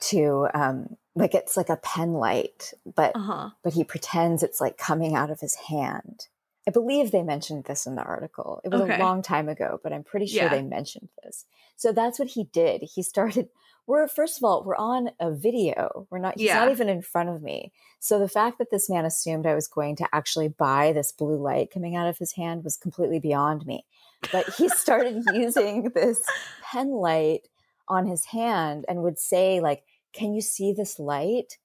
to 0.00 0.48
um 0.54 0.96
like 1.14 1.34
it's 1.34 1.56
like 1.56 1.68
a 1.68 1.76
pen 1.76 2.14
light, 2.14 2.72
but 2.94 3.12
Uh 3.14 3.18
huh. 3.20 3.50
but 3.62 3.74
he 3.74 3.84
pretends 3.84 4.42
it's 4.42 4.60
like 4.60 4.78
coming 4.78 5.14
out 5.14 5.30
of 5.30 5.40
his 5.40 5.56
hand. 5.68 6.28
I 6.68 6.70
believe 6.70 7.10
they 7.10 7.22
mentioned 7.22 7.64
this 7.64 7.86
in 7.86 7.94
the 7.94 8.02
article. 8.02 8.60
It 8.64 8.68
was 8.70 8.82
Okay. 8.82 8.96
a 8.96 8.98
long 8.98 9.22
time 9.22 9.48
ago, 9.48 9.80
but 9.82 9.92
I'm 9.92 10.04
pretty 10.04 10.26
sure 10.26 10.42
Yeah. 10.44 10.48
they 10.50 10.62
mentioned 10.62 11.08
this. 11.22 11.46
So 11.76 11.92
that's 11.92 12.18
what 12.18 12.28
he 12.28 12.44
did. 12.44 12.82
He 12.82 13.02
started 13.02 13.48
we're 13.86 14.06
first 14.06 14.36
of 14.38 14.44
all, 14.44 14.62
we're 14.62 14.76
on 14.76 15.10
a 15.18 15.32
video. 15.32 16.06
We're 16.10 16.18
not 16.18 16.38
he's 16.38 16.52
not 16.54 16.70
even 16.70 16.88
in 16.88 17.02
front 17.02 17.28
of 17.30 17.42
me. 17.42 17.72
So 17.98 18.18
the 18.20 18.28
fact 18.28 18.58
that 18.58 18.70
this 18.70 18.88
man 18.88 19.04
assumed 19.04 19.46
I 19.46 19.54
was 19.54 19.66
going 19.66 19.96
to 19.96 20.08
actually 20.12 20.48
buy 20.48 20.92
this 20.92 21.10
blue 21.10 21.36
light 21.36 21.70
coming 21.72 21.96
out 21.96 22.06
of 22.06 22.18
his 22.18 22.32
hand 22.32 22.62
was 22.62 22.76
completely 22.76 23.18
beyond 23.18 23.66
me. 23.66 23.84
But 24.30 24.48
he 24.50 24.68
started 24.84 25.24
using 25.32 25.90
this 25.94 26.22
pen 26.62 26.90
light 26.90 27.48
on 27.88 28.06
his 28.06 28.26
hand 28.26 28.84
and 28.86 29.02
would 29.02 29.18
say 29.18 29.60
like, 29.60 29.82
"Can 30.12 30.34
you 30.34 30.40
see 30.42 30.72
this 30.72 31.00
light?" 31.00 31.58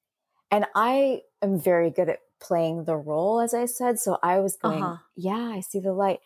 And 0.49 0.65
I 0.73 1.21
am 1.43 1.59
very 1.59 1.91
good 1.91 2.09
at 2.09 2.19
playing 2.39 2.83
the 2.85 2.95
role, 2.97 3.39
as 3.39 3.53
I 3.53 3.65
said. 3.65 3.99
So 3.99 4.17
I 4.23 4.39
was 4.39 4.55
going, 4.57 4.83
Uh-huh. 4.83 4.97
Yeah, 5.15 5.51
I 5.53 5.61
see 5.61 5.79
the 5.79 5.93
light. 5.93 6.19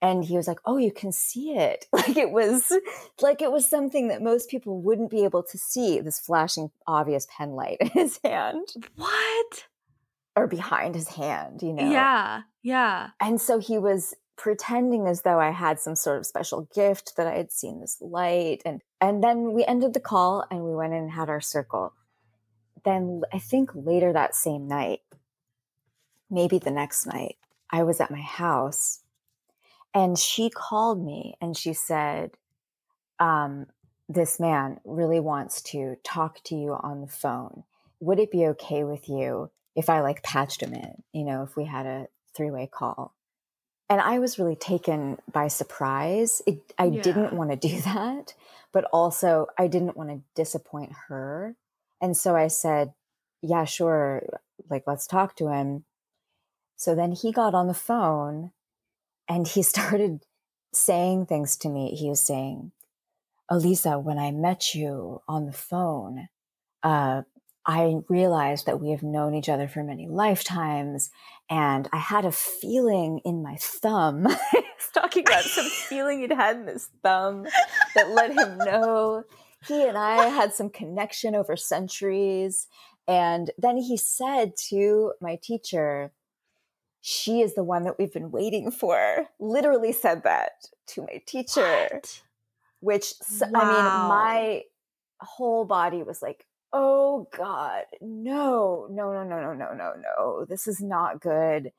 And 0.00 0.24
he 0.24 0.36
was 0.36 0.48
like, 0.48 0.58
Oh, 0.64 0.76
you 0.78 0.92
can 0.92 1.12
see 1.12 1.52
it. 1.56 1.86
Like 1.92 2.16
it 2.16 2.30
was 2.30 2.72
like 3.20 3.40
it 3.42 3.52
was 3.52 3.68
something 3.68 4.08
that 4.08 4.22
most 4.22 4.50
people 4.50 4.80
wouldn't 4.80 5.10
be 5.10 5.24
able 5.24 5.42
to 5.44 5.58
see, 5.58 6.00
this 6.00 6.18
flashing 6.18 6.70
obvious 6.86 7.26
pen 7.36 7.50
light 7.52 7.78
in 7.80 7.88
his 7.88 8.18
hand 8.24 8.68
What? 8.96 9.66
or 10.34 10.46
behind 10.46 10.94
his 10.94 11.08
hand, 11.08 11.62
you 11.62 11.72
know? 11.72 11.90
Yeah. 11.90 12.42
Yeah. 12.62 13.10
And 13.20 13.40
so 13.40 13.58
he 13.58 13.78
was 13.78 14.14
pretending 14.38 15.06
as 15.06 15.22
though 15.22 15.38
I 15.38 15.50
had 15.50 15.78
some 15.78 15.94
sort 15.94 16.18
of 16.18 16.26
special 16.26 16.66
gift 16.74 17.16
that 17.16 17.26
I 17.26 17.36
had 17.36 17.52
seen 17.52 17.80
this 17.80 17.98
light. 18.00 18.62
And 18.64 18.80
and 19.00 19.22
then 19.22 19.52
we 19.52 19.64
ended 19.64 19.94
the 19.94 20.00
call 20.00 20.44
and 20.50 20.64
we 20.64 20.74
went 20.74 20.94
in 20.94 21.00
and 21.02 21.10
had 21.12 21.28
our 21.28 21.40
circle. 21.40 21.92
Then 22.84 23.22
I 23.32 23.38
think 23.38 23.70
later 23.74 24.12
that 24.12 24.34
same 24.34 24.66
night, 24.66 25.00
maybe 26.32 26.58
the 26.58 26.72
next 26.72 27.06
night, 27.06 27.36
I 27.70 27.84
was 27.84 28.00
at 28.00 28.10
my 28.12 28.22
house 28.22 29.00
and 29.94 30.18
she 30.18 30.50
called 30.50 31.04
me 31.04 31.36
and 31.40 31.56
she 31.56 31.74
said, 31.74 32.32
um, 33.20 33.66
this 34.08 34.40
man 34.40 34.80
really 34.84 35.20
wants 35.20 35.62
to 35.62 35.96
talk 36.04 36.42
to 36.44 36.56
you 36.56 36.72
on 36.74 37.02
the 37.02 37.06
phone. 37.08 37.64
Would 38.00 38.18
it 38.18 38.30
be 38.30 38.46
okay 38.48 38.84
with 38.84 39.08
you 39.08 39.50
if 39.76 39.90
I 39.90 40.00
like 40.00 40.22
patched 40.22 40.62
him 40.62 40.74
in, 40.74 41.02
you 41.12 41.24
know, 41.24 41.44
if 41.44 41.56
we 41.56 41.66
had 41.66 41.86
a 41.86 42.08
three 42.34 42.50
way 42.50 42.68
call? 42.72 43.14
And 43.90 44.00
I 44.00 44.18
was 44.18 44.38
really 44.38 44.56
taken 44.56 45.18
by 45.30 45.48
surprise. 45.48 46.42
It, 46.46 46.60
I 46.78 46.88
Yeah. 46.88 47.02
didn't 47.02 47.34
want 47.34 47.50
to 47.50 47.56
do 47.56 47.80
that, 47.82 48.34
but 48.72 48.84
also 48.92 49.48
I 49.58 49.68
didn't 49.68 49.96
want 49.96 50.10
to 50.10 50.22
disappoint 50.34 50.92
her. 51.08 51.56
And 52.00 52.16
so 52.16 52.34
I 52.34 52.48
said, 52.48 52.94
yeah, 53.42 53.64
sure. 53.64 54.24
Like, 54.70 54.84
let's 54.86 55.06
talk 55.06 55.36
to 55.36 55.48
him. 55.48 55.84
So 56.82 56.96
then 56.96 57.12
he 57.12 57.30
got 57.30 57.54
on 57.54 57.68
the 57.68 57.74
phone 57.74 58.50
and 59.28 59.46
he 59.46 59.62
started 59.74 60.24
saying 60.74 61.26
things 61.26 61.56
to 61.58 61.68
me. 61.68 61.94
He 61.94 62.08
was 62.08 62.26
saying, 62.26 62.72
Aliza, 63.48 64.02
when 64.02 64.18
I 64.18 64.32
met 64.32 64.74
you 64.74 65.22
on 65.28 65.46
the 65.46 65.52
phone, 65.52 66.28
uh, 66.82 67.22
I 67.64 67.98
realized 68.08 68.66
that 68.66 68.80
we 68.80 68.90
have 68.90 69.04
known 69.04 69.32
each 69.36 69.48
other 69.48 69.68
for 69.68 69.84
many 69.84 70.08
lifetimes, 70.08 71.10
and 71.48 71.88
I 71.92 71.98
had 71.98 72.24
a 72.24 72.32
feeling 72.32 73.20
in 73.24 73.44
my 73.44 73.54
thumb. 73.60 74.26
He's 74.52 74.90
talking 74.92 75.22
about 75.24 75.44
some 75.44 75.66
feeling 75.88 76.18
he'd 76.18 76.32
had 76.32 76.56
in 76.56 76.66
his 76.66 76.88
thumb 77.04 77.46
that 77.94 78.10
let 78.10 78.32
him 78.32 78.58
know 78.58 79.22
he 79.68 79.86
and 79.86 79.96
I 79.96 80.26
had 80.26 80.52
some 80.52 80.70
connection 80.70 81.36
over 81.36 81.56
centuries. 81.56 82.66
And 83.06 83.52
then 83.56 83.76
he 83.76 83.96
said 83.96 84.56
to 84.70 85.12
my 85.20 85.38
teacher, 85.40 86.10
She 87.02 87.42
is 87.42 87.54
the 87.54 87.64
one 87.64 87.84
that 87.84 87.98
we've 87.98 88.12
been 88.12 88.30
waiting 88.30 88.70
for. 88.70 89.28
Literally 89.40 89.92
said 89.92 90.22
that 90.24 90.52
to 90.88 91.02
my 91.02 91.22
teacher 91.26 91.88
What? 91.90 92.22
which 92.80 93.14
s- 93.22 93.42
I 93.54 93.64
Wow. 93.64 93.66
mean, 93.66 94.06
my 94.06 94.64
whole 95.20 95.64
body 95.66 96.02
was 96.02 96.22
like, 96.22 96.46
"Oh 96.72 97.28
God, 97.32 97.86
no, 98.00 98.88
no, 98.90 99.12
no, 99.12 99.24
no, 99.24 99.40
no, 99.42 99.54
no, 99.54 99.72
no, 99.74 99.94
no! 99.94 100.44
This 100.46 100.66
is 100.68 100.80
not 100.82 101.20
good." 101.20 101.72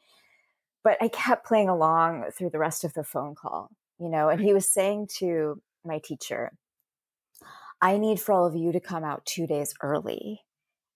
But 0.83 0.97
I 1.01 1.09
kept 1.09 1.45
playing 1.47 1.69
along 1.69 2.31
through 2.31 2.51
the 2.51 2.59
rest 2.59 2.83
of 2.85 2.93
the 2.93 3.03
phone 3.03 3.35
call, 3.35 3.71
you 3.99 4.09
know. 4.09 4.29
And 4.29 4.41
he 4.41 4.53
was 4.53 4.71
saying 4.71 5.07
to 5.19 5.61
my 5.85 5.99
teacher, 5.99 6.53
"I 7.81 7.97
need 7.97 8.19
for 8.21 8.31
all 8.33 8.45
of 8.45 8.55
you 8.55 8.71
to 8.71 8.79
come 8.79 9.03
out 9.03 9.25
two 9.25 9.45
days 9.47 9.73
early 9.81 10.45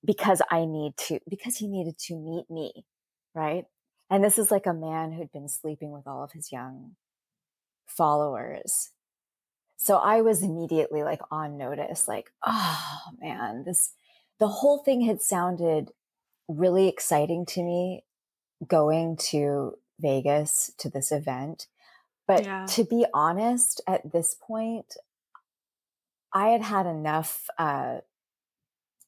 because 0.05 0.41
I 0.51 0.65
need 0.65 0.97
to 1.07 1.19
because 1.30 1.57
he 1.57 1.67
needed 1.67 1.97
to 1.99 2.15
meet 2.17 2.49
me, 2.49 2.86
right?" 3.36 3.65
And 4.10 4.24
this 4.24 4.39
is 4.39 4.51
like 4.51 4.66
a 4.66 4.74
man 4.74 5.12
who'd 5.12 5.32
been 5.32 5.49
sleeping 5.49 5.91
with 5.91 6.08
all 6.08 6.24
of 6.24 6.32
his 6.32 6.51
young 6.51 6.95
followers 7.86 8.91
so 9.78 9.97
I 9.97 10.22
was 10.22 10.41
immediately 10.41 11.03
like 11.03 11.22
on 11.32 11.58
notice, 11.58 12.08
like, 12.08 12.32
oh 12.45 12.99
man, 13.22 13.64
this, 13.64 13.93
the 14.39 14.47
whole 14.47 14.80
thing 14.80 15.01
had 15.01 15.22
sounded 15.22 15.91
really 16.47 16.88
exciting 16.88 17.45
to 17.45 17.64
me 17.64 18.03
going 18.68 19.18
to 19.18 19.78
Vegas 19.99 20.72
to 20.80 20.89
this 20.89 21.12
event. 21.12 21.68
But 22.28 22.43
Yeah. 22.43 22.66
to 22.70 22.84
be 22.84 23.05
honest, 23.14 23.82
at 23.88 24.12
this 24.12 24.36
point, 24.36 24.97
I 26.34 26.49
had 26.49 26.64
had 26.64 26.88
enough 26.88 27.47
uh, 27.58 27.99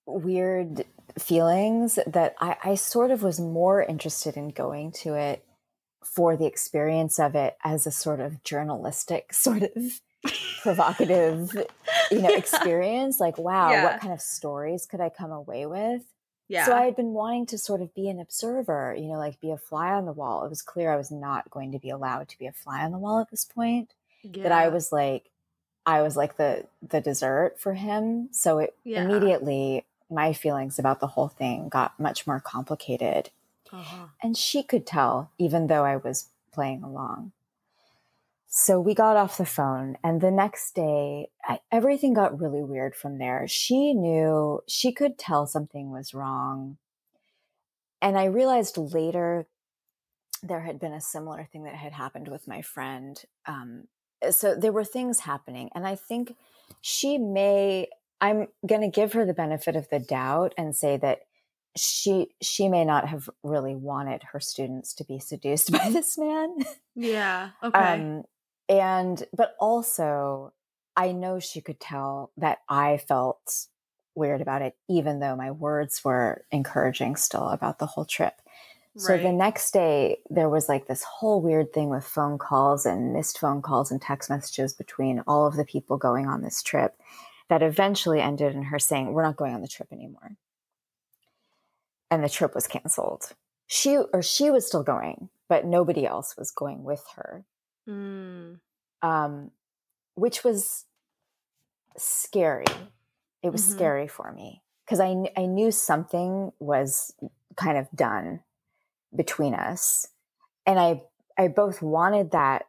weird 0.09 0.85
feelings 1.17 1.97
that 2.07 2.35
I, 2.39 2.57
I 2.63 2.75
sort 2.75 3.11
of 3.11 3.23
was 3.23 3.39
more 3.39 3.81
interested 3.83 4.37
in 4.37 4.49
going 4.49 4.91
to 5.03 5.15
it 5.15 5.43
for 6.03 6.37
the 6.37 6.45
experience 6.45 7.19
of 7.19 7.35
it 7.35 7.57
as 7.63 7.85
a 7.85 7.91
sort 7.91 8.19
of 8.19 8.43
journalistic 8.43 9.33
sort 9.45 9.63
of 9.63 10.01
provocative 10.61 11.53
you 12.11 12.21
know 12.21 12.29
Yeah. 12.29 12.37
experience 12.37 13.19
like 13.19 13.37
wow 13.37 13.71
Yeah. 13.71 13.83
what 13.83 14.01
kind 14.01 14.13
of 14.13 14.21
stories 14.21 14.85
could 14.85 14.99
i 15.01 15.09
come 15.09 15.31
away 15.31 15.65
with 15.65 16.03
Yeah. 16.47 16.65
so 16.65 16.75
i 16.75 16.83
had 16.83 16.95
been 16.95 17.13
wanting 17.13 17.45
to 17.47 17.57
sort 17.57 17.81
of 17.81 17.93
be 17.93 18.09
an 18.09 18.19
observer 18.19 18.95
you 18.97 19.07
know 19.07 19.17
like 19.17 19.39
be 19.39 19.51
a 19.51 19.57
fly 19.57 19.91
on 19.93 20.05
the 20.05 20.11
wall 20.13 20.43
it 20.45 20.49
was 20.49 20.61
clear 20.61 20.91
i 20.91 20.97
was 20.97 21.11
not 21.11 21.49
going 21.49 21.71
to 21.71 21.79
be 21.79 21.89
allowed 21.89 22.27
to 22.29 22.37
be 22.37 22.47
a 22.47 22.51
fly 22.51 22.83
on 22.83 22.91
the 22.91 22.97
wall 22.97 23.19
at 23.19 23.29
this 23.31 23.45
point 23.45 23.93
that 24.43 24.51
i 24.51 24.67
was 24.67 24.91
like 24.91 25.29
i 25.85 26.01
was 26.01 26.17
like 26.17 26.35
the 26.37 26.65
the 26.87 26.99
dessert 27.01 27.55
for 27.59 27.73
him 27.73 28.27
so 28.31 28.59
it 28.59 28.75
Yeah. 28.83 29.03
immediately 29.03 29.85
my 30.09 30.33
feelings 30.33 30.79
about 30.79 30.99
the 30.99 31.07
whole 31.07 31.27
thing 31.27 31.69
got 31.69 31.99
much 31.99 32.25
more 32.25 32.39
complicated. 32.39 33.29
Uh-huh. 33.71 34.07
and 34.23 34.35
she 34.35 34.63
could 34.63 34.87
tell 34.87 35.29
even 35.37 35.67
though 35.67 35.85
i 35.85 35.95
was 35.95 36.29
playing 36.51 36.81
along. 36.81 37.31
So 38.47 38.79
we 38.79 38.95
got 38.95 39.15
off 39.15 39.37
the 39.37 39.45
phone 39.45 39.95
and 40.03 40.21
the 40.21 40.31
next 40.31 40.73
day 40.73 41.29
I, 41.43 41.59
everything 41.71 42.15
got 42.15 42.39
really 42.41 42.63
weird 42.63 42.95
from 42.95 43.19
there. 43.19 43.47
She 43.47 43.93
knew 43.93 44.61
she 44.67 44.91
could 44.91 45.19
tell 45.19 45.45
something 45.45 45.91
was 45.91 46.15
wrong. 46.15 46.77
And 48.01 48.17
i 48.17 48.25
realized 48.25 48.75
later 48.75 49.45
there 50.41 50.61
had 50.61 50.79
been 50.79 50.93
a 50.93 51.01
similar 51.01 51.47
thing 51.51 51.65
that 51.65 51.75
had 51.75 51.93
happened 51.93 52.27
with 52.27 52.47
my 52.47 52.63
friend. 52.63 53.21
Um, 53.45 53.83
so 54.31 54.55
there 54.55 54.71
were 54.71 54.83
things 54.83 55.21
happening 55.21 55.69
and 55.73 55.87
i 55.87 55.95
think 55.95 56.35
she 56.81 57.17
may 57.17 57.87
i'm 58.21 58.47
going 58.65 58.81
to 58.81 58.87
give 58.89 59.13
her 59.13 59.25
the 59.25 59.33
benefit 59.33 59.75
of 59.75 59.89
the 59.89 59.99
doubt 59.99 60.53
and 60.57 60.75
say 60.75 60.97
that 60.97 61.19
she 61.75 62.27
she 62.41 62.67
may 62.67 62.83
not 62.83 63.07
have 63.07 63.29
really 63.43 63.75
wanted 63.75 64.23
her 64.23 64.39
students 64.39 64.93
to 64.93 65.03
be 65.03 65.19
seduced 65.19 65.71
by 65.73 65.89
this 65.89 66.17
man 66.17 66.57
Yeah. 66.95 67.49
Okay. 67.63 67.79
um 67.79 68.23
and 68.67 69.23
but 69.35 69.55
also 69.59 70.53
i 70.95 71.11
know 71.11 71.39
she 71.39 71.61
could 71.61 71.79
tell 71.79 72.31
that 72.37 72.59
i 72.67 72.97
felt 72.97 73.67
weird 74.15 74.41
about 74.41 74.61
it, 74.61 74.75
even 74.89 75.19
though 75.19 75.35
my 75.35 75.49
words 75.49 76.03
were 76.03 76.43
encouraging 76.51 77.15
still 77.15 77.47
about 77.47 77.79
the 77.79 77.85
whole 77.85 78.05
trip. 78.05 78.33
So 78.97 79.13
the 79.23 79.31
next 79.31 79.71
day, 79.71 80.17
there 80.29 80.49
was 80.49 80.67
like 80.67 80.87
this 80.87 81.03
whole 81.03 81.41
weird 81.41 81.71
thing 81.71 81.89
with 81.89 82.03
phone 82.03 82.37
calls 82.37 82.85
and 82.85 83.13
missed 83.13 83.39
phone 83.39 83.61
calls 83.61 83.91
and 83.91 84.01
text 84.01 84.29
messages 84.29 84.73
between 84.73 85.23
all 85.25 85.47
of 85.47 85.55
the 85.55 85.63
people 85.63 85.95
going 85.97 86.27
on 86.27 86.41
this 86.41 86.61
trip 86.61 86.95
that 87.49 87.61
eventually 87.63 88.21
ended 88.21 88.55
in 88.55 88.63
her 88.63 88.79
saying, 88.79 89.11
We're 89.11 89.23
not 89.23 89.35
going 89.37 89.53
on 89.53 89.61
the 89.61 89.67
trip 89.67 89.89
anymore. 89.91 90.35
And 92.11 92.23
the 92.23 92.29
trip 92.29 92.55
was 92.55 92.67
canceled. 92.67 93.33
She 93.67 93.97
or 93.97 94.21
she 94.21 94.49
was 94.49 94.65
still 94.65 94.83
going, 94.83 95.29
but 95.47 95.65
nobody 95.65 96.05
else 96.05 96.35
was 96.37 96.51
going 96.51 96.83
with 96.83 97.03
her. 97.15 97.45
Mm. 97.87 98.59
Um, 99.01 99.51
which 100.15 100.43
was 100.43 100.85
scary. 101.97 102.65
It 103.43 103.51
was 103.51 103.63
Mhm. 103.63 103.71
scary 103.71 104.07
for 104.07 104.31
me 104.31 104.63
because 104.85 104.99
I, 104.99 105.31
I 105.37 105.45
knew 105.45 105.71
something 105.71 106.51
was 106.59 107.13
kind 107.55 107.77
of 107.77 107.87
done 107.95 108.41
between 109.15 109.53
us. 109.53 110.07
And 110.65 110.79
I, 110.79 111.03
I 111.37 111.47
both 111.47 111.81
wanted 111.81 112.31
that 112.31 112.65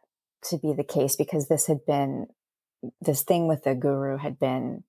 to 0.49 0.57
be 0.57 0.73
the 0.73 0.83
case 0.83 1.15
because 1.15 1.47
this 1.47 1.67
had 1.67 1.85
been, 1.85 2.27
this 3.01 3.23
thing 3.23 3.47
with 3.47 3.63
the 3.63 3.75
guru 3.75 4.17
had 4.17 4.39
been 4.39 4.83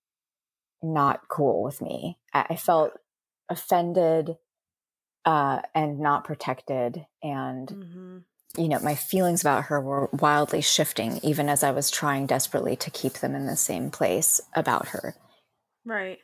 not 0.83 1.29
cool 1.29 1.63
with 1.63 1.81
me. 1.81 2.19
I, 2.33 2.47
I 2.51 2.57
felt 2.57 2.93
offended 3.49 4.37
uh, 5.25 5.61
and 5.75 6.01
not 6.01 6.25
protected. 6.25 7.07
And 7.23 7.71
hmm 7.71 8.19
you 8.57 8.69
know, 8.69 8.79
my 8.81 8.95
feelings 8.95 9.41
about 9.41 9.65
her 9.65 9.81
were 9.81 10.11
wildly 10.13 10.61
shifting, 10.61 11.21
even 11.23 11.49
as 11.49 11.63
I 11.63 11.71
was 11.71 11.91
trying 11.91 12.27
desperately 12.27 12.77
to 12.77 12.91
keep 12.91 13.15
them 13.15 13.35
in 13.35 13.47
the 13.47 13.57
same 13.57 13.91
place 13.91 14.41
about 14.55 14.89
her. 14.89 15.15
Right. 15.85 16.19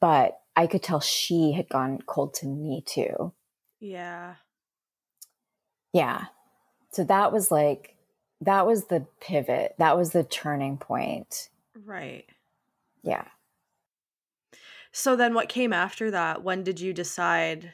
But 0.00 0.40
I 0.56 0.66
could 0.66 0.82
tell 0.82 1.00
she 1.00 1.52
had 1.52 1.68
gone 1.68 1.98
cold 2.06 2.34
to 2.34 2.46
me 2.46 2.82
too. 2.86 3.34
Yeah. 3.80 4.36
Yeah. 5.92 6.26
So 6.92 7.04
that 7.04 7.32
was 7.32 7.50
like, 7.50 7.91
that 8.42 8.66
was 8.66 8.86
the 8.86 9.06
pivot. 9.20 9.74
That 9.78 9.96
was 9.96 10.10
the 10.10 10.24
turning 10.24 10.76
point. 10.76 11.48
Right. 11.84 12.26
Yeah. 13.02 13.24
So 14.92 15.16
then 15.16 15.34
what 15.34 15.48
came 15.48 15.72
after 15.72 16.10
that? 16.10 16.42
When 16.42 16.62
did 16.62 16.80
you 16.80 16.92
decide, 16.92 17.72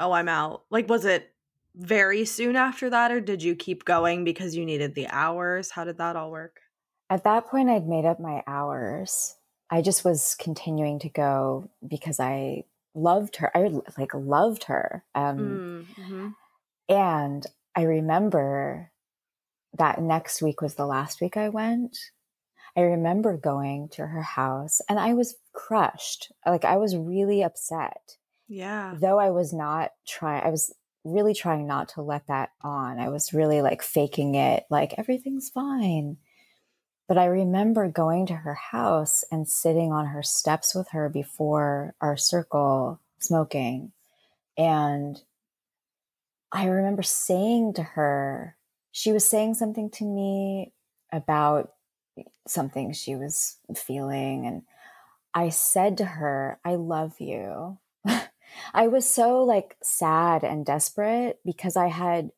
oh, 0.00 0.12
I'm 0.12 0.28
out? 0.28 0.62
Like, 0.70 0.88
was 0.88 1.04
it 1.04 1.30
very 1.76 2.24
soon 2.24 2.56
after 2.56 2.90
that, 2.90 3.12
or 3.12 3.20
did 3.20 3.42
you 3.42 3.54
keep 3.54 3.84
going 3.84 4.24
because 4.24 4.56
you 4.56 4.64
needed 4.64 4.94
the 4.94 5.08
hours? 5.08 5.70
How 5.70 5.84
did 5.84 5.98
that 5.98 6.16
all 6.16 6.30
work? 6.30 6.60
At 7.10 7.24
that 7.24 7.46
point, 7.46 7.68
I'd 7.68 7.86
made 7.86 8.04
up 8.04 8.18
my 8.18 8.42
hours. 8.46 9.36
I 9.70 9.82
just 9.82 10.04
was 10.04 10.34
continuing 10.38 10.98
to 11.00 11.08
go 11.08 11.70
because 11.86 12.18
I 12.18 12.64
loved 12.94 13.36
her. 13.36 13.50
I 13.54 13.70
like 13.98 14.14
loved 14.14 14.64
her. 14.64 15.04
Um, 15.14 15.86
Mm-hmm. 15.98 16.28
And 16.88 17.46
I 17.76 17.82
remember 17.82 18.90
that 19.78 20.00
next 20.00 20.42
week 20.42 20.60
was 20.60 20.74
the 20.74 20.86
last 20.86 21.20
week 21.20 21.36
I 21.36 21.48
went. 21.48 21.96
I 22.76 22.82
remember 22.82 23.36
going 23.36 23.88
to 23.90 24.06
her 24.06 24.22
house 24.22 24.80
and 24.88 25.00
I 25.00 25.14
was 25.14 25.36
crushed. 25.52 26.30
Like 26.46 26.64
I 26.64 26.76
was 26.76 26.96
really 26.96 27.42
upset. 27.42 28.16
Yeah. 28.46 28.94
Though 28.96 29.18
I 29.18 29.30
was 29.30 29.52
not 29.52 29.92
trying, 30.06 30.44
I 30.44 30.50
was 30.50 30.72
really 31.04 31.34
trying 31.34 31.66
not 31.66 31.88
to 31.90 32.02
let 32.02 32.26
that 32.28 32.50
on. 32.62 32.98
I 32.98 33.08
was 33.08 33.32
really 33.32 33.62
like 33.62 33.82
faking 33.82 34.34
it, 34.34 34.64
like 34.70 34.94
everything's 34.96 35.48
fine. 35.48 36.18
But 37.08 37.18
I 37.18 37.24
remember 37.24 37.88
going 37.88 38.26
to 38.26 38.34
her 38.34 38.54
house 38.54 39.24
and 39.32 39.48
sitting 39.48 39.92
on 39.92 40.06
her 40.06 40.22
steps 40.22 40.74
with 40.74 40.90
her 40.90 41.08
before 41.08 41.94
our 42.00 42.16
circle 42.18 43.00
smoking. 43.18 43.92
And 44.58 45.20
I 46.52 46.66
remember 46.66 47.02
saying 47.02 47.74
to 47.74 47.82
her, 47.82 48.57
she 48.92 49.12
was 49.12 49.26
saying 49.28 49.54
something 49.54 49.90
to 49.90 50.04
me 50.04 50.72
about 51.12 51.72
something 52.46 52.92
she 52.92 53.16
was 53.16 53.56
feeling. 53.76 54.46
And 54.46 54.62
I 55.34 55.50
said 55.50 55.98
to 55.98 56.04
her, 56.04 56.58
I 56.64 56.74
love 56.74 57.20
you. 57.20 57.78
I 58.74 58.88
was 58.88 59.08
so 59.08 59.44
like 59.44 59.76
sad 59.82 60.44
and 60.44 60.64
desperate 60.64 61.38
because 61.44 61.76
I 61.76 61.88
had 61.88 62.30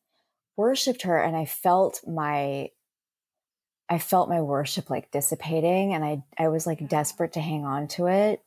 worshiped 0.57 1.03
her 1.03 1.19
and 1.19 1.35
I 1.35 1.45
felt 1.45 2.01
my 2.07 2.69
I 3.89 3.97
felt 3.97 4.29
my 4.29 4.41
worship 4.41 4.89
like 4.89 5.11
dissipating 5.11 5.93
and 5.93 6.03
I 6.03 6.23
I 6.37 6.49
was 6.49 6.67
like 6.67 6.87
desperate 6.87 7.33
to 7.33 7.41
hang 7.41 7.65
on 7.65 7.87
to 7.89 8.07
it. 8.07 8.41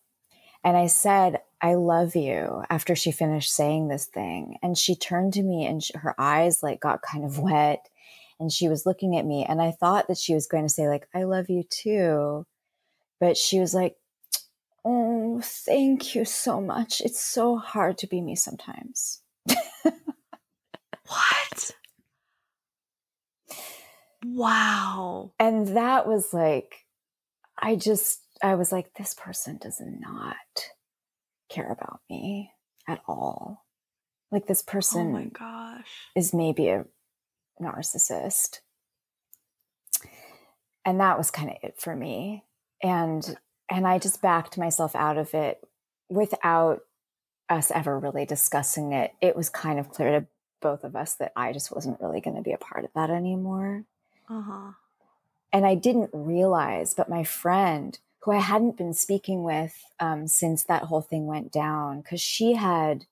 And 0.63 0.77
I 0.77 0.87
said, 0.87 1.43
I 1.61 1.75
love 1.75 2.17
you 2.17 2.65
after 2.71 2.97
she 2.97 3.13
finished 3.13 3.55
saying 3.55 3.89
this 3.89 4.07
thing. 4.07 4.57
And 4.63 4.79
she 4.79 4.97
turned 4.97 5.35
to 5.35 5.43
me 5.43 5.67
and 5.67 5.83
sh 5.83 5.91
her 5.95 6.15
eyes 6.19 6.63
like 6.63 6.81
got 6.81 7.03
kind 7.03 7.25
of 7.25 7.39
wet 7.39 7.89
and 8.41 8.51
she 8.53 8.69
was 8.69 8.87
looking 8.87 9.17
at 9.17 9.27
me. 9.27 9.45
And 9.45 9.61
I 9.63 9.71
thought 9.71 10.09
that 10.09 10.19
she 10.19 10.35
was 10.35 10.47
going 10.47 10.65
to 10.65 10.69
say, 10.73 10.89
like, 10.89 11.07
I 11.15 11.25
love 11.25 11.49
you 11.49 11.63
too. 11.69 12.47
But 13.21 13.37
she 13.37 13.61
was 13.61 13.75
like, 13.75 13.97
Oh, 14.85 15.41
thank 15.43 16.15
you 16.15 16.27
so 16.27 16.61
much. 16.61 17.01
It's 17.01 17.21
so 17.21 17.57
hard 17.57 17.97
to 17.99 18.07
be 18.07 18.21
me 18.21 18.35
sometimes. 18.37 19.23
What? 21.07 21.71
Wow. 24.25 25.33
And 25.39 25.69
that 25.77 26.07
was 26.07 26.33
like, 26.33 26.87
I 27.59 27.77
just, 27.77 28.21
I 28.43 28.55
was 28.55 28.73
like, 28.73 28.95
this 28.95 29.15
person 29.15 29.59
does 29.61 29.81
not 29.81 30.37
care 31.51 31.71
about 31.71 32.01
me 32.11 32.53
at 32.89 33.01
all. 33.07 33.65
Like, 34.31 34.47
this 34.47 34.63
person 34.63 35.09
Oh 35.09 35.13
my 35.13 35.25
gosh. 35.27 35.87
is 36.17 36.35
maybe 36.35 36.69
a 36.69 36.87
narcissist. 37.61 38.61
And 40.85 41.01
that 41.01 41.19
was 41.19 41.31
kind 41.31 41.51
of 41.51 41.57
it 41.63 41.77
for 41.79 41.97
me. 41.97 42.45
And 42.83 43.37
and 43.71 43.87
I 43.87 43.99
just 43.99 44.21
backed 44.21 44.59
myself 44.59 44.95
out 44.95 45.17
of 45.17 45.33
it 45.33 45.67
without 46.11 46.83
us 47.49 47.71
ever 47.71 47.99
really 47.99 48.27
discussing 48.27 48.93
it. 48.93 49.13
It 49.21 49.37
was 49.37 49.49
kind 49.49 49.79
of 49.79 49.91
clear 49.91 50.21
to 50.21 50.27
both 50.61 50.85
of 50.85 50.95
us 50.95 51.15
that 51.15 51.33
I 51.37 51.53
just 51.53 51.75
wasn't 51.75 52.01
really 52.01 52.21
going 52.21 52.37
to 52.37 52.43
be 52.43 52.53
a 52.53 52.59
part 52.59 52.85
of 52.85 52.91
that 52.95 53.11
anymore. 53.11 53.85
Uh 54.29 54.43
huh. 54.43 54.73
And 55.53 55.65
I 55.65 55.75
didn't 55.75 56.11
realize, 56.13 56.95
but 56.95 57.09
my 57.09 57.23
friend, 57.23 57.99
who 58.21 58.33
I 58.33 58.39
hadn't 58.39 58.77
been 58.77 58.95
speaking 58.95 59.45
with 59.45 59.85
um, 60.01 60.27
since 60.27 60.65
that 60.65 60.85
whole 60.85 61.03
thing 61.03 61.27
went 61.27 61.53
down, 61.53 62.01
because 62.01 62.21
she 62.21 62.55
had 62.55 63.07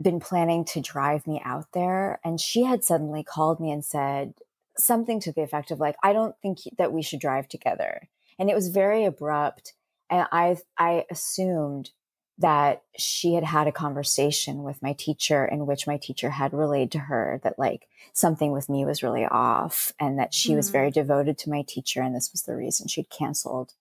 been 0.00 0.20
planning 0.20 0.64
to 0.66 0.80
drive 0.80 1.26
me 1.26 1.40
out 1.44 1.66
there, 1.72 2.20
and 2.24 2.40
she 2.40 2.64
had 2.64 2.84
suddenly 2.84 3.22
called 3.24 3.60
me 3.60 3.70
and 3.70 3.84
said 3.84 4.34
something 4.76 5.20
to 5.20 5.32
the 5.32 5.42
effect 5.42 5.70
of 5.70 5.80
like, 5.80 5.96
"I 6.02 6.12
don't 6.12 6.36
think 6.40 6.60
that 6.78 6.92
we 6.92 7.02
should 7.02 7.20
drive 7.20 7.48
together," 7.48 8.08
and 8.38 8.50
it 8.50 8.54
was 8.54 8.68
very 8.68 9.04
abrupt. 9.04 9.74
And 10.10 10.26
I, 10.32 10.56
I 10.78 11.04
assumed 11.10 11.90
that 12.38 12.82
she 12.96 13.34
had 13.34 13.42
had 13.44 13.66
a 13.66 13.72
conversation 13.72 14.62
with 14.62 14.80
my 14.80 14.92
teacher 14.92 15.44
in 15.44 15.66
which 15.66 15.86
my 15.88 15.96
teacher 15.96 16.30
had 16.30 16.52
relayed 16.54 16.92
to 16.92 16.98
her 17.00 17.40
that 17.42 17.58
like 17.58 17.88
something 18.12 18.52
with 18.52 18.68
me 18.68 18.84
was 18.84 19.02
really 19.02 19.26
off 19.26 19.92
and 19.98 20.18
that 20.18 20.32
she 20.32 20.54
was 20.54 20.68
Mhm. 20.68 20.72
very 20.72 20.90
devoted 20.92 21.36
to 21.38 21.50
my 21.50 21.62
teacher 21.62 22.00
and 22.00 22.14
this 22.14 22.30
was 22.32 22.42
the 22.42 22.54
reason 22.54 22.86
she'd 22.86 23.10
canceled 23.10 23.74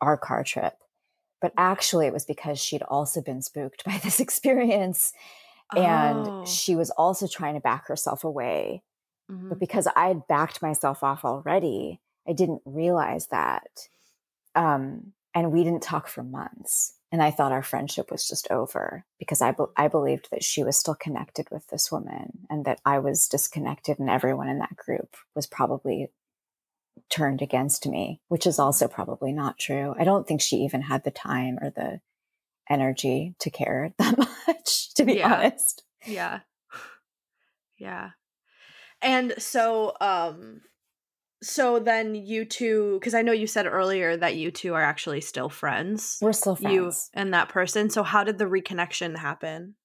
our 0.00 0.16
car 0.16 0.44
trip 0.44 0.78
but 1.40 1.52
actually 1.56 2.06
it 2.06 2.12
was 2.12 2.24
because 2.24 2.58
she'd 2.60 2.82
also 2.82 3.20
been 3.20 3.42
spooked 3.42 3.84
by 3.86 3.98
this 3.98 4.20
experience 4.20 5.12
and 5.76 6.26
Oh. 6.28 6.44
she 6.44 6.74
was 6.76 6.90
also 6.90 7.26
trying 7.26 7.54
to 7.54 7.60
back 7.60 7.86
herself 7.86 8.24
away 8.24 8.82
Mhm. 9.30 9.50
but 9.50 9.58
because 9.58 9.86
I 9.94 10.08
had 10.08 10.26
backed 10.26 10.62
myself 10.62 11.02
off 11.04 11.24
already, 11.24 12.00
I 12.26 12.32
didn't 12.32 12.62
realize 12.64 13.26
that. 13.26 13.88
Um, 14.54 15.12
and 15.34 15.52
we 15.52 15.64
didn't 15.64 15.82
talk 15.82 16.08
for 16.08 16.22
months. 16.22 16.94
And 17.12 17.22
I 17.22 17.30
thought 17.30 17.52
our 17.52 17.62
friendship 17.62 18.10
was 18.10 18.26
just 18.26 18.50
over 18.50 19.04
because 19.18 19.40
I, 19.42 19.52
be- 19.52 19.64
I 19.76 19.88
believed 19.88 20.28
that 20.30 20.42
she 20.44 20.62
was 20.64 20.76
still 20.76 20.94
connected 20.94 21.48
with 21.50 21.66
this 21.68 21.90
woman 21.92 22.46
and 22.50 22.64
that 22.66 22.80
I 22.84 22.98
was 22.98 23.28
disconnected 23.28 23.98
and 23.98 24.10
everyone 24.10 24.48
in 24.48 24.58
that 24.58 24.76
group 24.76 25.16
was 25.34 25.46
probably 25.46 26.10
turned 27.08 27.40
against 27.40 27.86
me, 27.86 28.20
which 28.28 28.46
is 28.46 28.58
also 28.58 28.88
probably 28.88 29.32
not 29.32 29.58
true. 29.58 29.94
I 29.98 30.04
don't 30.04 30.26
think 30.26 30.40
she 30.42 30.56
even 30.58 30.82
had 30.82 31.04
the 31.04 31.10
time 31.10 31.58
or 31.62 31.70
the 31.70 32.00
energy 32.70 33.34
to 33.40 33.50
care 33.50 33.92
that 33.98 34.18
much, 34.18 34.94
to 34.94 35.04
be 35.04 35.14
Yeah. 35.14 35.34
honest. 35.34 35.84
Yeah. 36.06 36.40
Yeah. 37.78 38.10
And 39.02 39.34
so 39.38 39.94
um 40.00 40.62
so 41.42 41.78
then 41.78 42.14
you 42.16 42.44
two 42.44 42.98
cuz 43.02 43.14
I 43.14 43.22
know 43.22 43.32
you 43.32 43.46
said 43.46 43.66
earlier 43.66 44.16
that 44.16 44.34
you 44.36 44.50
two 44.50 44.74
are 44.74 44.82
actually 44.82 45.20
still 45.20 45.48
friends. 45.48 46.18
We're 46.20 46.32
still 46.32 46.56
friends. 46.56 46.74
You 46.74 47.20
and 47.20 47.32
that 47.34 47.48
person. 47.48 47.90
So 47.90 48.02
how 48.02 48.24
did 48.24 48.38
the 48.38 48.46
reconnection 48.46 49.16
happen 49.16 49.76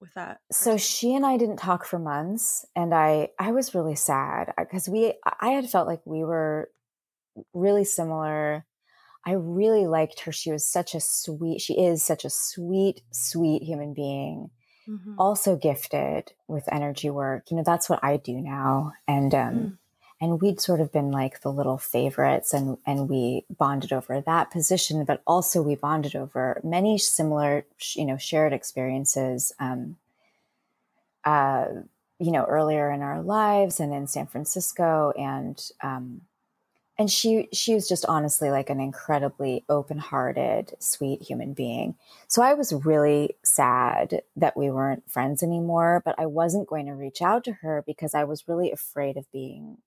with 0.00 0.12
that? 0.14 0.40
so 0.50 0.76
she 0.76 1.14
and 1.14 1.24
I 1.24 1.36
didn't 1.36 1.58
talk 1.58 1.84
for 1.84 1.98
months 2.00 2.64
and 2.74 2.92
I 2.92 3.28
I 3.38 3.52
was 3.52 3.74
really 3.74 3.94
sad 3.94 4.52
because 4.58 4.88
we 4.88 5.14
I 5.40 5.50
had 5.50 5.70
felt 5.70 5.86
like 5.86 6.02
we 6.04 6.24
were 6.24 6.70
really 7.54 7.84
similar. 7.84 8.66
I 9.24 9.32
really 9.32 9.86
liked 9.86 10.20
her. 10.20 10.32
She 10.32 10.50
was 10.50 10.66
such 10.66 10.94
a 10.94 11.00
sweet, 11.00 11.60
she 11.60 11.74
is 11.74 12.02
such 12.04 12.24
a 12.24 12.30
sweet, 12.30 13.02
sweet 13.12 13.62
human 13.62 13.94
being. 13.94 14.50
Mm-hmm. 14.88 15.14
Also 15.16 15.54
gifted 15.56 16.32
with 16.48 16.64
energy 16.72 17.08
work. 17.08 17.50
You 17.50 17.56
know, 17.56 17.62
that's 17.64 17.88
what 17.88 18.02
I 18.02 18.16
do 18.16 18.40
now. 18.40 18.92
And 19.06 19.32
um 19.32 19.54
mm. 19.54 19.78
and 20.20 20.42
we'd 20.42 20.60
sort 20.60 20.80
of 20.80 20.90
been 20.90 21.12
like 21.12 21.40
the 21.42 21.52
little 21.52 21.78
favorites 21.78 22.52
and 22.52 22.78
and 22.84 23.08
we 23.08 23.44
bonded 23.48 23.92
over 23.92 24.20
that 24.20 24.50
position, 24.50 25.04
but 25.04 25.22
also 25.24 25.62
we 25.62 25.76
bonded 25.76 26.16
over 26.16 26.60
many 26.64 26.98
similar, 26.98 27.64
you 27.94 28.04
know, 28.04 28.16
shared 28.16 28.52
experiences 28.52 29.52
um 29.60 29.98
uh 31.24 31.66
you 32.18 32.32
know, 32.32 32.44
earlier 32.44 32.90
in 32.90 33.02
our 33.02 33.22
lives 33.22 33.78
and 33.78 33.94
in 33.94 34.08
San 34.08 34.26
Francisco 34.26 35.12
and 35.16 35.70
um 35.80 36.22
and 37.02 37.10
she 37.10 37.48
she 37.52 37.74
was 37.74 37.88
just 37.88 38.06
honestly 38.06 38.48
like 38.48 38.70
an 38.70 38.78
incredibly 38.78 39.64
open-hearted 39.68 40.72
sweet 40.78 41.20
human 41.20 41.52
being. 41.52 41.96
So 42.28 42.42
i 42.42 42.54
was 42.54 42.72
really 42.72 43.34
sad 43.42 44.22
that 44.36 44.56
we 44.56 44.70
weren't 44.70 45.10
friends 45.10 45.42
anymore 45.42 46.00
but 46.04 46.14
i 46.16 46.26
wasn't 46.26 46.68
going 46.68 46.86
to 46.86 46.92
reach 46.92 47.20
out 47.20 47.42
to 47.44 47.54
her 47.54 47.82
because 47.84 48.14
i 48.14 48.22
was 48.22 48.46
really 48.46 48.70
afraid 48.70 49.16
of 49.16 49.30
being 49.32 49.78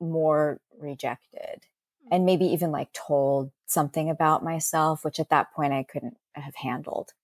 more 0.00 0.60
rejected 0.78 1.66
hmm. 2.04 2.14
and 2.14 2.24
maybe 2.24 2.44
even 2.44 2.70
like 2.70 2.92
told 2.92 3.50
something 3.66 4.08
about 4.08 4.44
myself 4.44 5.04
which 5.04 5.18
at 5.18 5.30
that 5.30 5.52
point 5.52 5.72
i 5.72 5.82
couldn't 5.82 6.18
have 6.34 6.54
handled. 6.54 7.14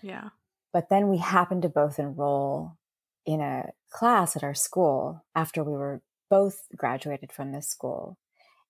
Yeah. 0.00 0.30
But 0.72 0.88
then 0.88 1.08
we 1.08 1.18
happened 1.18 1.60
to 1.62 1.68
both 1.68 1.98
enroll 1.98 2.78
in 3.26 3.40
a 3.40 3.72
class 3.90 4.34
at 4.34 4.42
our 4.42 4.54
school 4.54 5.24
after 5.34 5.62
we 5.62 5.72
were 5.72 6.00
both 6.34 6.66
graduated 6.74 7.30
from 7.30 7.52
this 7.52 7.68
school 7.68 8.18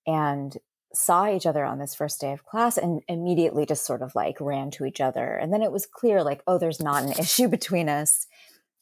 and 0.05 0.59
saw 0.93 1.27
each 1.27 1.47
other 1.47 1.65
on 1.65 1.79
this 1.79 1.95
first 1.95 2.21
day 2.21 2.31
of 2.31 2.45
class 2.45 2.77
and 2.77 3.01
immediately 3.07 3.65
just 3.65 3.87
sort 3.87 4.03
of 4.03 4.13
like 4.13 4.39
ran 4.39 4.69
to 4.69 4.85
each 4.85 5.01
other. 5.01 5.35
And 5.35 5.51
then 5.51 5.63
it 5.63 5.71
was 5.71 5.87
clear, 5.87 6.23
like, 6.23 6.43
oh, 6.45 6.59
there's 6.59 6.79
not 6.79 7.01
an 7.01 7.11
issue 7.19 7.47
between 7.47 7.89
us. 7.89 8.27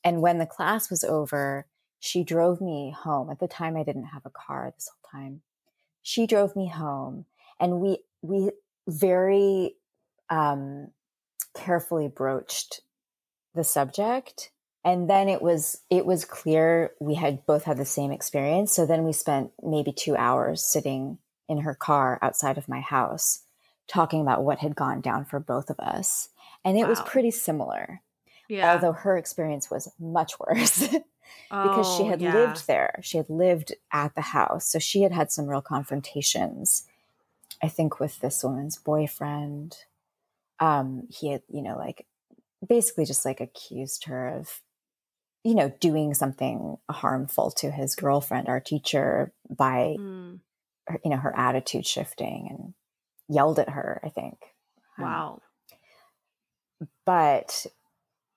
And 0.03 0.21
when 0.21 0.37
the 0.37 0.45
class 0.45 0.89
was 0.89 1.05
over, 1.05 1.65
she 2.01 2.25
drove 2.25 2.59
me 2.59 2.93
home. 2.93 3.29
At 3.29 3.39
the 3.39 3.47
time, 3.47 3.77
I 3.77 3.83
didn't 3.83 4.07
have 4.07 4.25
a 4.25 4.29
car 4.29 4.69
this 4.75 4.89
whole 4.89 5.21
time. 5.21 5.43
She 6.01 6.27
drove 6.27 6.53
me 6.53 6.67
home, 6.67 7.25
and 7.61 7.79
we 7.79 7.99
we 8.21 8.51
very 8.85 9.75
um, 10.29 10.89
carefully 11.55 12.09
broached 12.09 12.81
the 13.55 13.63
subject 13.63 14.51
and 14.85 15.09
then 15.09 15.29
it 15.29 15.41
was 15.41 15.81
it 15.89 16.05
was 16.05 16.25
clear 16.25 16.91
we 16.99 17.15
had 17.15 17.45
both 17.45 17.63
had 17.63 17.77
the 17.77 17.85
same 17.85 18.11
experience 18.11 18.71
so 18.71 18.85
then 18.85 19.03
we 19.03 19.13
spent 19.13 19.51
maybe 19.61 19.91
two 19.91 20.15
hours 20.15 20.63
sitting 20.63 21.17
in 21.47 21.59
her 21.59 21.73
car 21.73 22.19
outside 22.21 22.57
of 22.57 22.69
my 22.69 22.81
house 22.81 23.43
talking 23.87 24.21
about 24.21 24.43
what 24.43 24.59
had 24.59 24.75
gone 24.75 25.01
down 25.01 25.25
for 25.25 25.39
both 25.39 25.69
of 25.69 25.79
us 25.79 26.29
and 26.63 26.77
it 26.77 26.83
wow. 26.83 26.89
was 26.89 27.01
pretty 27.01 27.31
similar 27.31 28.01
yeah. 28.49 28.73
although 28.73 28.93
her 28.93 29.17
experience 29.17 29.69
was 29.69 29.91
much 29.99 30.33
worse 30.39 30.87
because 31.49 31.87
oh, 31.87 31.97
she 31.97 32.05
had 32.05 32.21
yeah. 32.21 32.33
lived 32.33 32.67
there 32.67 32.99
she 33.01 33.17
had 33.17 33.29
lived 33.29 33.73
at 33.91 34.13
the 34.15 34.21
house 34.21 34.67
so 34.67 34.79
she 34.79 35.01
had 35.01 35.11
had 35.11 35.31
some 35.31 35.47
real 35.47 35.61
confrontations 35.61 36.83
i 37.61 37.67
think 37.67 37.99
with 37.99 38.19
this 38.19 38.43
woman's 38.43 38.77
boyfriend 38.77 39.77
um 40.59 41.07
he 41.09 41.31
had 41.31 41.41
you 41.49 41.61
know 41.61 41.77
like 41.77 42.05
basically 42.67 43.05
just 43.05 43.25
like 43.25 43.41
accused 43.41 44.05
her 44.05 44.27
of 44.29 44.61
you 45.43 45.55
know, 45.55 45.71
doing 45.79 46.13
something 46.13 46.77
harmful 46.89 47.51
to 47.51 47.69
his 47.69 47.95
girlfriend, 47.95 48.47
our 48.47 48.59
teacher, 48.59 49.33
by, 49.49 49.95
mm. 49.99 50.39
her, 50.87 50.99
you 51.03 51.11
know, 51.11 51.17
her 51.17 51.37
attitude 51.37 51.85
shifting 51.85 52.47
and 52.49 52.73
yelled 53.27 53.59
at 53.59 53.69
her, 53.69 53.99
I 54.03 54.09
think. 54.09 54.37
Um, 54.97 55.03
wow. 55.05 55.41
Um, 56.81 56.87
but 57.05 57.65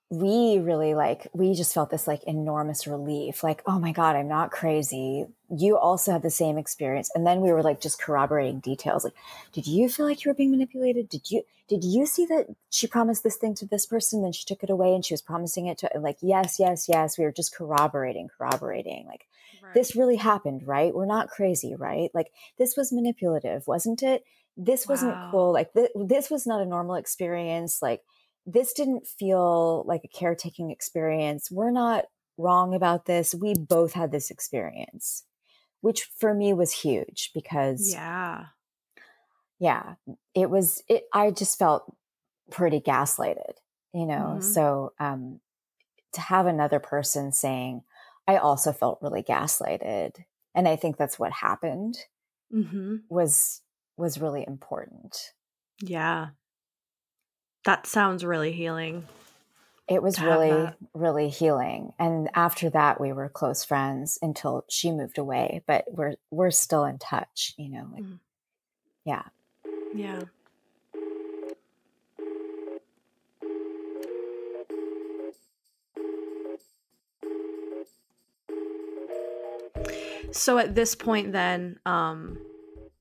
we 0.08 0.58
really 0.58 0.94
like 0.94 1.26
we 1.32 1.52
just 1.52 1.74
felt 1.74 1.90
this 1.90 2.06
like 2.06 2.22
enormous 2.24 2.86
relief 2.86 3.42
like 3.42 3.60
oh 3.66 3.78
my 3.78 3.90
god 3.90 4.14
i'm 4.14 4.28
not 4.28 4.52
crazy. 4.52 5.26
You 5.48 5.76
also 5.76 6.12
had 6.12 6.22
the 6.22 6.30
same 6.30 6.58
experience 6.58 7.10
and 7.14 7.26
then 7.26 7.40
we 7.40 7.52
were 7.52 7.62
like 7.62 7.80
just 7.80 8.00
corroborating 8.00 8.60
details 8.60 9.04
like 9.04 9.14
did 9.52 9.66
you 9.66 9.88
feel 9.88 10.06
like 10.06 10.24
you 10.24 10.30
were 10.30 10.34
being 10.34 10.52
manipulated? 10.52 11.08
Did 11.08 11.30
you 11.30 11.42
did 11.68 11.82
you 11.82 12.06
see 12.06 12.24
that 12.26 12.46
she 12.70 12.86
promised 12.86 13.24
this 13.24 13.36
thing 13.36 13.54
to 13.56 13.66
this 13.66 13.86
person 13.86 14.22
then 14.22 14.30
she 14.30 14.44
took 14.44 14.62
it 14.62 14.70
away 14.70 14.94
and 14.94 15.04
she 15.04 15.12
was 15.12 15.22
promising 15.22 15.66
it 15.66 15.78
to 15.78 15.90
like 15.98 16.18
yes 16.20 16.60
yes 16.60 16.88
yes. 16.88 17.18
We 17.18 17.24
were 17.24 17.32
just 17.32 17.54
corroborating 17.54 18.28
corroborating 18.28 19.06
like 19.06 19.26
right. 19.60 19.74
this 19.74 19.96
really 19.96 20.16
happened 20.16 20.66
right? 20.66 20.94
We're 20.94 21.06
not 21.06 21.30
crazy 21.30 21.74
right? 21.74 22.10
Like 22.14 22.30
this 22.58 22.76
was 22.76 22.92
manipulative 22.92 23.66
wasn't 23.66 24.04
it? 24.04 24.24
This 24.56 24.86
wasn't 24.86 25.16
cool 25.32 25.52
like 25.52 25.72
th- 25.72 25.90
this 25.96 26.30
was 26.30 26.46
not 26.46 26.60
a 26.60 26.66
normal 26.66 26.94
experience 26.94 27.82
like 27.82 28.02
this 28.46 28.72
didn't 28.72 29.06
feel 29.06 29.84
like 29.86 30.02
a 30.04 30.08
caretaking 30.08 30.70
experience. 30.70 31.50
We're 31.50 31.72
not 31.72 32.04
wrong 32.38 32.74
about 32.74 33.06
this. 33.06 33.34
We 33.34 33.54
both 33.54 33.92
had 33.92 34.12
this 34.12 34.30
experience, 34.30 35.24
which 35.80 36.04
for 36.18 36.32
me 36.32 36.52
was 36.52 36.72
huge 36.72 37.30
because 37.34 37.92
yeah. 37.92 38.46
Yeah, 39.58 39.94
it 40.34 40.50
was 40.50 40.82
it 40.88 41.04
I 41.12 41.30
just 41.30 41.58
felt 41.58 41.94
pretty 42.50 42.80
gaslighted, 42.80 43.54
you 43.92 44.06
know. 44.06 44.36
Mm-hmm. 44.38 44.42
So 44.42 44.92
um 45.00 45.40
to 46.12 46.20
have 46.20 46.46
another 46.46 46.78
person 46.78 47.32
saying 47.32 47.82
I 48.28 48.36
also 48.36 48.72
felt 48.72 49.00
really 49.02 49.22
gaslighted 49.22 50.24
and 50.54 50.68
I 50.68 50.76
think 50.76 50.96
that's 50.96 51.18
what 51.18 51.32
happened 51.32 51.98
mm-hmm. 52.52 52.96
was 53.08 53.62
was 53.96 54.20
really 54.20 54.44
important. 54.46 55.32
Yeah. 55.80 56.28
That 57.66 57.84
sounds 57.84 58.24
really 58.24 58.52
healing. 58.52 59.08
It 59.88 60.00
was 60.00 60.22
really, 60.22 60.70
really 60.94 61.28
healing. 61.28 61.92
And 61.98 62.30
after 62.32 62.70
that, 62.70 63.00
we 63.00 63.12
were 63.12 63.28
close 63.28 63.64
friends 63.64 64.20
until 64.22 64.64
she 64.68 64.92
moved 64.92 65.18
away. 65.18 65.62
But 65.66 65.84
we're 65.88 66.14
we're 66.30 66.52
still 66.52 66.84
in 66.84 66.98
touch, 66.98 67.54
you 67.56 67.70
know. 67.70 67.88
Like, 67.92 68.04
mm. 68.04 68.18
yeah, 69.04 69.22
yeah. 69.96 70.22
So 80.30 80.58
at 80.58 80.76
this 80.76 80.94
point, 80.94 81.32
then, 81.32 81.80
um, 81.84 82.38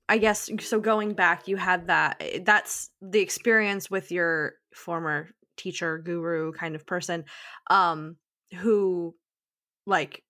I 0.07 0.17
guess 0.17 0.49
so 0.59 0.79
going 0.79 1.13
back 1.13 1.47
you 1.47 1.57
had 1.57 1.87
that 1.87 2.17
eh, 2.19 2.39
that's 2.43 2.89
the 3.01 3.19
experience 3.19 3.89
with 3.89 4.11
your 4.11 4.53
former 4.73 5.29
teacher 5.57 5.97
guru 5.97 6.51
kind 6.51 6.75
of 6.75 6.85
person 6.85 7.23
um 7.69 8.17
who 8.59 9.15
like 9.85 10.23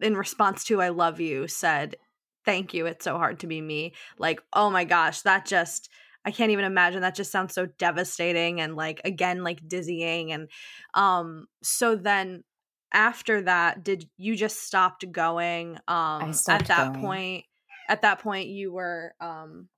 in 0.00 0.16
response 0.16 0.64
to 0.64 0.80
I 0.80 0.90
love 0.90 1.20
you 1.20 1.48
said 1.48 1.96
thank 2.44 2.74
you 2.74 2.86
it's 2.86 3.04
so 3.04 3.16
hard 3.16 3.40
to 3.40 3.46
be 3.46 3.60
me 3.60 3.94
like 4.18 4.40
oh 4.52 4.70
my 4.70 4.84
gosh 4.84 5.22
that 5.22 5.46
just 5.46 5.88
I 6.24 6.32
can't 6.32 6.50
even 6.50 6.64
imagine 6.64 7.02
that 7.02 7.14
just 7.14 7.30
sounds 7.32 7.54
so 7.54 7.66
devastating 7.66 8.60
and 8.60 8.76
like 8.76 9.00
again 9.04 9.42
like 9.42 9.66
dizzying 9.66 10.32
and 10.32 10.48
um 10.94 11.46
so 11.62 11.96
then 11.96 12.44
after 12.92 13.42
that 13.42 13.82
did 13.82 14.08
you 14.16 14.36
just 14.36 14.62
stopped 14.62 15.10
going 15.10 15.78
um 15.88 16.34
at 16.48 16.66
that 16.66 16.92
going. 16.92 17.00
point 17.00 17.44
at 17.88 18.02
that 18.02 18.20
point 18.20 18.48
you 18.48 18.72
were 18.72 19.14
um 19.20 19.68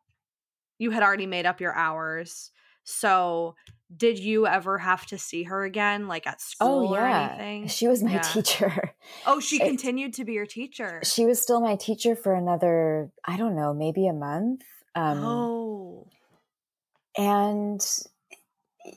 you 0.79 0.91
had 0.91 1.03
already 1.03 1.27
made 1.27 1.47
up 1.47 1.61
your 1.61 1.75
hours. 1.75 2.51
So 2.85 3.57
did 3.95 4.19
you 4.19 4.47
ever 4.47 4.79
have 4.79 5.05
to 5.07 5.19
see 5.19 5.43
her 5.43 5.65
again 5.65 6.09
like 6.09 6.27
at 6.27 6.37
oh, 6.37 6.39
school 6.39 6.89
oh, 6.89 6.95
yeah. 6.95 7.01
or 7.01 7.07
anything? 7.07 7.69
She 7.69 7.89
was 7.89 8.03
my 8.03 8.13
yeah. 8.15 8.21
teacher. 8.21 8.95
Oh 9.27 9.41
she 9.41 9.61
it, 9.61 9.67
continued 9.67 10.15
to 10.15 10.25
be 10.25 10.33
your 10.35 10.47
teacher? 10.47 11.01
she 11.05 11.27
was 11.27 11.41
still 11.41 11.61
my 11.61 11.77
teacher 11.77 12.15
for 12.15 12.35
another 12.35 13.11
i 13.25 13.37
don't 13.37 13.55
know 13.55 13.73
maybe 13.75 14.07
a 14.07 14.13
month 14.13 14.63
um 14.95 15.25
oh. 15.25 16.07
and 17.17 17.85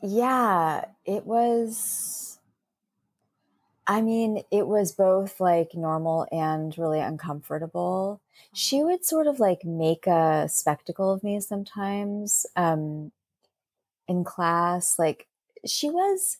yeah 0.03 0.85
it 1.05 1.25
was 1.25 2.30
I 3.91 4.01
mean, 4.01 4.43
it 4.51 4.67
was 4.67 4.93
both 4.93 5.41
like 5.41 5.71
normal 5.73 6.25
and 6.31 6.73
really 6.77 7.01
uncomfortable. 7.01 8.21
She 8.53 8.77
mm-hmm. 8.77 8.85
would 8.85 9.03
sort 9.03 9.27
of 9.27 9.41
like 9.41 9.65
make 9.65 10.07
a 10.07 10.47
spectacle 10.47 11.11
of 11.11 11.25
me 11.25 11.41
sometimes 11.41 12.45
um, 12.55 13.11
in 14.07 14.23
class. 14.23 14.97
Like, 14.97 15.27
she 15.67 15.89
was, 15.89 16.37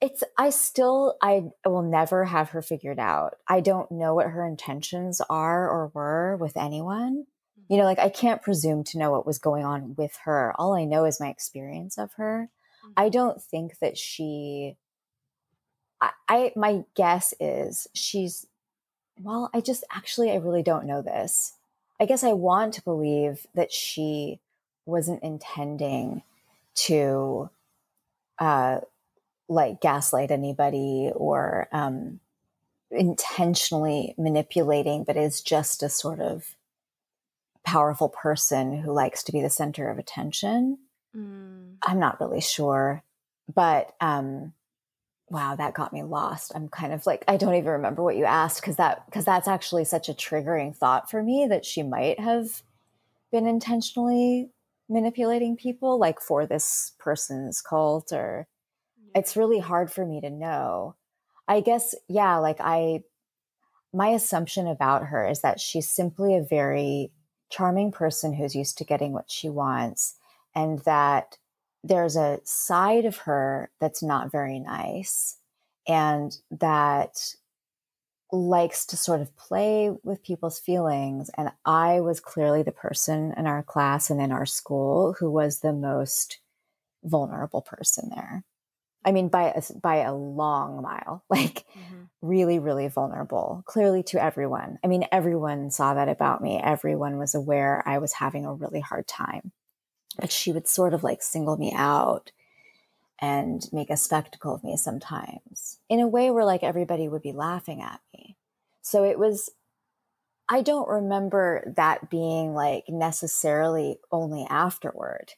it's, 0.00 0.24
I 0.38 0.48
still, 0.48 1.18
I 1.20 1.50
will 1.66 1.82
never 1.82 2.24
have 2.24 2.48
her 2.50 2.62
figured 2.62 2.98
out. 2.98 3.34
I 3.46 3.60
don't 3.60 3.92
know 3.92 4.14
what 4.14 4.28
her 4.28 4.46
intentions 4.46 5.20
are 5.28 5.68
or 5.68 5.90
were 5.92 6.38
with 6.38 6.56
anyone. 6.56 7.26
You 7.68 7.76
know, 7.76 7.84
like 7.84 7.98
I 7.98 8.08
can't 8.08 8.40
presume 8.40 8.84
to 8.84 8.98
know 8.98 9.10
what 9.10 9.26
was 9.26 9.38
going 9.38 9.66
on 9.66 9.96
with 9.98 10.16
her. 10.24 10.54
All 10.58 10.74
I 10.74 10.86
know 10.86 11.04
is 11.04 11.20
my 11.20 11.28
experience 11.28 11.98
of 11.98 12.14
her. 12.14 12.48
I 12.96 13.02
mm-hmm. 13.02 13.10
don't 13.10 13.42
think 13.42 13.80
that 13.80 13.98
she 13.98 14.78
I, 16.00 16.10
I 16.28 16.52
my 16.56 16.84
guess 16.94 17.34
is 17.40 17.86
she's 17.94 18.46
well, 19.20 19.50
I 19.54 19.60
just 19.60 19.84
actually 19.90 20.30
I 20.30 20.36
really 20.36 20.62
don't 20.62 20.86
know 20.86 21.02
this. 21.02 21.54
I 22.00 22.06
guess 22.06 22.24
I 22.24 22.32
want 22.32 22.74
to 22.74 22.82
believe 22.82 23.46
that 23.54 23.72
she 23.72 24.40
wasn't 24.86 25.22
intending 25.22 26.22
to 26.74 27.48
uh 28.38 28.80
like 29.48 29.80
gaslight 29.80 30.30
anybody 30.30 31.10
or 31.14 31.68
um 31.72 32.18
intentionally 32.90 34.14
manipulating 34.18 35.04
but 35.04 35.16
is 35.16 35.40
just 35.40 35.82
a 35.82 35.88
sort 35.88 36.20
of 36.20 36.54
powerful 37.64 38.08
person 38.08 38.76
who 38.78 38.92
likes 38.92 39.22
to 39.22 39.32
be 39.32 39.40
the 39.40 39.50
center 39.50 39.88
of 39.88 39.98
attention 39.98 40.78
mm. 41.16 41.74
i'm 41.82 41.98
not 41.98 42.20
really 42.20 42.40
sure 42.40 43.02
but 43.52 43.94
um 44.00 44.52
wow 45.34 45.56
that 45.56 45.74
got 45.74 45.92
me 45.92 46.02
lost. 46.02 46.52
I'm 46.54 46.68
kind 46.68 46.92
of 46.92 47.04
like 47.06 47.24
i 47.28 47.36
don't 47.36 47.56
even 47.56 47.70
remember 47.70 48.02
what 48.02 48.16
you 48.16 48.24
asked 48.24 48.60
because 48.60 48.76
that 48.76 49.04
because 49.06 49.24
that's 49.24 49.48
actually 49.48 49.84
such 49.84 50.08
a 50.08 50.14
triggering 50.14 50.74
thought 50.74 51.10
for 51.10 51.22
me 51.22 51.46
that 51.50 51.66
she 51.66 51.82
might 51.82 52.18
have 52.20 52.62
been 53.32 53.46
intentionally 53.46 54.50
manipulating 54.88 55.56
people 55.56 55.98
like 55.98 56.20
for 56.20 56.46
this 56.46 56.92
person's 56.98 57.60
cult 57.60 58.12
or 58.12 58.46
it's 59.14 59.36
really 59.36 59.58
hard 59.58 59.90
for 59.92 60.04
me 60.04 60.20
to 60.20 60.30
know. 60.30 60.94
I 61.48 61.60
guess 61.60 61.94
yeah 62.08 62.36
like 62.36 62.58
i 62.60 63.02
my 63.92 64.08
assumption 64.08 64.66
about 64.66 65.06
her 65.06 65.26
is 65.26 65.40
that 65.42 65.60
she's 65.60 65.90
simply 65.90 66.36
a 66.36 66.42
very 66.42 67.12
charming 67.50 67.92
person 67.92 68.32
who's 68.32 68.54
used 68.54 68.78
to 68.78 68.84
getting 68.84 69.12
what 69.12 69.30
she 69.30 69.48
wants 69.48 70.16
and 70.54 70.80
that 70.80 71.38
there's 71.84 72.16
a 72.16 72.40
side 72.44 73.04
of 73.04 73.18
her 73.18 73.70
that's 73.78 74.02
not 74.02 74.32
very 74.32 74.58
nice 74.58 75.36
and 75.86 76.36
that 76.50 77.34
likes 78.32 78.86
to 78.86 78.96
sort 78.96 79.20
of 79.20 79.36
play 79.36 79.90
with 80.02 80.24
people's 80.24 80.58
feelings. 80.58 81.30
And 81.36 81.50
I 81.64 82.00
was 82.00 82.20
clearly 82.20 82.62
the 82.62 82.72
person 82.72 83.34
in 83.36 83.46
our 83.46 83.62
class 83.62 84.10
and 84.10 84.20
in 84.20 84.32
our 84.32 84.46
school 84.46 85.14
who 85.20 85.30
was 85.30 85.60
the 85.60 85.74
most 85.74 86.40
vulnerable 87.04 87.60
person 87.60 88.10
there. 88.14 88.44
I 89.04 89.12
mean, 89.12 89.28
by 89.28 89.52
a, 89.54 89.62
by 89.80 89.96
a 89.96 90.14
long 90.14 90.80
mile, 90.80 91.22
like 91.30 91.66
mm-hmm. 91.78 92.04
really, 92.22 92.58
really 92.58 92.88
vulnerable, 92.88 93.62
clearly 93.66 94.02
to 94.04 94.22
everyone. 94.22 94.78
I 94.82 94.86
mean, 94.86 95.06
everyone 95.12 95.70
saw 95.70 95.92
that 95.92 96.08
about 96.08 96.42
me. 96.42 96.58
Everyone 96.64 97.18
was 97.18 97.34
aware 97.34 97.86
I 97.86 97.98
was 97.98 98.14
having 98.14 98.46
a 98.46 98.54
really 98.54 98.80
hard 98.80 99.06
time 99.06 99.52
but 100.18 100.32
she 100.32 100.52
would 100.52 100.68
sort 100.68 100.94
of 100.94 101.02
like 101.02 101.22
single 101.22 101.56
me 101.56 101.72
out 101.74 102.32
and 103.20 103.68
make 103.72 103.90
a 103.90 103.96
spectacle 103.96 104.54
of 104.54 104.64
me 104.64 104.76
sometimes 104.76 105.78
in 105.88 106.00
a 106.00 106.08
way 106.08 106.30
where 106.30 106.44
like 106.44 106.62
everybody 106.62 107.08
would 107.08 107.22
be 107.22 107.32
laughing 107.32 107.80
at 107.80 108.00
me. 108.12 108.36
So 108.82 109.04
it 109.04 109.18
was, 109.18 109.50
I 110.48 110.62
don't 110.62 110.88
remember 110.88 111.72
that 111.76 112.10
being 112.10 112.54
like 112.54 112.84
necessarily 112.88 113.98
only 114.10 114.46
afterward. 114.48 115.32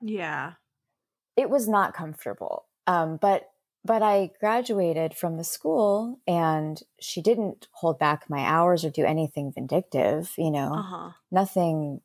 Yeah. 0.00 0.54
It 1.36 1.50
was 1.50 1.68
not 1.68 1.94
comfortable. 1.94 2.66
Um, 2.86 3.18
but 3.20 3.50
but 3.84 4.02
I 4.02 4.32
graduated 4.40 5.14
from 5.14 5.36
the 5.36 5.44
school 5.44 6.20
and 6.26 6.82
she 7.00 7.22
didn't 7.22 7.68
hold 7.72 7.98
back 7.98 8.28
my 8.28 8.40
hours 8.40 8.84
or 8.84 8.90
do 8.90 9.04
anything 9.04 9.52
vindictive, 9.52 10.32
you 10.36 10.50
know, 10.50 10.74
uh-huh. 10.74 11.10
nothing 11.30 12.00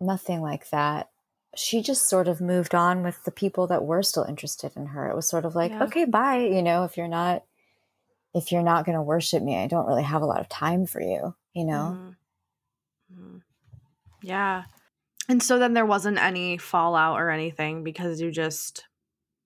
nothing 0.00 0.40
like 0.40 0.70
that. 0.70 1.10
She 1.54 1.82
just 1.82 2.08
sort 2.08 2.28
of 2.28 2.40
moved 2.40 2.74
on 2.74 3.02
with 3.02 3.24
the 3.24 3.30
people 3.30 3.66
that 3.68 3.84
were 3.84 4.02
still 4.02 4.24
interested 4.24 4.76
in 4.76 4.86
her. 4.86 5.08
It 5.08 5.16
was 5.16 5.28
sort 5.28 5.44
of 5.44 5.54
like, 5.54 5.70
yeah. 5.70 5.84
okay, 5.84 6.04
bye. 6.04 6.38
You 6.38 6.62
know, 6.62 6.84
if 6.84 6.96
you're 6.96 7.08
not, 7.08 7.44
if 8.34 8.52
you're 8.52 8.62
not 8.62 8.84
going 8.84 8.96
to 8.96 9.02
worship 9.02 9.42
me, 9.42 9.56
I 9.56 9.66
don't 9.66 9.86
really 9.86 10.02
have 10.02 10.22
a 10.22 10.26
lot 10.26 10.40
of 10.40 10.48
time 10.48 10.86
for 10.86 11.00
you, 11.00 11.34
you 11.54 11.64
know? 11.64 11.96
Mm-hmm. 11.96 13.20
mm-hmm. 13.20 13.36
Yeah. 14.22 14.64
And 15.28 15.42
so 15.42 15.58
then 15.58 15.72
there 15.72 15.86
wasn't 15.86 16.18
any 16.18 16.58
fallout 16.58 17.18
or 17.18 17.30
anything 17.30 17.84
because 17.84 18.20
you 18.20 18.30
just, 18.30 18.84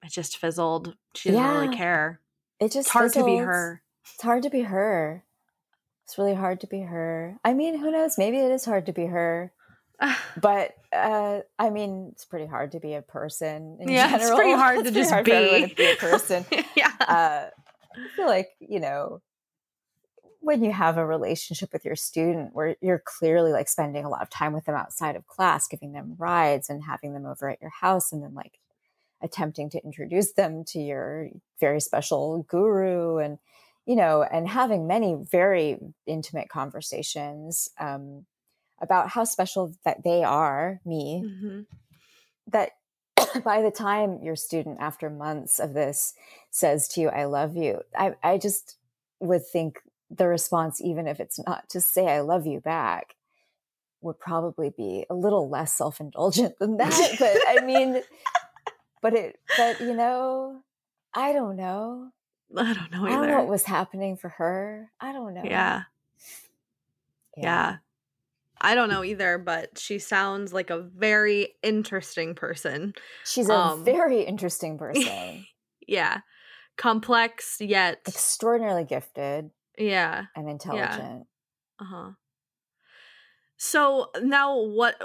it 0.02 0.10
just 0.10 0.38
fizzled. 0.38 0.96
She 1.14 1.30
didn't 1.30 1.44
yeah. 1.44 1.60
really 1.60 1.76
care. 1.76 2.20
It 2.58 2.72
just 2.72 2.88
it's 2.88 2.90
hard 2.90 3.12
fizzled. 3.12 3.28
to 3.28 3.36
be 3.36 3.38
her. 3.38 3.82
It's 4.14 4.22
hard 4.22 4.42
to 4.42 4.50
be 4.50 4.62
her. 4.62 5.24
It's 6.04 6.18
really 6.18 6.34
hard 6.34 6.60
to 6.62 6.66
be 6.66 6.80
her. 6.80 7.38
I 7.44 7.54
mean, 7.54 7.78
who 7.78 7.92
knows? 7.92 8.18
Maybe 8.18 8.38
it 8.38 8.50
is 8.50 8.64
hard 8.64 8.86
to 8.86 8.92
be 8.92 9.06
her 9.06 9.52
but 10.40 10.74
uh, 10.92 11.40
I 11.58 11.70
mean, 11.70 12.08
it's 12.12 12.24
pretty 12.24 12.46
hard 12.46 12.72
to 12.72 12.80
be 12.80 12.94
a 12.94 13.02
person. 13.02 13.78
yeah, 13.80 14.10
general. 14.10 14.28
it's 14.28 14.34
pretty 14.34 14.54
hard 14.54 14.84
to 14.84 14.90
just 14.90 15.10
hard 15.10 15.24
be. 15.24 15.68
to 15.68 15.74
be 15.74 15.92
a 15.92 15.96
person. 15.96 16.44
yeah, 16.76 16.92
uh, 17.00 17.46
I 17.48 18.16
feel 18.16 18.26
like 18.26 18.50
you 18.60 18.80
know 18.80 19.20
when 20.42 20.64
you 20.64 20.72
have 20.72 20.96
a 20.96 21.04
relationship 21.04 21.70
with 21.72 21.84
your 21.84 21.96
student 21.96 22.54
where 22.54 22.74
you're 22.80 23.02
clearly 23.04 23.52
like 23.52 23.68
spending 23.68 24.04
a 24.04 24.08
lot 24.08 24.22
of 24.22 24.30
time 24.30 24.54
with 24.54 24.64
them 24.64 24.74
outside 24.74 25.16
of 25.16 25.26
class, 25.26 25.68
giving 25.68 25.92
them 25.92 26.14
rides 26.18 26.70
and 26.70 26.82
having 26.82 27.12
them 27.12 27.26
over 27.26 27.50
at 27.50 27.60
your 27.60 27.70
house, 27.70 28.10
and 28.10 28.22
then 28.22 28.34
like 28.34 28.58
attempting 29.22 29.68
to 29.70 29.84
introduce 29.84 30.32
them 30.32 30.64
to 30.64 30.78
your 30.78 31.28
very 31.60 31.78
special 31.78 32.42
guru 32.48 33.18
and 33.18 33.38
you 33.84 33.94
know 33.94 34.22
and 34.22 34.48
having 34.48 34.86
many 34.86 35.14
very 35.14 35.78
intimate 36.06 36.48
conversations 36.48 37.68
um, 37.78 38.24
about 38.80 39.10
how 39.10 39.24
special 39.24 39.74
that 39.84 40.02
they 40.04 40.24
are, 40.24 40.80
me, 40.84 41.22
mm-hmm. 41.24 41.60
that 42.48 42.70
by 43.44 43.62
the 43.62 43.70
time 43.70 44.20
your 44.22 44.36
student, 44.36 44.78
after 44.80 45.10
months 45.10 45.58
of 45.58 45.74
this, 45.74 46.14
says 46.50 46.88
to 46.88 47.00
you, 47.00 47.08
I 47.08 47.24
love 47.24 47.56
you, 47.56 47.82
I, 47.96 48.14
I 48.22 48.38
just 48.38 48.76
would 49.20 49.46
think 49.46 49.80
the 50.10 50.26
response, 50.26 50.80
even 50.80 51.06
if 51.06 51.20
it's 51.20 51.38
not 51.46 51.68
to 51.70 51.80
say 51.80 52.08
I 52.08 52.20
love 52.20 52.46
you 52.46 52.60
back, 52.60 53.14
would 54.00 54.18
probably 54.18 54.70
be 54.70 55.04
a 55.10 55.14
little 55.14 55.48
less 55.48 55.72
self 55.74 56.00
indulgent 56.00 56.58
than 56.58 56.78
that. 56.78 57.14
but 57.18 57.36
I 57.46 57.64
mean, 57.64 58.02
but 59.02 59.14
it, 59.14 59.38
but 59.56 59.80
you 59.80 59.94
know, 59.94 60.62
I 61.14 61.32
don't 61.32 61.56
know. 61.56 62.10
I 62.56 62.74
don't 62.74 62.90
know. 62.90 63.04
Either. 63.04 63.08
I 63.08 63.10
don't 63.16 63.28
know 63.28 63.38
what 63.38 63.48
was 63.48 63.64
happening 63.64 64.16
for 64.16 64.30
her. 64.30 64.90
I 65.00 65.12
don't 65.12 65.34
know. 65.34 65.42
Yeah. 65.44 65.82
Yeah. 67.36 67.42
yeah. 67.42 67.76
I 68.60 68.74
don't 68.74 68.88
know 68.88 69.02
either, 69.02 69.38
but 69.38 69.78
she 69.78 69.98
sounds 69.98 70.52
like 70.52 70.70
a 70.70 70.80
very 70.80 71.54
interesting 71.62 72.34
person. 72.34 72.94
She's 73.24 73.48
a 73.48 73.54
um, 73.54 73.84
very 73.84 74.22
interesting 74.22 74.78
person. 74.78 75.46
yeah. 75.86 76.20
Complex 76.76 77.56
yet 77.60 78.00
extraordinarily 78.06 78.84
gifted. 78.84 79.50
Yeah. 79.78 80.24
And 80.36 80.48
intelligent. 80.48 81.26
Yeah. 81.80 81.84
Uh-huh. 81.84 82.10
So 83.56 84.10
now 84.22 84.60
what 84.60 85.00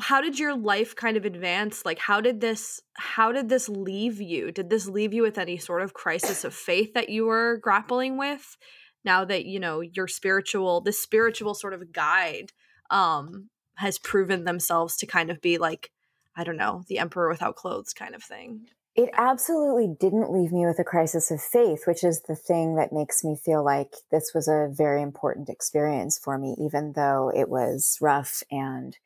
how 0.00 0.20
did 0.20 0.38
your 0.38 0.56
life 0.56 0.94
kind 0.94 1.16
of 1.16 1.24
advance? 1.24 1.84
Like 1.84 1.98
how 1.98 2.20
did 2.20 2.40
this 2.40 2.80
how 2.94 3.32
did 3.32 3.48
this 3.48 3.68
leave 3.68 4.20
you? 4.20 4.52
Did 4.52 4.70
this 4.70 4.86
leave 4.86 5.12
you 5.12 5.22
with 5.22 5.38
any 5.38 5.58
sort 5.58 5.82
of 5.82 5.94
crisis 5.94 6.44
of 6.44 6.54
faith 6.54 6.94
that 6.94 7.08
you 7.08 7.26
were 7.26 7.58
grappling 7.62 8.18
with? 8.18 8.56
now 9.04 9.24
that 9.24 9.46
you 9.46 9.60
know 9.60 9.80
your 9.80 10.08
spiritual 10.08 10.80
the 10.80 10.92
spiritual 10.92 11.54
sort 11.54 11.74
of 11.74 11.92
guide 11.92 12.52
um 12.90 13.48
has 13.76 13.98
proven 13.98 14.44
themselves 14.44 14.96
to 14.96 15.06
kind 15.06 15.30
of 15.30 15.40
be 15.40 15.58
like 15.58 15.90
i 16.36 16.44
don't 16.44 16.56
know 16.56 16.82
the 16.88 16.98
emperor 16.98 17.28
without 17.28 17.56
clothes 17.56 17.92
kind 17.92 18.14
of 18.14 18.22
thing. 18.22 18.68
It 18.94 19.10
absolutely 19.12 19.94
didn't 20.00 20.32
leave 20.32 20.50
me 20.50 20.66
with 20.66 20.80
a 20.80 20.84
crisis 20.84 21.30
of 21.30 21.40
faith 21.40 21.86
which 21.86 22.02
is 22.02 22.22
the 22.22 22.34
thing 22.34 22.74
that 22.74 22.92
makes 22.92 23.22
me 23.22 23.36
feel 23.36 23.64
like 23.64 23.94
this 24.10 24.32
was 24.34 24.48
a 24.48 24.68
very 24.72 25.02
important 25.02 25.48
experience 25.48 26.18
for 26.18 26.36
me 26.36 26.56
even 26.58 26.94
though 26.94 27.30
it 27.34 27.48
was 27.48 27.96
rough 28.00 28.42
and 28.50 28.96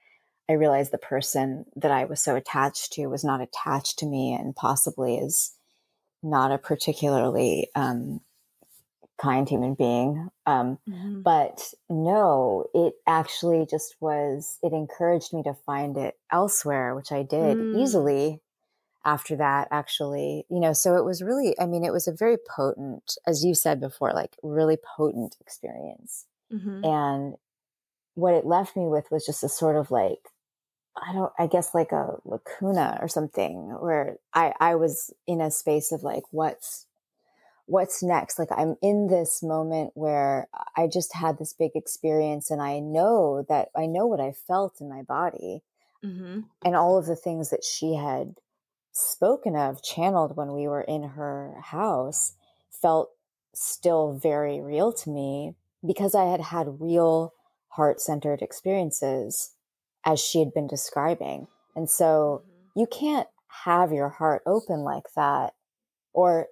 i 0.48 0.54
realized 0.54 0.92
the 0.92 0.98
person 0.98 1.66
that 1.76 1.90
i 1.90 2.04
was 2.06 2.22
so 2.22 2.36
attached 2.36 2.92
to 2.92 3.06
was 3.06 3.22
not 3.22 3.42
attached 3.42 3.98
to 3.98 4.06
me 4.06 4.32
and 4.32 4.56
possibly 4.56 5.16
is 5.16 5.52
not 6.22 6.52
a 6.52 6.58
particularly 6.58 7.68
um, 7.74 8.20
kind 9.22 9.48
human 9.48 9.74
being. 9.74 10.28
Um, 10.46 10.78
mm-hmm. 10.88 11.22
But 11.22 11.72
no, 11.88 12.66
it 12.74 12.94
actually 13.06 13.66
just 13.70 13.94
was, 14.00 14.58
it 14.62 14.72
encouraged 14.72 15.32
me 15.32 15.42
to 15.44 15.54
find 15.54 15.96
it 15.96 16.18
elsewhere, 16.32 16.94
which 16.96 17.12
I 17.12 17.22
did 17.22 17.56
mm. 17.56 17.80
easily 17.80 18.40
after 19.04 19.36
that, 19.36 19.68
actually. 19.70 20.44
You 20.50 20.58
know, 20.58 20.72
so 20.72 20.96
it 20.96 21.04
was 21.04 21.22
really, 21.22 21.54
I 21.60 21.66
mean, 21.66 21.84
it 21.84 21.92
was 21.92 22.08
a 22.08 22.12
very 22.12 22.36
potent, 22.36 23.16
as 23.26 23.44
you 23.44 23.54
said 23.54 23.80
before, 23.80 24.12
like 24.12 24.36
really 24.42 24.76
potent 24.96 25.36
experience. 25.40 26.26
Mm-hmm. 26.52 26.84
And 26.84 27.34
what 28.14 28.34
it 28.34 28.44
left 28.44 28.76
me 28.76 28.86
with 28.88 29.10
was 29.10 29.24
just 29.24 29.44
a 29.44 29.48
sort 29.48 29.76
of 29.76 29.90
like, 29.90 30.28
I 30.94 31.12
don't, 31.14 31.32
I 31.38 31.46
guess 31.46 31.74
like 31.74 31.92
a 31.92 32.16
lacuna 32.24 32.98
or 33.00 33.08
something 33.08 33.78
where 33.80 34.16
I, 34.34 34.52
I 34.60 34.74
was 34.74 35.10
in 35.26 35.40
a 35.40 35.50
space 35.50 35.92
of 35.92 36.02
like, 36.02 36.24
what's, 36.30 36.86
what's 37.72 38.02
next 38.02 38.38
like 38.38 38.50
i'm 38.56 38.76
in 38.82 39.08
this 39.08 39.42
moment 39.42 39.90
where 39.94 40.48
i 40.76 40.86
just 40.86 41.14
had 41.14 41.38
this 41.38 41.52
big 41.52 41.70
experience 41.74 42.50
and 42.50 42.60
i 42.60 42.78
know 42.78 43.44
that 43.48 43.68
i 43.76 43.86
know 43.86 44.06
what 44.06 44.20
i 44.20 44.32
felt 44.46 44.80
in 44.80 44.88
my 44.88 45.02
body 45.02 45.62
mm-hmm. 46.04 46.40
and 46.64 46.76
all 46.76 46.98
of 46.98 47.06
the 47.06 47.16
things 47.16 47.50
that 47.50 47.64
she 47.64 47.94
had 47.94 48.34
spoken 48.92 49.56
of 49.56 49.82
channeled 49.82 50.36
when 50.36 50.52
we 50.52 50.68
were 50.68 50.82
in 50.82 51.02
her 51.02 51.54
house 51.62 52.34
felt 52.70 53.10
still 53.54 54.12
very 54.12 54.60
real 54.60 54.92
to 54.92 55.10
me 55.10 55.54
because 55.86 56.14
i 56.14 56.24
had 56.24 56.40
had 56.40 56.80
real 56.80 57.32
heart-centered 57.72 58.42
experiences 58.42 59.54
as 60.04 60.20
she 60.20 60.38
had 60.40 60.52
been 60.52 60.66
describing. 60.66 61.46
And 61.74 61.88
so 61.88 62.42
mm-hmm. 62.42 62.80
you 62.80 62.86
can't 62.86 63.28
have 63.64 63.92
your 63.92 64.08
heart 64.08 64.42
open 64.46 64.80
like 64.80 65.14
that, 65.16 65.54
or 66.12 66.48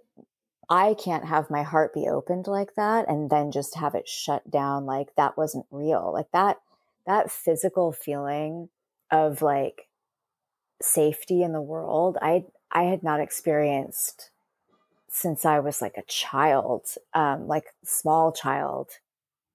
I 0.70 0.94
can't 0.94 1.24
have 1.24 1.50
my 1.50 1.64
heart 1.64 1.92
be 1.92 2.06
opened 2.08 2.46
like 2.46 2.76
that 2.76 3.08
and 3.08 3.28
then 3.28 3.50
just 3.50 3.74
have 3.74 3.96
it 3.96 4.08
shut 4.08 4.48
down 4.50 4.86
like 4.86 5.14
that 5.16 5.36
wasn't 5.36 5.66
real. 5.72 6.12
Like 6.12 6.30
that 6.32 6.58
that 7.06 7.30
physical 7.30 7.90
feeling 7.90 8.68
of 9.10 9.42
like 9.42 9.88
safety 10.80 11.42
in 11.42 11.52
the 11.52 11.60
world, 11.60 12.16
I 12.22 12.44
I 12.70 12.84
had 12.84 13.02
not 13.02 13.20
experienced 13.20 14.30
since 15.08 15.44
I 15.44 15.58
was 15.58 15.82
like 15.82 15.96
a 15.96 16.02
child, 16.02 16.86
um, 17.14 17.48
like 17.48 17.74
small 17.84 18.30
child, 18.30 18.90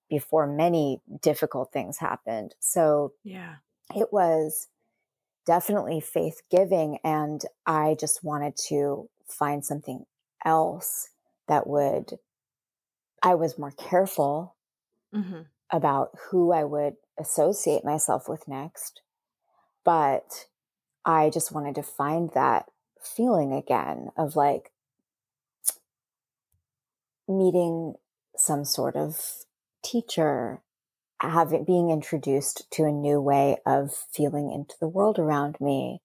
before 0.09 0.45
many 0.45 0.99
difficult 1.21 1.71
things 1.71 1.99
happened. 1.99 2.55
So 2.59 3.13
yeah, 3.23 3.55
it 3.95 4.11
was 4.11 4.67
definitely 5.45 6.01
faith 6.01 6.41
giving, 6.51 6.99
and 7.05 7.41
I 7.65 7.95
just 7.97 8.21
wanted 8.21 8.57
to 8.67 9.09
find 9.27 9.63
something 9.63 10.05
else 10.45 11.09
that 11.47 11.67
would. 11.67 12.19
I 13.21 13.35
was 13.35 13.57
more 13.57 13.71
careful 13.71 14.55
mm-hmm. 15.13 15.41
about 15.71 16.11
who 16.29 16.51
I 16.51 16.63
would 16.63 16.95
associate 17.19 17.83
myself 17.83 18.29
with 18.29 18.47
next, 18.47 19.01
but 19.83 20.45
I 21.03 21.29
just 21.29 21.51
wanted 21.51 21.75
to 21.75 21.83
find 21.83 22.29
that 22.33 22.65
feeling 23.01 23.53
again 23.53 24.09
of 24.17 24.35
like 24.35 24.71
meeting 27.27 27.95
some 28.35 28.65
sort 28.65 28.95
of 28.95 29.19
teacher, 29.83 30.61
having 31.19 31.63
being 31.63 31.89
introduced 31.89 32.69
to 32.71 32.83
a 32.83 32.91
new 32.91 33.21
way 33.21 33.57
of 33.65 33.93
feeling 34.11 34.51
into 34.51 34.75
the 34.79 34.87
world 34.87 35.17
around 35.17 35.57
me, 35.59 36.01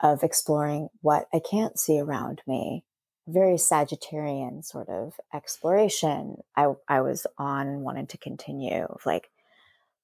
of 0.00 0.22
exploring 0.22 0.88
what 1.00 1.26
I 1.32 1.40
can't 1.40 1.78
see 1.78 1.98
around 2.00 2.42
me. 2.46 2.84
Very 3.26 3.56
Sagittarian 3.56 4.64
sort 4.64 4.88
of 4.88 5.14
exploration. 5.32 6.42
I 6.56 6.72
I 6.88 7.00
was 7.00 7.26
on 7.38 7.80
wanted 7.80 8.10
to 8.10 8.18
continue 8.18 8.86
like 9.06 9.30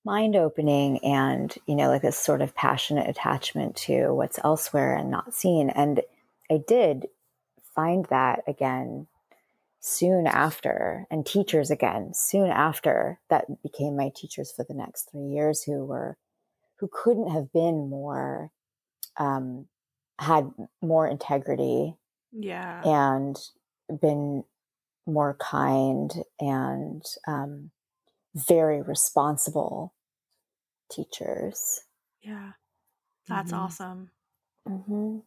mind 0.04 0.36
opening 0.36 0.98
and 1.04 1.54
you 1.66 1.74
know 1.74 1.88
like 1.88 2.02
this 2.02 2.18
sort 2.18 2.40
of 2.40 2.54
passionate 2.54 3.08
attachment 3.08 3.76
to 3.76 4.12
what's 4.12 4.38
elsewhere 4.44 4.96
and 4.96 5.10
not 5.10 5.34
seen 5.34 5.68
and 5.70 6.00
i 6.50 6.58
did 6.66 7.06
find 7.74 8.06
that 8.06 8.42
again 8.46 9.06
soon 9.80 10.26
after 10.26 11.06
and 11.10 11.26
teachers 11.26 11.70
again 11.70 12.12
soon 12.14 12.50
after 12.50 13.18
that 13.28 13.62
became 13.62 13.96
my 13.96 14.10
teachers 14.14 14.52
for 14.52 14.64
the 14.64 14.74
next 14.74 15.10
three 15.10 15.26
years 15.26 15.62
who 15.62 15.84
were 15.84 16.16
who 16.76 16.88
couldn't 16.92 17.30
have 17.30 17.52
been 17.52 17.88
more 17.88 18.50
um 19.18 19.66
had 20.18 20.50
more 20.82 21.06
integrity 21.06 21.94
yeah 22.33 22.83
and 22.85 23.37
been 24.01 24.45
more 25.07 25.37
kind 25.41 26.12
and 26.39 27.03
um 27.26 27.70
very 28.35 28.81
responsible 28.81 29.95
teachers 30.91 31.81
yeah 32.22 32.53
that's 33.28 33.53
mm-hmm. 33.53 33.61
awesome 33.61 34.11
mm-hmm 34.68 35.18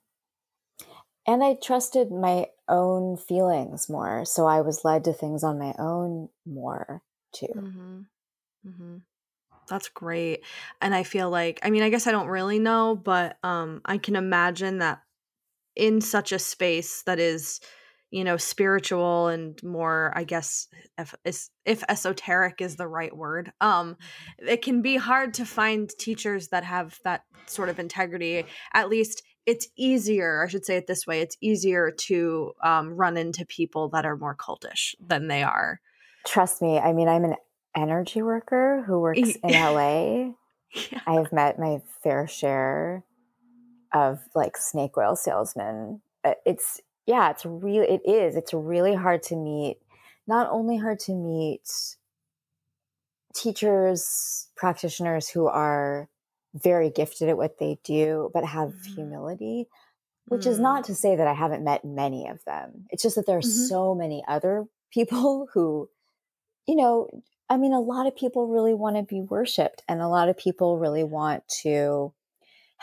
and 1.26 1.44
I 1.44 1.54
trusted 1.56 2.12
my 2.12 2.48
own 2.68 3.18
feelings 3.18 3.90
more. 3.90 4.26
So 4.26 4.46
I 4.46 4.62
was 4.62 4.84
led 4.84 5.06
to 5.06 5.14
things 5.14 5.44
on 5.44 5.58
my 5.58 5.74
own 5.80 6.30
more 6.46 7.02
too. 7.34 7.48
Mm-hmm. 7.56 8.00
Mm-hmm. 8.68 8.96
That's 9.70 9.88
great. 9.88 10.44
And 10.82 10.94
I 10.94 11.04
feel 11.04 11.30
like, 11.30 11.60
I 11.64 11.70
mean, 11.70 11.84
I 11.84 11.90
guess 11.90 12.08
I 12.08 12.12
don't 12.12 12.28
really 12.28 12.60
know, 12.60 12.96
but 13.02 13.38
um, 13.44 13.82
I 13.86 13.98
can 13.98 14.18
imagine 14.18 14.80
that 14.80 15.02
in 15.76 16.02
such 16.02 16.32
a 16.32 16.40
space 16.40 17.04
that 17.04 17.20
is, 17.20 17.60
you 18.12 18.24
know, 18.24 18.38
spiritual 18.38 19.28
and 19.28 19.62
more, 19.64 20.12
I 20.16 20.24
guess, 20.24 20.68
if, 20.98 21.16
if 21.66 21.84
esoteric 21.90 22.62
is 22.62 22.76
the 22.76 22.88
right 22.88 23.16
word, 23.16 23.52
um, 23.62 23.96
mm-hmm. 23.96 24.48
it 24.48 24.62
can 24.62 24.82
be 24.82 24.98
hard 24.98 25.34
to 25.36 25.46
find 25.46 25.90
teachers 25.90 26.50
that 26.50 26.64
have 26.64 27.00
that 27.04 27.24
sort 27.48 27.70
of 27.70 27.80
integrity, 27.80 28.46
at 28.74 28.90
least 28.90 29.24
it's 29.46 29.68
easier 29.78 30.44
i 30.44 30.48
should 30.48 30.66
say 30.66 30.78
it 30.78 30.88
this 30.88 31.06
way 31.06 31.22
it's 31.22 31.38
easier 31.42 31.92
to 31.92 32.54
um, 32.64 32.94
run 32.94 33.18
into 33.18 33.46
people 33.46 33.90
that 33.90 34.06
are 34.06 34.18
more 34.18 34.36
cultish 34.36 34.96
than 35.06 35.28
they 35.28 35.44
are 35.44 35.80
trust 36.26 36.62
me 36.62 36.80
i 36.80 36.94
mean 36.94 37.08
i'm 37.08 37.24
an 37.24 37.36
energy 37.76 38.22
worker 38.22 38.84
who 38.86 39.00
works 39.00 39.20
in 39.20 39.36
la 39.44 39.80
yeah. 40.74 41.00
i 41.08 41.14
have 41.14 41.32
met 41.32 41.60
my 41.60 41.80
fair 42.02 42.28
share 42.28 43.04
of 43.94 44.20
like 44.36 44.58
snake 44.58 44.98
oil 44.98 45.16
salesmen 45.16 46.02
uh, 46.24 46.34
it's 46.46 46.82
yeah 47.06 47.30
it's 47.30 47.46
really 47.46 47.88
it 47.88 48.02
is 48.06 48.36
it's 48.36 48.54
really 48.54 48.96
hard 48.96 49.22
to 49.22 49.36
meet 49.36 49.78
not 50.28 50.50
only 50.52 50.78
hard 50.78 51.00
to 51.00 51.14
meet 51.14 51.70
teachers 53.36 54.48
practitioners 54.56 55.30
who 55.30 55.48
are 55.48 56.08
very 56.54 56.90
gifted 56.90 57.30
at 57.30 57.38
what 57.38 57.58
they 57.60 57.80
do, 57.84 58.30
but 58.34 58.46
have 58.46 58.70
mm-hmm. 58.70 58.94
humility, 58.94 59.68
which 60.28 60.42
mm-hmm. 60.42 60.52
is 60.52 60.60
not 60.60 60.84
to 60.86 60.96
say 60.96 61.16
that 61.16 61.28
I 61.28 61.34
haven't 61.34 61.64
met 61.64 61.84
many 61.84 62.28
of 62.28 62.44
them. 62.46 62.86
It's 62.90 63.04
just 63.04 63.16
that 63.16 63.26
there 63.26 63.38
are 63.38 63.42
mm-hmm. 63.42 63.68
so 63.68 63.96
many 63.96 64.24
other 64.28 64.66
people 64.92 65.48
who, 65.54 65.90
you 66.68 66.76
know, 66.76 67.10
I 67.50 67.58
mean, 67.58 67.74
a 67.74 67.80
lot 67.80 68.08
of 68.08 68.16
people 68.16 68.48
really 68.48 68.74
want 68.74 68.96
to 68.96 69.04
be 69.04 69.22
worshiped, 69.22 69.84
and 69.88 70.02
a 70.02 70.08
lot 70.08 70.30
of 70.30 70.38
people 70.38 70.78
really 70.78 71.04
want 71.04 71.44
to 71.62 72.14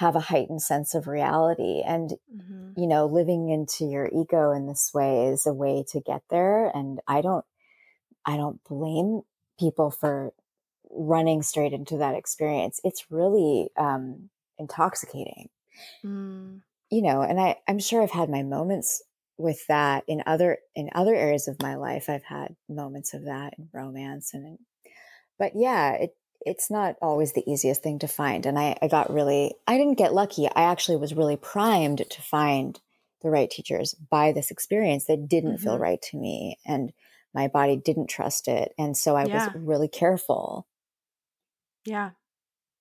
have 0.00 0.16
a 0.16 0.20
heightened 0.20 0.62
sense 0.62 0.94
of 0.94 1.06
reality. 1.06 1.82
And, 1.84 2.14
mm-hmm. 2.34 2.80
you 2.80 2.86
know, 2.86 3.04
living 3.04 3.50
into 3.50 3.84
your 3.84 4.08
ego 4.08 4.50
in 4.50 4.66
this 4.66 4.92
way 4.94 5.26
is 5.26 5.46
a 5.46 5.52
way 5.52 5.84
to 5.92 6.00
get 6.00 6.22
there. 6.30 6.68
And 6.74 7.00
I 7.06 7.20
don't, 7.20 7.44
I 8.24 8.38
don't 8.38 8.64
blame 8.64 9.20
people 9.58 9.90
for 9.90 10.32
running 10.90 11.42
straight 11.42 11.74
into 11.74 11.98
that 11.98 12.14
experience, 12.14 12.80
it's 12.82 13.10
really 13.10 13.68
um, 13.76 14.30
intoxicating. 14.58 15.50
Mm. 16.04 16.62
You 16.90 17.02
know, 17.02 17.20
and 17.20 17.38
I, 17.38 17.56
I'm 17.68 17.78
sure 17.78 18.02
I've 18.02 18.10
had 18.10 18.30
my 18.30 18.42
moments 18.42 19.02
with 19.36 19.66
that 19.68 20.02
in 20.08 20.22
other 20.26 20.58
in 20.74 20.90
other 20.94 21.14
areas 21.14 21.46
of 21.46 21.62
my 21.62 21.76
life. 21.76 22.08
I've 22.08 22.24
had 22.24 22.56
moments 22.68 23.14
of 23.14 23.26
that 23.26 23.54
in 23.58 23.68
romance 23.72 24.32
and, 24.34 24.58
but 25.38 25.52
yeah, 25.54 25.92
it 25.92 26.16
it's 26.46 26.70
not 26.70 26.96
always 27.02 27.32
the 27.32 27.48
easiest 27.50 27.82
thing 27.82 27.98
to 28.00 28.08
find. 28.08 28.46
And 28.46 28.58
I, 28.58 28.76
I 28.80 28.88
got 28.88 29.12
really, 29.12 29.54
I 29.66 29.76
didn't 29.76 29.98
get 29.98 30.14
lucky. 30.14 30.46
I 30.46 30.62
actually 30.62 30.96
was 30.96 31.14
really 31.14 31.36
primed 31.36 32.04
to 32.08 32.22
find 32.22 32.80
the 33.22 33.30
right 33.30 33.50
teachers 33.50 33.94
by 33.94 34.32
this 34.32 34.50
experience 34.50 35.04
that 35.06 35.28
didn't 35.28 35.54
mm-hmm. 35.56 35.62
feel 35.62 35.78
right 35.78 36.00
to 36.02 36.16
me. 36.16 36.58
And 36.66 36.92
my 37.34 37.48
body 37.48 37.76
didn't 37.76 38.08
trust 38.08 38.48
it. 38.48 38.72
And 38.78 38.96
so 38.96 39.14
I 39.14 39.26
yeah. 39.26 39.46
was 39.46 39.54
really 39.54 39.88
careful 39.88 40.66
yeah. 41.84 42.10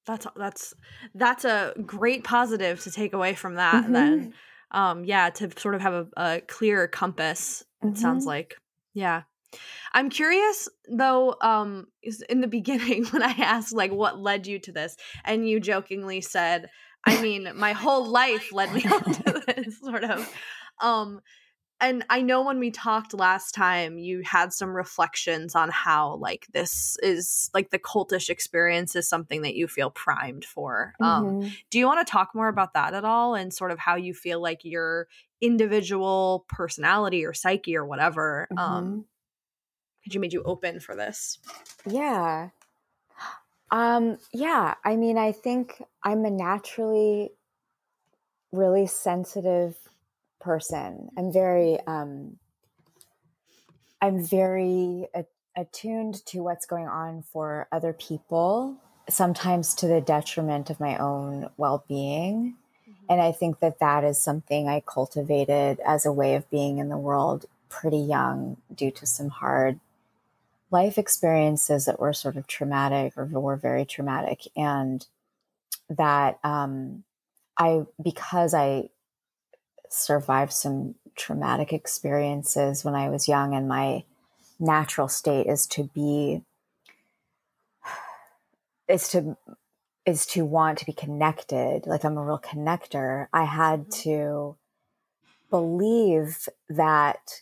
That's 0.06 0.26
that's 0.36 0.74
that's 1.14 1.46
a 1.46 1.74
great 1.86 2.24
positive 2.24 2.82
to 2.82 2.92
take 2.92 3.14
away 3.14 3.36
from 3.36 3.56
that. 3.56 3.84
Mm-hmm. 3.84 3.94
then 3.94 4.34
um 4.72 5.06
yeah, 5.06 5.30
to 5.30 5.50
sort 5.58 5.76
of 5.76 5.82
have 5.82 5.94
a, 5.94 6.08
a 6.18 6.42
clearer 6.42 6.88
compass, 6.88 7.64
mm-hmm. 7.84 7.94
it 7.94 7.98
sounds 7.98 8.24
mm-hmm. 8.24 8.30
like. 8.30 8.56
Yeah. 8.94 9.24
I'm 9.94 10.10
curious 10.10 10.70
though, 10.88 11.36
um, 11.42 11.88
in 12.30 12.42
the 12.42 12.48
beginning 12.48 13.06
when 13.12 13.24
I 13.24 13.32
asked 13.38 13.74
like 13.74 13.92
what 13.92 14.20
led 14.20 14.48
you 14.48 14.60
to 14.60 14.72
this, 14.72 14.96
and 15.26 15.48
you 15.48 15.60
jokingly 15.60 16.22
said, 16.22 16.70
I 17.06 17.22
mean, 17.22 17.50
my 17.56 17.74
whole 17.74 18.06
life 18.06 18.52
led 18.52 18.74
me 18.74 18.84
on 18.92 19.04
to 19.04 19.44
this 19.56 19.80
sort 19.80 20.04
of. 20.04 20.32
Um, 20.82 21.22
and 21.82 22.04
I 22.10 22.22
know 22.22 22.44
when 22.44 22.60
we 22.60 22.72
talked 22.72 23.14
last 23.14 23.54
time, 23.56 23.98
you 23.98 24.22
had 24.26 24.52
some 24.52 24.76
reflections 24.76 25.56
on 25.56 25.70
how 25.70 26.16
like 26.16 26.46
this 26.52 26.98
is 27.02 27.50
like 27.54 27.70
the 27.70 27.80
cultish 27.80 28.30
experience 28.30 28.98
is 28.98 29.08
something 29.08 29.44
that 29.44 29.56
you 29.56 29.66
feel 29.68 29.90
primed 29.90 30.44
for. 30.44 30.94
Um, 31.00 31.26
mm-hmm. 31.26 31.46
Um, 31.46 31.52
do 31.70 31.80
you 31.80 31.86
want 31.86 32.06
to 32.06 32.12
talk 32.12 32.32
more 32.36 32.50
about 32.50 32.74
that 32.74 32.94
at 32.94 33.06
all, 33.06 33.34
and 33.34 33.54
sort 33.54 33.72
of 33.72 33.80
how 33.80 33.96
you 33.96 34.14
feel 34.14 34.42
like 34.42 34.66
your 34.66 35.08
individual 35.42 36.46
personality 36.50 37.26
or 37.26 37.34
psyche 37.34 37.78
or 37.78 37.86
whatever, 37.86 38.50
um, 38.52 38.58
mm-hmm. 38.58 38.76
um, 38.76 39.06
could 40.04 40.14
you 40.14 40.20
made 40.20 40.34
you 40.34 40.44
open 40.44 40.80
for 40.80 40.96
this? 40.96 41.40
Yeah, 41.86 42.50
um, 43.72 44.18
yeah. 44.34 44.76
I 44.84 44.96
mean, 44.96 45.18
I 45.18 45.32
think 45.32 45.82
I'm 46.04 46.26
a 46.26 46.32
naturally 46.32 47.32
really 48.52 48.88
sensitive 48.88 49.76
person. 50.40 51.10
I'm 51.18 51.32
very 51.32 51.80
um, 51.86 52.38
I'm 54.02 54.26
very 54.26 55.08
attuned 55.56 56.26
to 56.28 56.42
what's 56.42 56.66
going 56.66 56.88
on 56.88 57.22
for 57.22 57.68
other 57.72 57.94
people, 57.94 58.78
sometimes 59.10 59.74
to 59.76 59.88
the 59.88 60.02
detriment 60.02 60.70
of 60.70 60.80
my 60.80 60.98
own 60.98 61.50
well-being. 61.58 62.56
Mm-hmm. 62.90 63.06
And 63.10 63.22
I 63.22 63.32
think 63.32 63.60
that 63.60 63.80
that 63.80 64.04
is 64.04 64.18
something 64.20 64.68
I 64.68 64.82
cultivated 64.86 65.80
as 65.86 66.06
a 66.06 66.14
way 66.14 66.36
of 66.36 66.50
being 66.50 66.78
in 66.78 66.90
the 66.90 66.98
world 66.98 67.46
pretty 67.68 68.00
young 68.00 68.58
due 68.74 68.92
to 68.92 69.06
some 69.06 69.30
hard 69.30 69.80
life 70.72 70.98
experiences 70.98 71.86
that 71.86 72.00
were 72.00 72.14
sort 72.14 72.38
of 72.38 72.48
traumatic 72.48 73.14
or 73.18 73.26
were 73.26 73.56
very 73.56 73.86
traumatic. 73.86 74.42
And 74.56 75.06
that 75.90 76.40
um, 76.44 77.04
I, 77.58 77.86
because 78.02 78.54
I 78.54 78.90
survived 79.90 80.54
some 80.54 80.96
traumatic 81.16 81.74
experiences 81.74 82.86
when 82.86 82.96
I 82.96 83.10
was 83.10 83.28
young, 83.28 83.56
and 83.56 83.68
my 83.68 84.04
natural 84.60 85.08
state 85.08 85.48
is 85.48 85.66
to 85.68 85.90
be, 85.94 86.44
is 88.88 89.10
to, 89.10 89.38
is 90.06 90.26
to 90.28 90.46
want 90.46 90.78
to 90.80 90.86
be 90.86 90.94
connected. 90.94 91.88
Like 91.88 92.04
I'm 92.04 92.18
a 92.18 92.24
real 92.24 92.40
connector. 92.40 93.28
I 93.34 93.46
had 93.46 93.88
mm-hmm. 93.88 94.02
to 94.04 94.56
believe 95.50 96.48
that 96.70 97.42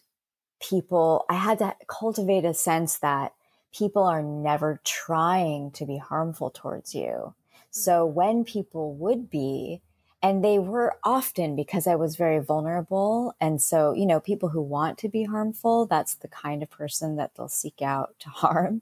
people, 0.60 1.26
I 1.30 1.36
had 1.36 1.60
to 1.60 1.76
cultivate 1.88 2.46
a 2.46 2.54
sense 2.54 2.98
that 3.00 3.34
people 3.74 4.04
are 4.04 4.24
never 4.24 4.82
trying 4.84 5.72
to 5.72 5.86
be 5.86 5.98
harmful 5.98 6.50
towards 6.50 6.96
you. 6.96 7.34
So 7.72 8.06
mm-hmm. 8.06 8.16
when 8.16 8.44
people 8.44 8.94
would 8.96 9.30
be, 9.30 9.82
and 10.24 10.44
they 10.44 10.58
were 10.58 10.98
often 11.04 11.56
because 11.56 11.86
I 11.86 11.96
was 11.96 12.16
very 12.16 12.40
vulnerable. 12.40 13.36
And 13.40 13.62
so, 13.62 13.94
you 13.94 14.06
know, 14.06 14.20
people 14.20 14.50
who 14.50 14.62
want 14.62 14.98
to 15.00 15.10
be 15.10 15.24
harmful, 15.24 15.86
that's 15.86 16.16
the 16.16 16.28
kind 16.28 16.64
of 16.64 16.72
person 16.72 17.18
that 17.18 17.36
they'll 17.36 17.48
seek 17.48 17.82
out 17.82 18.16
to 18.20 18.30
harm. 18.30 18.82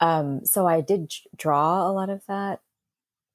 Um, 0.00 0.44
so 0.44 0.66
I 0.66 0.80
did 0.80 1.14
draw 1.36 1.88
a 1.88 1.92
lot 1.92 2.10
of 2.10 2.26
that 2.26 2.60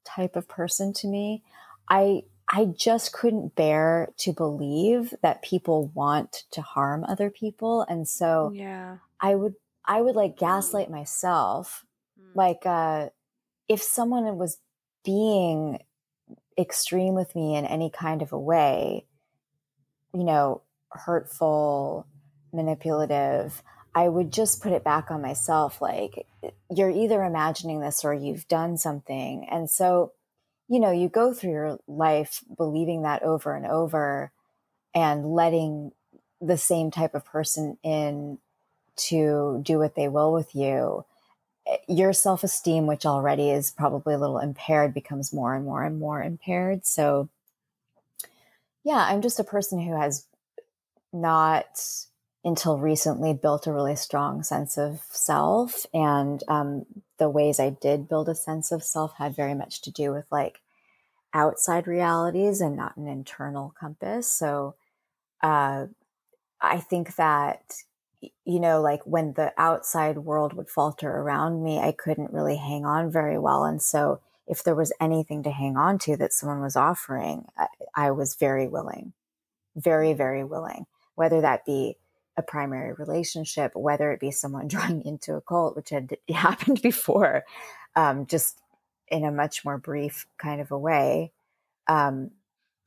type 0.03 0.35
of 0.35 0.47
person 0.47 0.93
to 0.93 1.07
me. 1.07 1.41
I 1.89 2.23
I 2.51 2.65
just 2.65 3.13
couldn't 3.13 3.55
bear 3.55 4.09
to 4.17 4.33
believe 4.33 5.13
that 5.21 5.41
people 5.41 5.89
want 5.93 6.43
to 6.51 6.61
harm 6.61 7.05
other 7.05 7.29
people. 7.29 7.85
And 7.87 8.07
so 8.07 8.51
yeah. 8.53 8.97
I 9.21 9.35
would 9.35 9.55
I 9.85 10.01
would 10.01 10.15
like 10.15 10.37
gaslight 10.37 10.91
myself. 10.91 11.85
Mm. 12.19 12.35
Like 12.35 12.65
uh 12.65 13.09
if 13.69 13.81
someone 13.81 14.37
was 14.37 14.57
being 15.05 15.79
extreme 16.57 17.15
with 17.15 17.33
me 17.35 17.55
in 17.55 17.65
any 17.65 17.89
kind 17.89 18.21
of 18.21 18.33
a 18.33 18.39
way, 18.39 19.05
you 20.13 20.25
know, 20.25 20.61
hurtful, 20.89 22.05
manipulative, 22.51 23.63
I 23.95 24.09
would 24.09 24.31
just 24.31 24.61
put 24.61 24.73
it 24.73 24.83
back 24.83 25.09
on 25.09 25.21
myself 25.21 25.81
like 25.81 26.27
you're 26.69 26.91
either 26.91 27.23
imagining 27.23 27.79
this 27.79 28.03
or 28.03 28.13
you've 28.13 28.47
done 28.49 28.77
something. 28.77 29.47
And 29.49 29.69
so 29.69 30.11
you 30.71 30.79
know, 30.79 30.89
you 30.89 31.09
go 31.09 31.33
through 31.33 31.51
your 31.51 31.79
life 31.85 32.45
believing 32.55 33.01
that 33.01 33.23
over 33.23 33.53
and 33.53 33.65
over 33.65 34.31
and 34.95 35.33
letting 35.33 35.91
the 36.39 36.57
same 36.57 36.89
type 36.89 37.13
of 37.13 37.25
person 37.25 37.77
in 37.83 38.37
to 38.95 39.59
do 39.63 39.79
what 39.79 39.95
they 39.95 40.07
will 40.07 40.31
with 40.31 40.55
you. 40.55 41.03
Eh, 41.67 41.75
your 41.89 42.13
self 42.13 42.41
esteem, 42.41 42.87
which 42.87 43.05
already 43.05 43.49
is 43.49 43.69
probably 43.69 44.13
a 44.13 44.17
little 44.17 44.39
impaired, 44.39 44.93
becomes 44.93 45.33
more 45.33 45.53
and 45.53 45.65
more 45.65 45.83
and 45.83 45.99
more 45.99 46.23
impaired. 46.23 46.85
So, 46.85 47.27
yeah, 48.85 49.05
I'm 49.09 49.21
just 49.21 49.41
a 49.41 49.43
person 49.43 49.77
who 49.77 49.99
has 49.99 50.25
not 51.11 51.81
until 52.45 52.77
recently 52.77 53.33
built 53.33 53.67
a 53.67 53.73
really 53.73 53.97
strong 53.97 54.41
sense 54.41 54.77
of 54.77 55.01
self. 55.09 55.85
And 55.93 56.41
um, 56.47 56.85
the 57.17 57.29
ways 57.29 57.59
I 57.59 57.71
did 57.71 58.07
build 58.07 58.29
a 58.29 58.35
sense 58.35 58.71
of 58.71 58.83
self 58.83 59.15
had 59.17 59.35
very 59.35 59.53
much 59.53 59.81
to 59.81 59.91
do 59.91 60.13
with 60.13 60.25
like 60.31 60.60
outside 61.33 61.87
realities 61.87 62.61
and 62.61 62.75
not 62.75 62.97
an 62.97 63.07
internal 63.07 63.73
compass. 63.79 64.31
So 64.31 64.75
uh, 65.41 65.87
I 66.59 66.79
think 66.79 67.15
that, 67.15 67.73
you 68.45 68.59
know, 68.59 68.81
like 68.81 69.01
when 69.05 69.33
the 69.33 69.53
outside 69.57 70.19
world 70.19 70.53
would 70.53 70.69
falter 70.69 71.09
around 71.09 71.63
me, 71.63 71.79
I 71.79 71.91
couldn't 71.91 72.33
really 72.33 72.57
hang 72.57 72.85
on 72.85 73.11
very 73.11 73.39
well. 73.39 73.63
And 73.63 73.81
so 73.81 74.19
if 74.47 74.63
there 74.63 74.75
was 74.75 74.93
anything 74.99 75.43
to 75.43 75.51
hang 75.51 75.77
on 75.77 75.97
to 75.99 76.17
that 76.17 76.33
someone 76.33 76.61
was 76.61 76.75
offering, 76.75 77.45
I, 77.57 77.67
I 77.95 78.11
was 78.11 78.35
very 78.35 78.67
willing, 78.67 79.13
very, 79.75 80.13
very 80.13 80.43
willing, 80.43 80.85
whether 81.15 81.41
that 81.41 81.65
be 81.65 81.97
a 82.37 82.41
primary 82.41 82.93
relationship, 82.93 83.75
whether 83.75 84.11
it 84.11 84.19
be 84.19 84.31
someone 84.31 84.67
drawing 84.69 85.03
into 85.05 85.35
a 85.35 85.41
cult, 85.41 85.75
which 85.75 85.89
had 85.89 86.17
happened 86.29 86.81
before, 86.81 87.43
um, 87.95 88.25
just 88.25 88.60
in 89.11 89.25
a 89.25 89.31
much 89.31 89.63
more 89.65 89.77
brief 89.77 90.25
kind 90.37 90.61
of 90.61 90.71
a 90.71 90.77
way. 90.77 91.31
Um, 91.87 92.31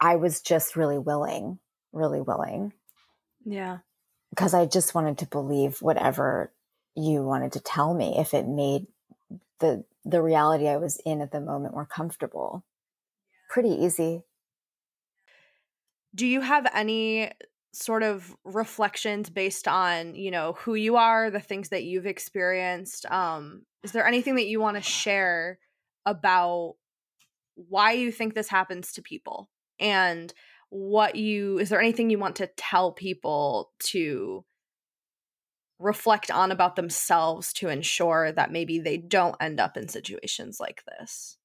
I 0.01 0.17
was 0.17 0.41
just 0.41 0.77
really 0.77 0.99
willing, 0.99 1.59
really 1.93 2.21
willing. 2.21 2.73
Yeah. 3.45 3.79
Because 4.31 4.55
I 4.55 4.67
just 4.67 4.95
wanted 4.95 5.19
to 5.19 5.27
believe 5.27 5.81
whatever 5.81 6.53
you 6.97 7.23
wanted 7.23 7.53
to 7.53 7.61
tell 7.61 7.95
me 7.95 8.17
if 8.19 8.35
it 8.35 8.47
made 8.47 8.87
the 9.61 9.85
the 10.05 10.21
reality 10.21 10.69
I 10.69 10.77
was 10.77 11.01
in 11.07 11.21
at 11.21 11.33
the 11.33 11.41
moment 11.41 11.75
more 11.75 11.87
comfortable. 11.87 12.65
Pretty 13.49 13.71
easy. 13.71 14.23
Do 16.15 16.27
you 16.27 16.41
have 16.41 16.67
any 16.75 17.33
sort 17.73 18.03
of 18.03 18.37
reflections 18.45 19.31
based 19.31 19.67
on 19.67 20.15
you 20.15 20.31
know 20.31 20.55
who 20.59 20.75
you 20.75 20.97
are 20.97 21.31
the 21.31 21.41
things 21.41 21.71
that 21.71 21.83
you've 21.83 22.07
experienced 22.07 23.05
um 23.07 23.63
is 23.83 23.91
there 23.91 24.07
anything 24.07 24.37
that 24.37 24.47
you 24.47 24.61
want 24.61 24.77
to 24.77 24.83
share 24.83 25.59
about 26.07 26.75
why 27.55 27.93
you 27.93 28.11
think 28.11 28.35
this 28.35 28.49
happens 28.49 28.93
to 28.93 29.03
people 29.03 29.51
and 29.79 30.33
what 30.71 31.15
you 31.15 31.59
is 31.59 31.69
there 31.69 31.81
anything 31.81 32.11
you 32.11 32.19
want 32.19 32.37
to 32.37 32.51
tell 32.57 32.93
people 32.93 33.71
to 33.79 34.45
reflect 35.79 36.31
on 36.31 36.51
about 36.51 36.77
themselves 36.77 37.53
to 37.53 37.69
ensure 37.69 38.33
that 38.33 38.51
maybe 38.51 38.81
they 38.81 38.97
don't 38.97 39.37
end 39.41 39.61
up 39.61 39.77
in 39.77 39.89
situations 39.89 40.59
like 40.59 40.83
this 40.99 41.37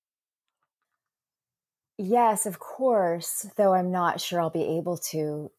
yes 1.98 2.46
of 2.46 2.60
course 2.60 3.48
though 3.56 3.74
i'm 3.74 3.92
not 3.92 4.20
sure 4.20 4.42
i'll 4.42 4.50
be 4.50 4.78
able 4.78 4.98
to 4.98 5.52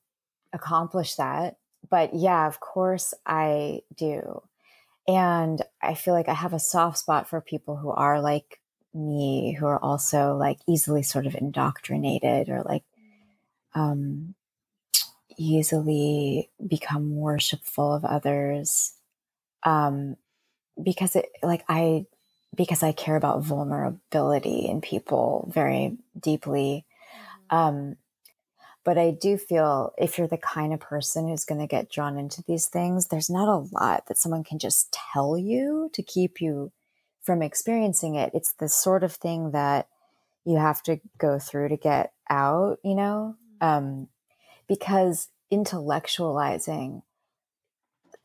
accomplish 0.53 1.17
that. 1.17 1.57
But 1.89 2.15
yeah, 2.15 2.47
of 2.47 2.61
course 2.61 3.15
I 3.27 3.81
do. 3.97 4.43
And 5.09 5.63
I 5.83 5.95
feel 5.95 6.15
like 6.15 6.29
I 6.29 6.35
have 6.35 6.53
a 6.53 6.61
soft 6.61 6.99
spot 6.99 7.29
for 7.29 7.41
people 7.41 7.77
who 7.77 7.91
are 7.91 8.21
like 8.21 8.60
me, 8.95 9.57
who 9.59 9.67
are 9.67 9.83
also 9.83 10.37
like 10.37 10.59
easily 10.69 11.03
sort 11.03 11.27
of 11.27 11.35
indoctrinated 11.35 12.49
or 12.49 12.63
like 12.63 12.83
um, 13.75 14.35
easily 15.37 16.51
become 16.67 17.15
worshipful 17.17 17.93
of 17.93 18.05
others. 18.05 18.93
Um, 19.63 20.17
because 20.83 21.17
it 21.17 21.31
like 21.43 21.65
I 21.69 22.07
because 22.57 22.83
I 22.83 22.93
care 22.93 23.17
about 23.17 23.43
vulnerability 23.43 24.67
in 24.67 24.81
people 24.81 25.51
very 25.53 25.97
deeply. 26.19 26.85
Mm-hmm. 27.51 27.57
Um, 27.57 27.97
but 28.83 28.99
I 28.99 29.11
do 29.11 29.37
feel 29.37 29.93
if 29.99 30.17
you're 30.17 30.27
the 30.27 30.39
kind 30.39 30.73
of 30.73 30.81
person 30.81 31.29
who's 31.29 31.45
going 31.45 31.61
to 31.61 31.67
get 31.67 31.91
drawn 31.91 32.19
into 32.19 32.43
these 32.43 32.67
things, 32.67 33.07
there's 33.07 33.29
not 33.29 33.49
a 33.49 33.69
lot 33.75 34.07
that 34.07 34.19
someone 34.19 34.43
can 34.43 34.59
just 34.59 34.97
tell 35.13 35.37
you 35.37 35.91
to 35.93 36.03
keep 36.03 36.41
you 36.41 36.73
from 37.31 37.43
experiencing 37.43 38.17
it. 38.17 38.33
It's 38.35 38.55
the 38.55 38.69
sort 38.69 39.05
of 39.05 39.13
thing 39.13 39.53
that 39.53 39.87
you 40.45 40.57
have 40.57 40.83
to 40.83 40.99
go 41.17 41.39
through 41.39 41.69
to 41.69 41.77
get 41.77 42.13
out, 42.29 42.79
you 42.83 42.97
know? 42.97 43.37
Mm-hmm. 43.63 43.69
Um, 43.69 44.09
because 44.67 45.29
intellectualizing 45.53 47.03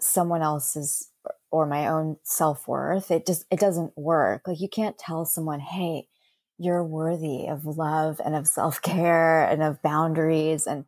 someone 0.01 0.41
else's 0.41 1.11
or 1.51 1.67
my 1.67 1.85
own 1.85 2.17
self-worth, 2.23 3.11
it 3.11 3.27
just 3.27 3.45
it 3.51 3.59
doesn't 3.59 3.95
work. 3.95 4.47
Like 4.47 4.59
you 4.59 4.69
can't 4.69 4.97
tell 4.97 5.23
someone, 5.23 5.59
"Hey, 5.59 6.07
you're 6.57 6.83
worthy 6.83 7.45
of 7.45 7.63
love 7.77 8.19
and 8.25 8.33
of 8.33 8.47
self 8.47 8.81
care 8.81 9.45
and 9.45 9.61
of 9.61 9.83
boundaries. 9.83 10.65
And 10.65 10.85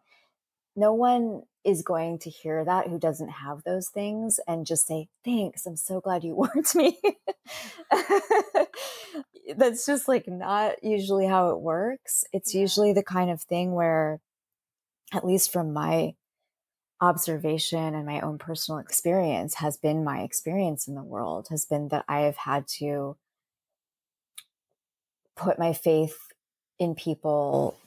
no 0.78 0.94
one 0.94 1.42
is 1.66 1.82
going 1.82 2.20
to 2.20 2.30
hear 2.30 2.64
that 2.64 2.88
who 2.88 3.00
doesn't 3.00 3.30
have 3.30 3.64
those 3.64 3.90
things 3.90 4.40
and 4.48 4.66
just 4.66 4.88
say, 4.88 5.10
Thanks, 5.26 5.66
I'm 5.66 5.76
so 5.76 6.00
glad 6.00 6.24
you 6.24 6.36
warned 6.38 6.74
me. 6.76 6.98
That's 9.58 9.86
just 9.86 10.08
like 10.08 10.28
not 10.28 10.84
usually 10.84 11.26
how 11.26 11.50
it 11.50 11.60
works. 11.60 12.24
It's 12.32 12.54
yeah. 12.54 12.62
usually 12.62 12.94
the 12.94 13.04
kind 13.04 13.30
of 13.32 13.42
thing 13.42 13.74
where, 13.74 14.22
at 15.12 15.26
least 15.26 15.52
from 15.52 15.74
my 15.74 16.14
observation 17.02 17.96
and 17.96 18.06
my 18.06 18.22
own 18.22 18.38
personal 18.38 18.80
experience, 18.80 19.56
has 19.56 19.78
been 19.78 20.04
my 20.04 20.22
experience 20.22 20.88
in 20.88 20.96
the 20.96 21.04
world, 21.04 21.48
has 21.50 21.66
been 21.66 21.88
that 21.90 22.06
I 22.08 22.22
have 22.22 22.38
had 22.38 22.68
to 22.80 23.18
put 25.36 25.60
my 25.60 25.74
faith 25.74 26.18
in 26.80 26.94
people 26.96 27.78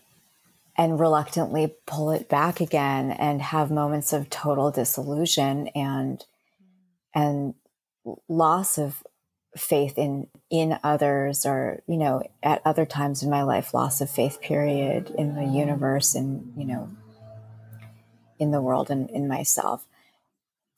and 0.80 0.98
reluctantly 0.98 1.74
pull 1.86 2.10
it 2.10 2.26
back 2.26 2.58
again 2.58 3.10
and 3.10 3.42
have 3.42 3.70
moments 3.70 4.14
of 4.14 4.30
total 4.30 4.70
disillusion 4.70 5.68
and 5.74 6.24
and 7.14 7.52
loss 8.30 8.78
of 8.78 9.02
faith 9.54 9.98
in 9.98 10.26
in 10.48 10.78
others 10.82 11.44
or 11.44 11.82
you 11.86 11.98
know 11.98 12.22
at 12.42 12.62
other 12.64 12.86
times 12.86 13.22
in 13.22 13.28
my 13.28 13.42
life 13.42 13.74
loss 13.74 14.00
of 14.00 14.08
faith 14.08 14.40
period 14.40 15.12
in 15.18 15.34
the 15.34 15.44
universe 15.44 16.14
and 16.14 16.50
you 16.56 16.64
know 16.64 16.88
in 18.38 18.50
the 18.50 18.62
world 18.62 18.90
and 18.90 19.10
in 19.10 19.28
myself 19.28 19.86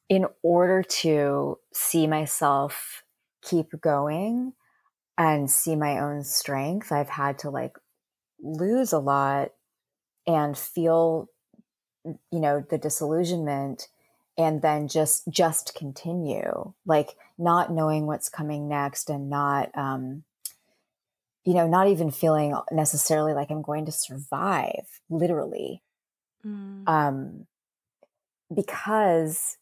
in 0.09 0.27
order 0.43 0.83
to 0.83 1.61
see 1.73 2.09
myself 2.09 3.05
keep 3.41 3.69
going 3.81 4.53
and 5.17 5.49
see 5.51 5.77
my 5.77 5.99
own 6.01 6.25
strength. 6.25 6.91
I've 6.91 7.09
had 7.09 7.39
to 7.41 7.51
like 7.51 7.77
lose 8.43 8.93
a 8.93 8.99
lot 8.99 9.53
and 10.27 10.57
feel 10.57 11.29
you 12.05 12.41
know 12.41 12.65
the 12.71 12.79
disillusionment 12.79 13.89
and 14.37 14.63
then 14.63 14.89
just 14.89 15.29
just 15.29 15.75
continue 15.75 16.73
like 16.87 17.17
not 17.39 17.73
knowing 17.73 18.07
what's 18.07 18.29
coming 18.29 18.69
next 18.69 19.11
and 19.11 19.29
not 19.31 19.71
um 19.77 20.25
you 21.45 21.55
know 21.55 21.67
not 21.67 21.89
even 21.89 22.11
feeling 22.11 22.57
necessarily 22.71 23.35
like 23.35 23.51
i'm 23.51 23.63
going 23.63 23.87
to 23.87 23.93
survive 23.93 25.01
literally 25.11 25.83
mm. 26.45 26.89
um 26.89 27.47
because 28.55 29.57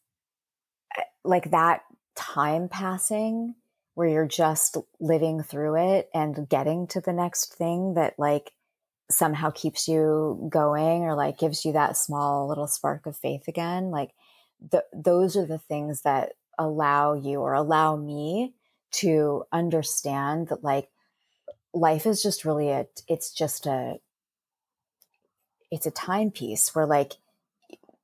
eh, 0.97 1.03
like 1.23 1.51
that 1.51 1.81
time 2.15 2.67
passing 2.69 3.55
where 3.93 4.07
you're 4.07 4.27
just 4.27 4.77
living 4.99 5.43
through 5.43 5.75
it 5.75 6.09
and 6.13 6.47
getting 6.49 6.87
to 6.87 7.01
the 7.01 7.13
next 7.13 7.53
thing 7.53 7.93
that 7.95 8.17
like 8.17 8.51
somehow 9.13 9.49
keeps 9.51 9.87
you 9.87 10.47
going 10.49 11.03
or 11.03 11.15
like 11.15 11.37
gives 11.37 11.65
you 11.65 11.73
that 11.73 11.97
small 11.97 12.47
little 12.47 12.67
spark 12.67 13.05
of 13.05 13.17
faith 13.17 13.47
again 13.47 13.91
like 13.91 14.11
the, 14.69 14.83
those 14.93 15.35
are 15.35 15.45
the 15.45 15.57
things 15.57 16.01
that 16.01 16.33
allow 16.57 17.13
you 17.13 17.39
or 17.39 17.53
allow 17.53 17.95
me 17.95 18.53
to 18.91 19.43
understand 19.51 20.49
that 20.49 20.63
like 20.63 20.89
life 21.73 22.05
is 22.05 22.21
just 22.21 22.45
really 22.45 22.69
a 22.69 22.85
it's 23.07 23.33
just 23.33 23.65
a 23.65 23.95
it's 25.71 25.85
a 25.85 25.91
timepiece 25.91 26.75
where 26.75 26.85
like 26.85 27.13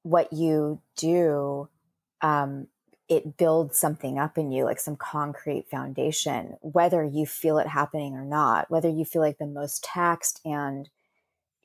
what 0.04 0.32
you 0.32 0.82
do 0.96 1.68
um 2.22 2.68
it 3.10 3.38
builds 3.38 3.78
something 3.78 4.18
up 4.18 4.38
in 4.38 4.52
you 4.52 4.64
like 4.64 4.80
some 4.80 4.96
concrete 4.96 5.66
foundation 5.70 6.56
whether 6.62 7.04
you 7.04 7.26
feel 7.26 7.58
it 7.58 7.68
happening 7.68 8.16
or 8.16 8.24
not 8.24 8.70
whether 8.72 8.90
you 8.90 9.04
feel 9.04 9.22
like 9.22 9.38
the 9.38 9.46
most 9.46 9.84
taxed 9.84 10.40
and 10.46 10.90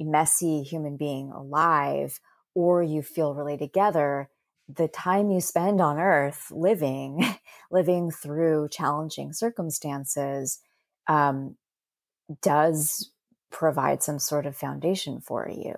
messy 0.03 0.63
human 0.63 0.97
being 0.97 1.31
alive 1.31 2.21
or 2.55 2.83
you 2.83 3.03
feel 3.03 3.35
really 3.35 3.57
together 3.57 4.29
the 4.69 4.89
time 4.89 5.31
you 5.31 5.41
spend 5.41 5.81
on 5.81 5.99
earth 5.99 6.51
living 6.51 7.25
living 7.71 8.11
through 8.11 8.69
challenging 8.69 9.33
circumstances 9.33 10.61
um, 11.09 11.57
does 12.41 13.11
provide 13.51 14.03
some 14.03 14.19
sort 14.19 14.47
of 14.47 14.57
foundation 14.57 15.21
for 15.21 15.49
you 15.49 15.75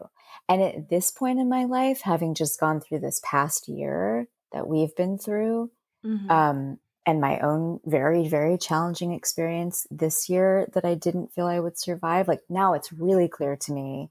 and 0.48 0.62
at 0.62 0.88
this 0.88 1.10
point 1.10 1.40
in 1.40 1.48
my 1.48 1.64
life 1.64 2.02
having 2.02 2.34
just 2.34 2.60
gone 2.60 2.80
through 2.80 3.00
this 3.00 3.20
past 3.24 3.68
year 3.68 4.28
that 4.52 4.68
we've 4.68 4.94
been 4.94 5.18
through 5.18 5.70
mm-hmm. 6.04 6.30
um, 6.30 6.78
and 7.06 7.20
my 7.20 7.38
own 7.40 7.80
very 7.84 8.28
very 8.28 8.56
challenging 8.56 9.12
experience 9.12 9.86
this 9.90 10.28
year 10.28 10.68
that 10.74 10.84
i 10.84 10.94
didn't 10.94 11.32
feel 11.32 11.46
i 11.46 11.58
would 11.58 11.78
survive 11.78 12.28
like 12.28 12.42
now 12.48 12.74
it's 12.74 12.92
really 12.92 13.28
clear 13.28 13.56
to 13.56 13.72
me 13.72 14.10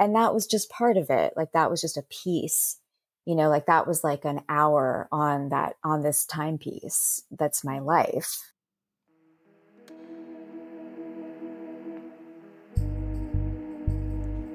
and 0.00 0.16
that 0.16 0.34
was 0.34 0.46
just 0.46 0.70
part 0.70 0.96
of 0.96 1.10
it 1.10 1.34
like 1.36 1.52
that 1.52 1.70
was 1.70 1.80
just 1.80 1.96
a 1.96 2.02
piece 2.10 2.78
you 3.26 3.36
know 3.36 3.48
like 3.48 3.66
that 3.66 3.86
was 3.86 4.02
like 4.02 4.24
an 4.24 4.40
hour 4.48 5.06
on 5.12 5.50
that 5.50 5.74
on 5.84 6.02
this 6.02 6.26
timepiece 6.26 7.22
that's 7.30 7.62
my 7.62 7.78
life 7.78 8.52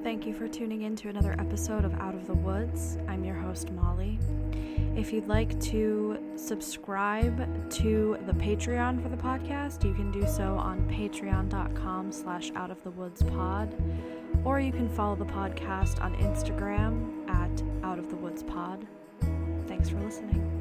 Thank 0.04 0.28
you 0.28 0.36
for 0.36 0.48
tuning 0.48 0.84
in 0.84 0.96
to 0.98 1.10
another 1.10 1.36
episode 1.40 1.84
of 1.84 1.92
Out 1.96 2.14
of 2.14 2.28
the 2.28 2.36
Woods. 2.36 3.00
I'm 3.08 3.24
your 3.24 3.36
host, 3.36 3.72
Molly. 3.72 4.20
If 4.96 5.12
you'd 5.12 5.28
like 5.28 5.60
to 5.62 6.20
subscribe 6.36 7.70
to 7.72 8.18
the 8.28 8.34
Patreon 8.34 9.02
for 9.02 9.10
the 9.10 9.18
podcast, 9.18 9.84
you 9.84 9.96
can 9.96 10.12
do 10.12 10.26
so 10.28 10.56
on 10.58 10.88
patreon.com 10.88 12.12
slash 12.12 12.52
out 12.56 12.70
of 12.70 12.82
the 12.84 12.92
woods 12.92 13.24
pod 13.24 13.76
or 14.46 14.60
you 14.60 14.72
can 14.72 14.88
follow 14.88 15.16
the 15.16 15.26
podcast 15.26 16.02
on 16.02 16.16
Instagram 16.18 17.28
at 17.30 17.86
Out 17.86 18.00
of 18.00 18.10
the 18.10 18.16
Woods 18.16 18.44
Pod. 18.44 18.88
Thanks 19.68 19.90
for 19.90 20.00
listening. 20.00 20.55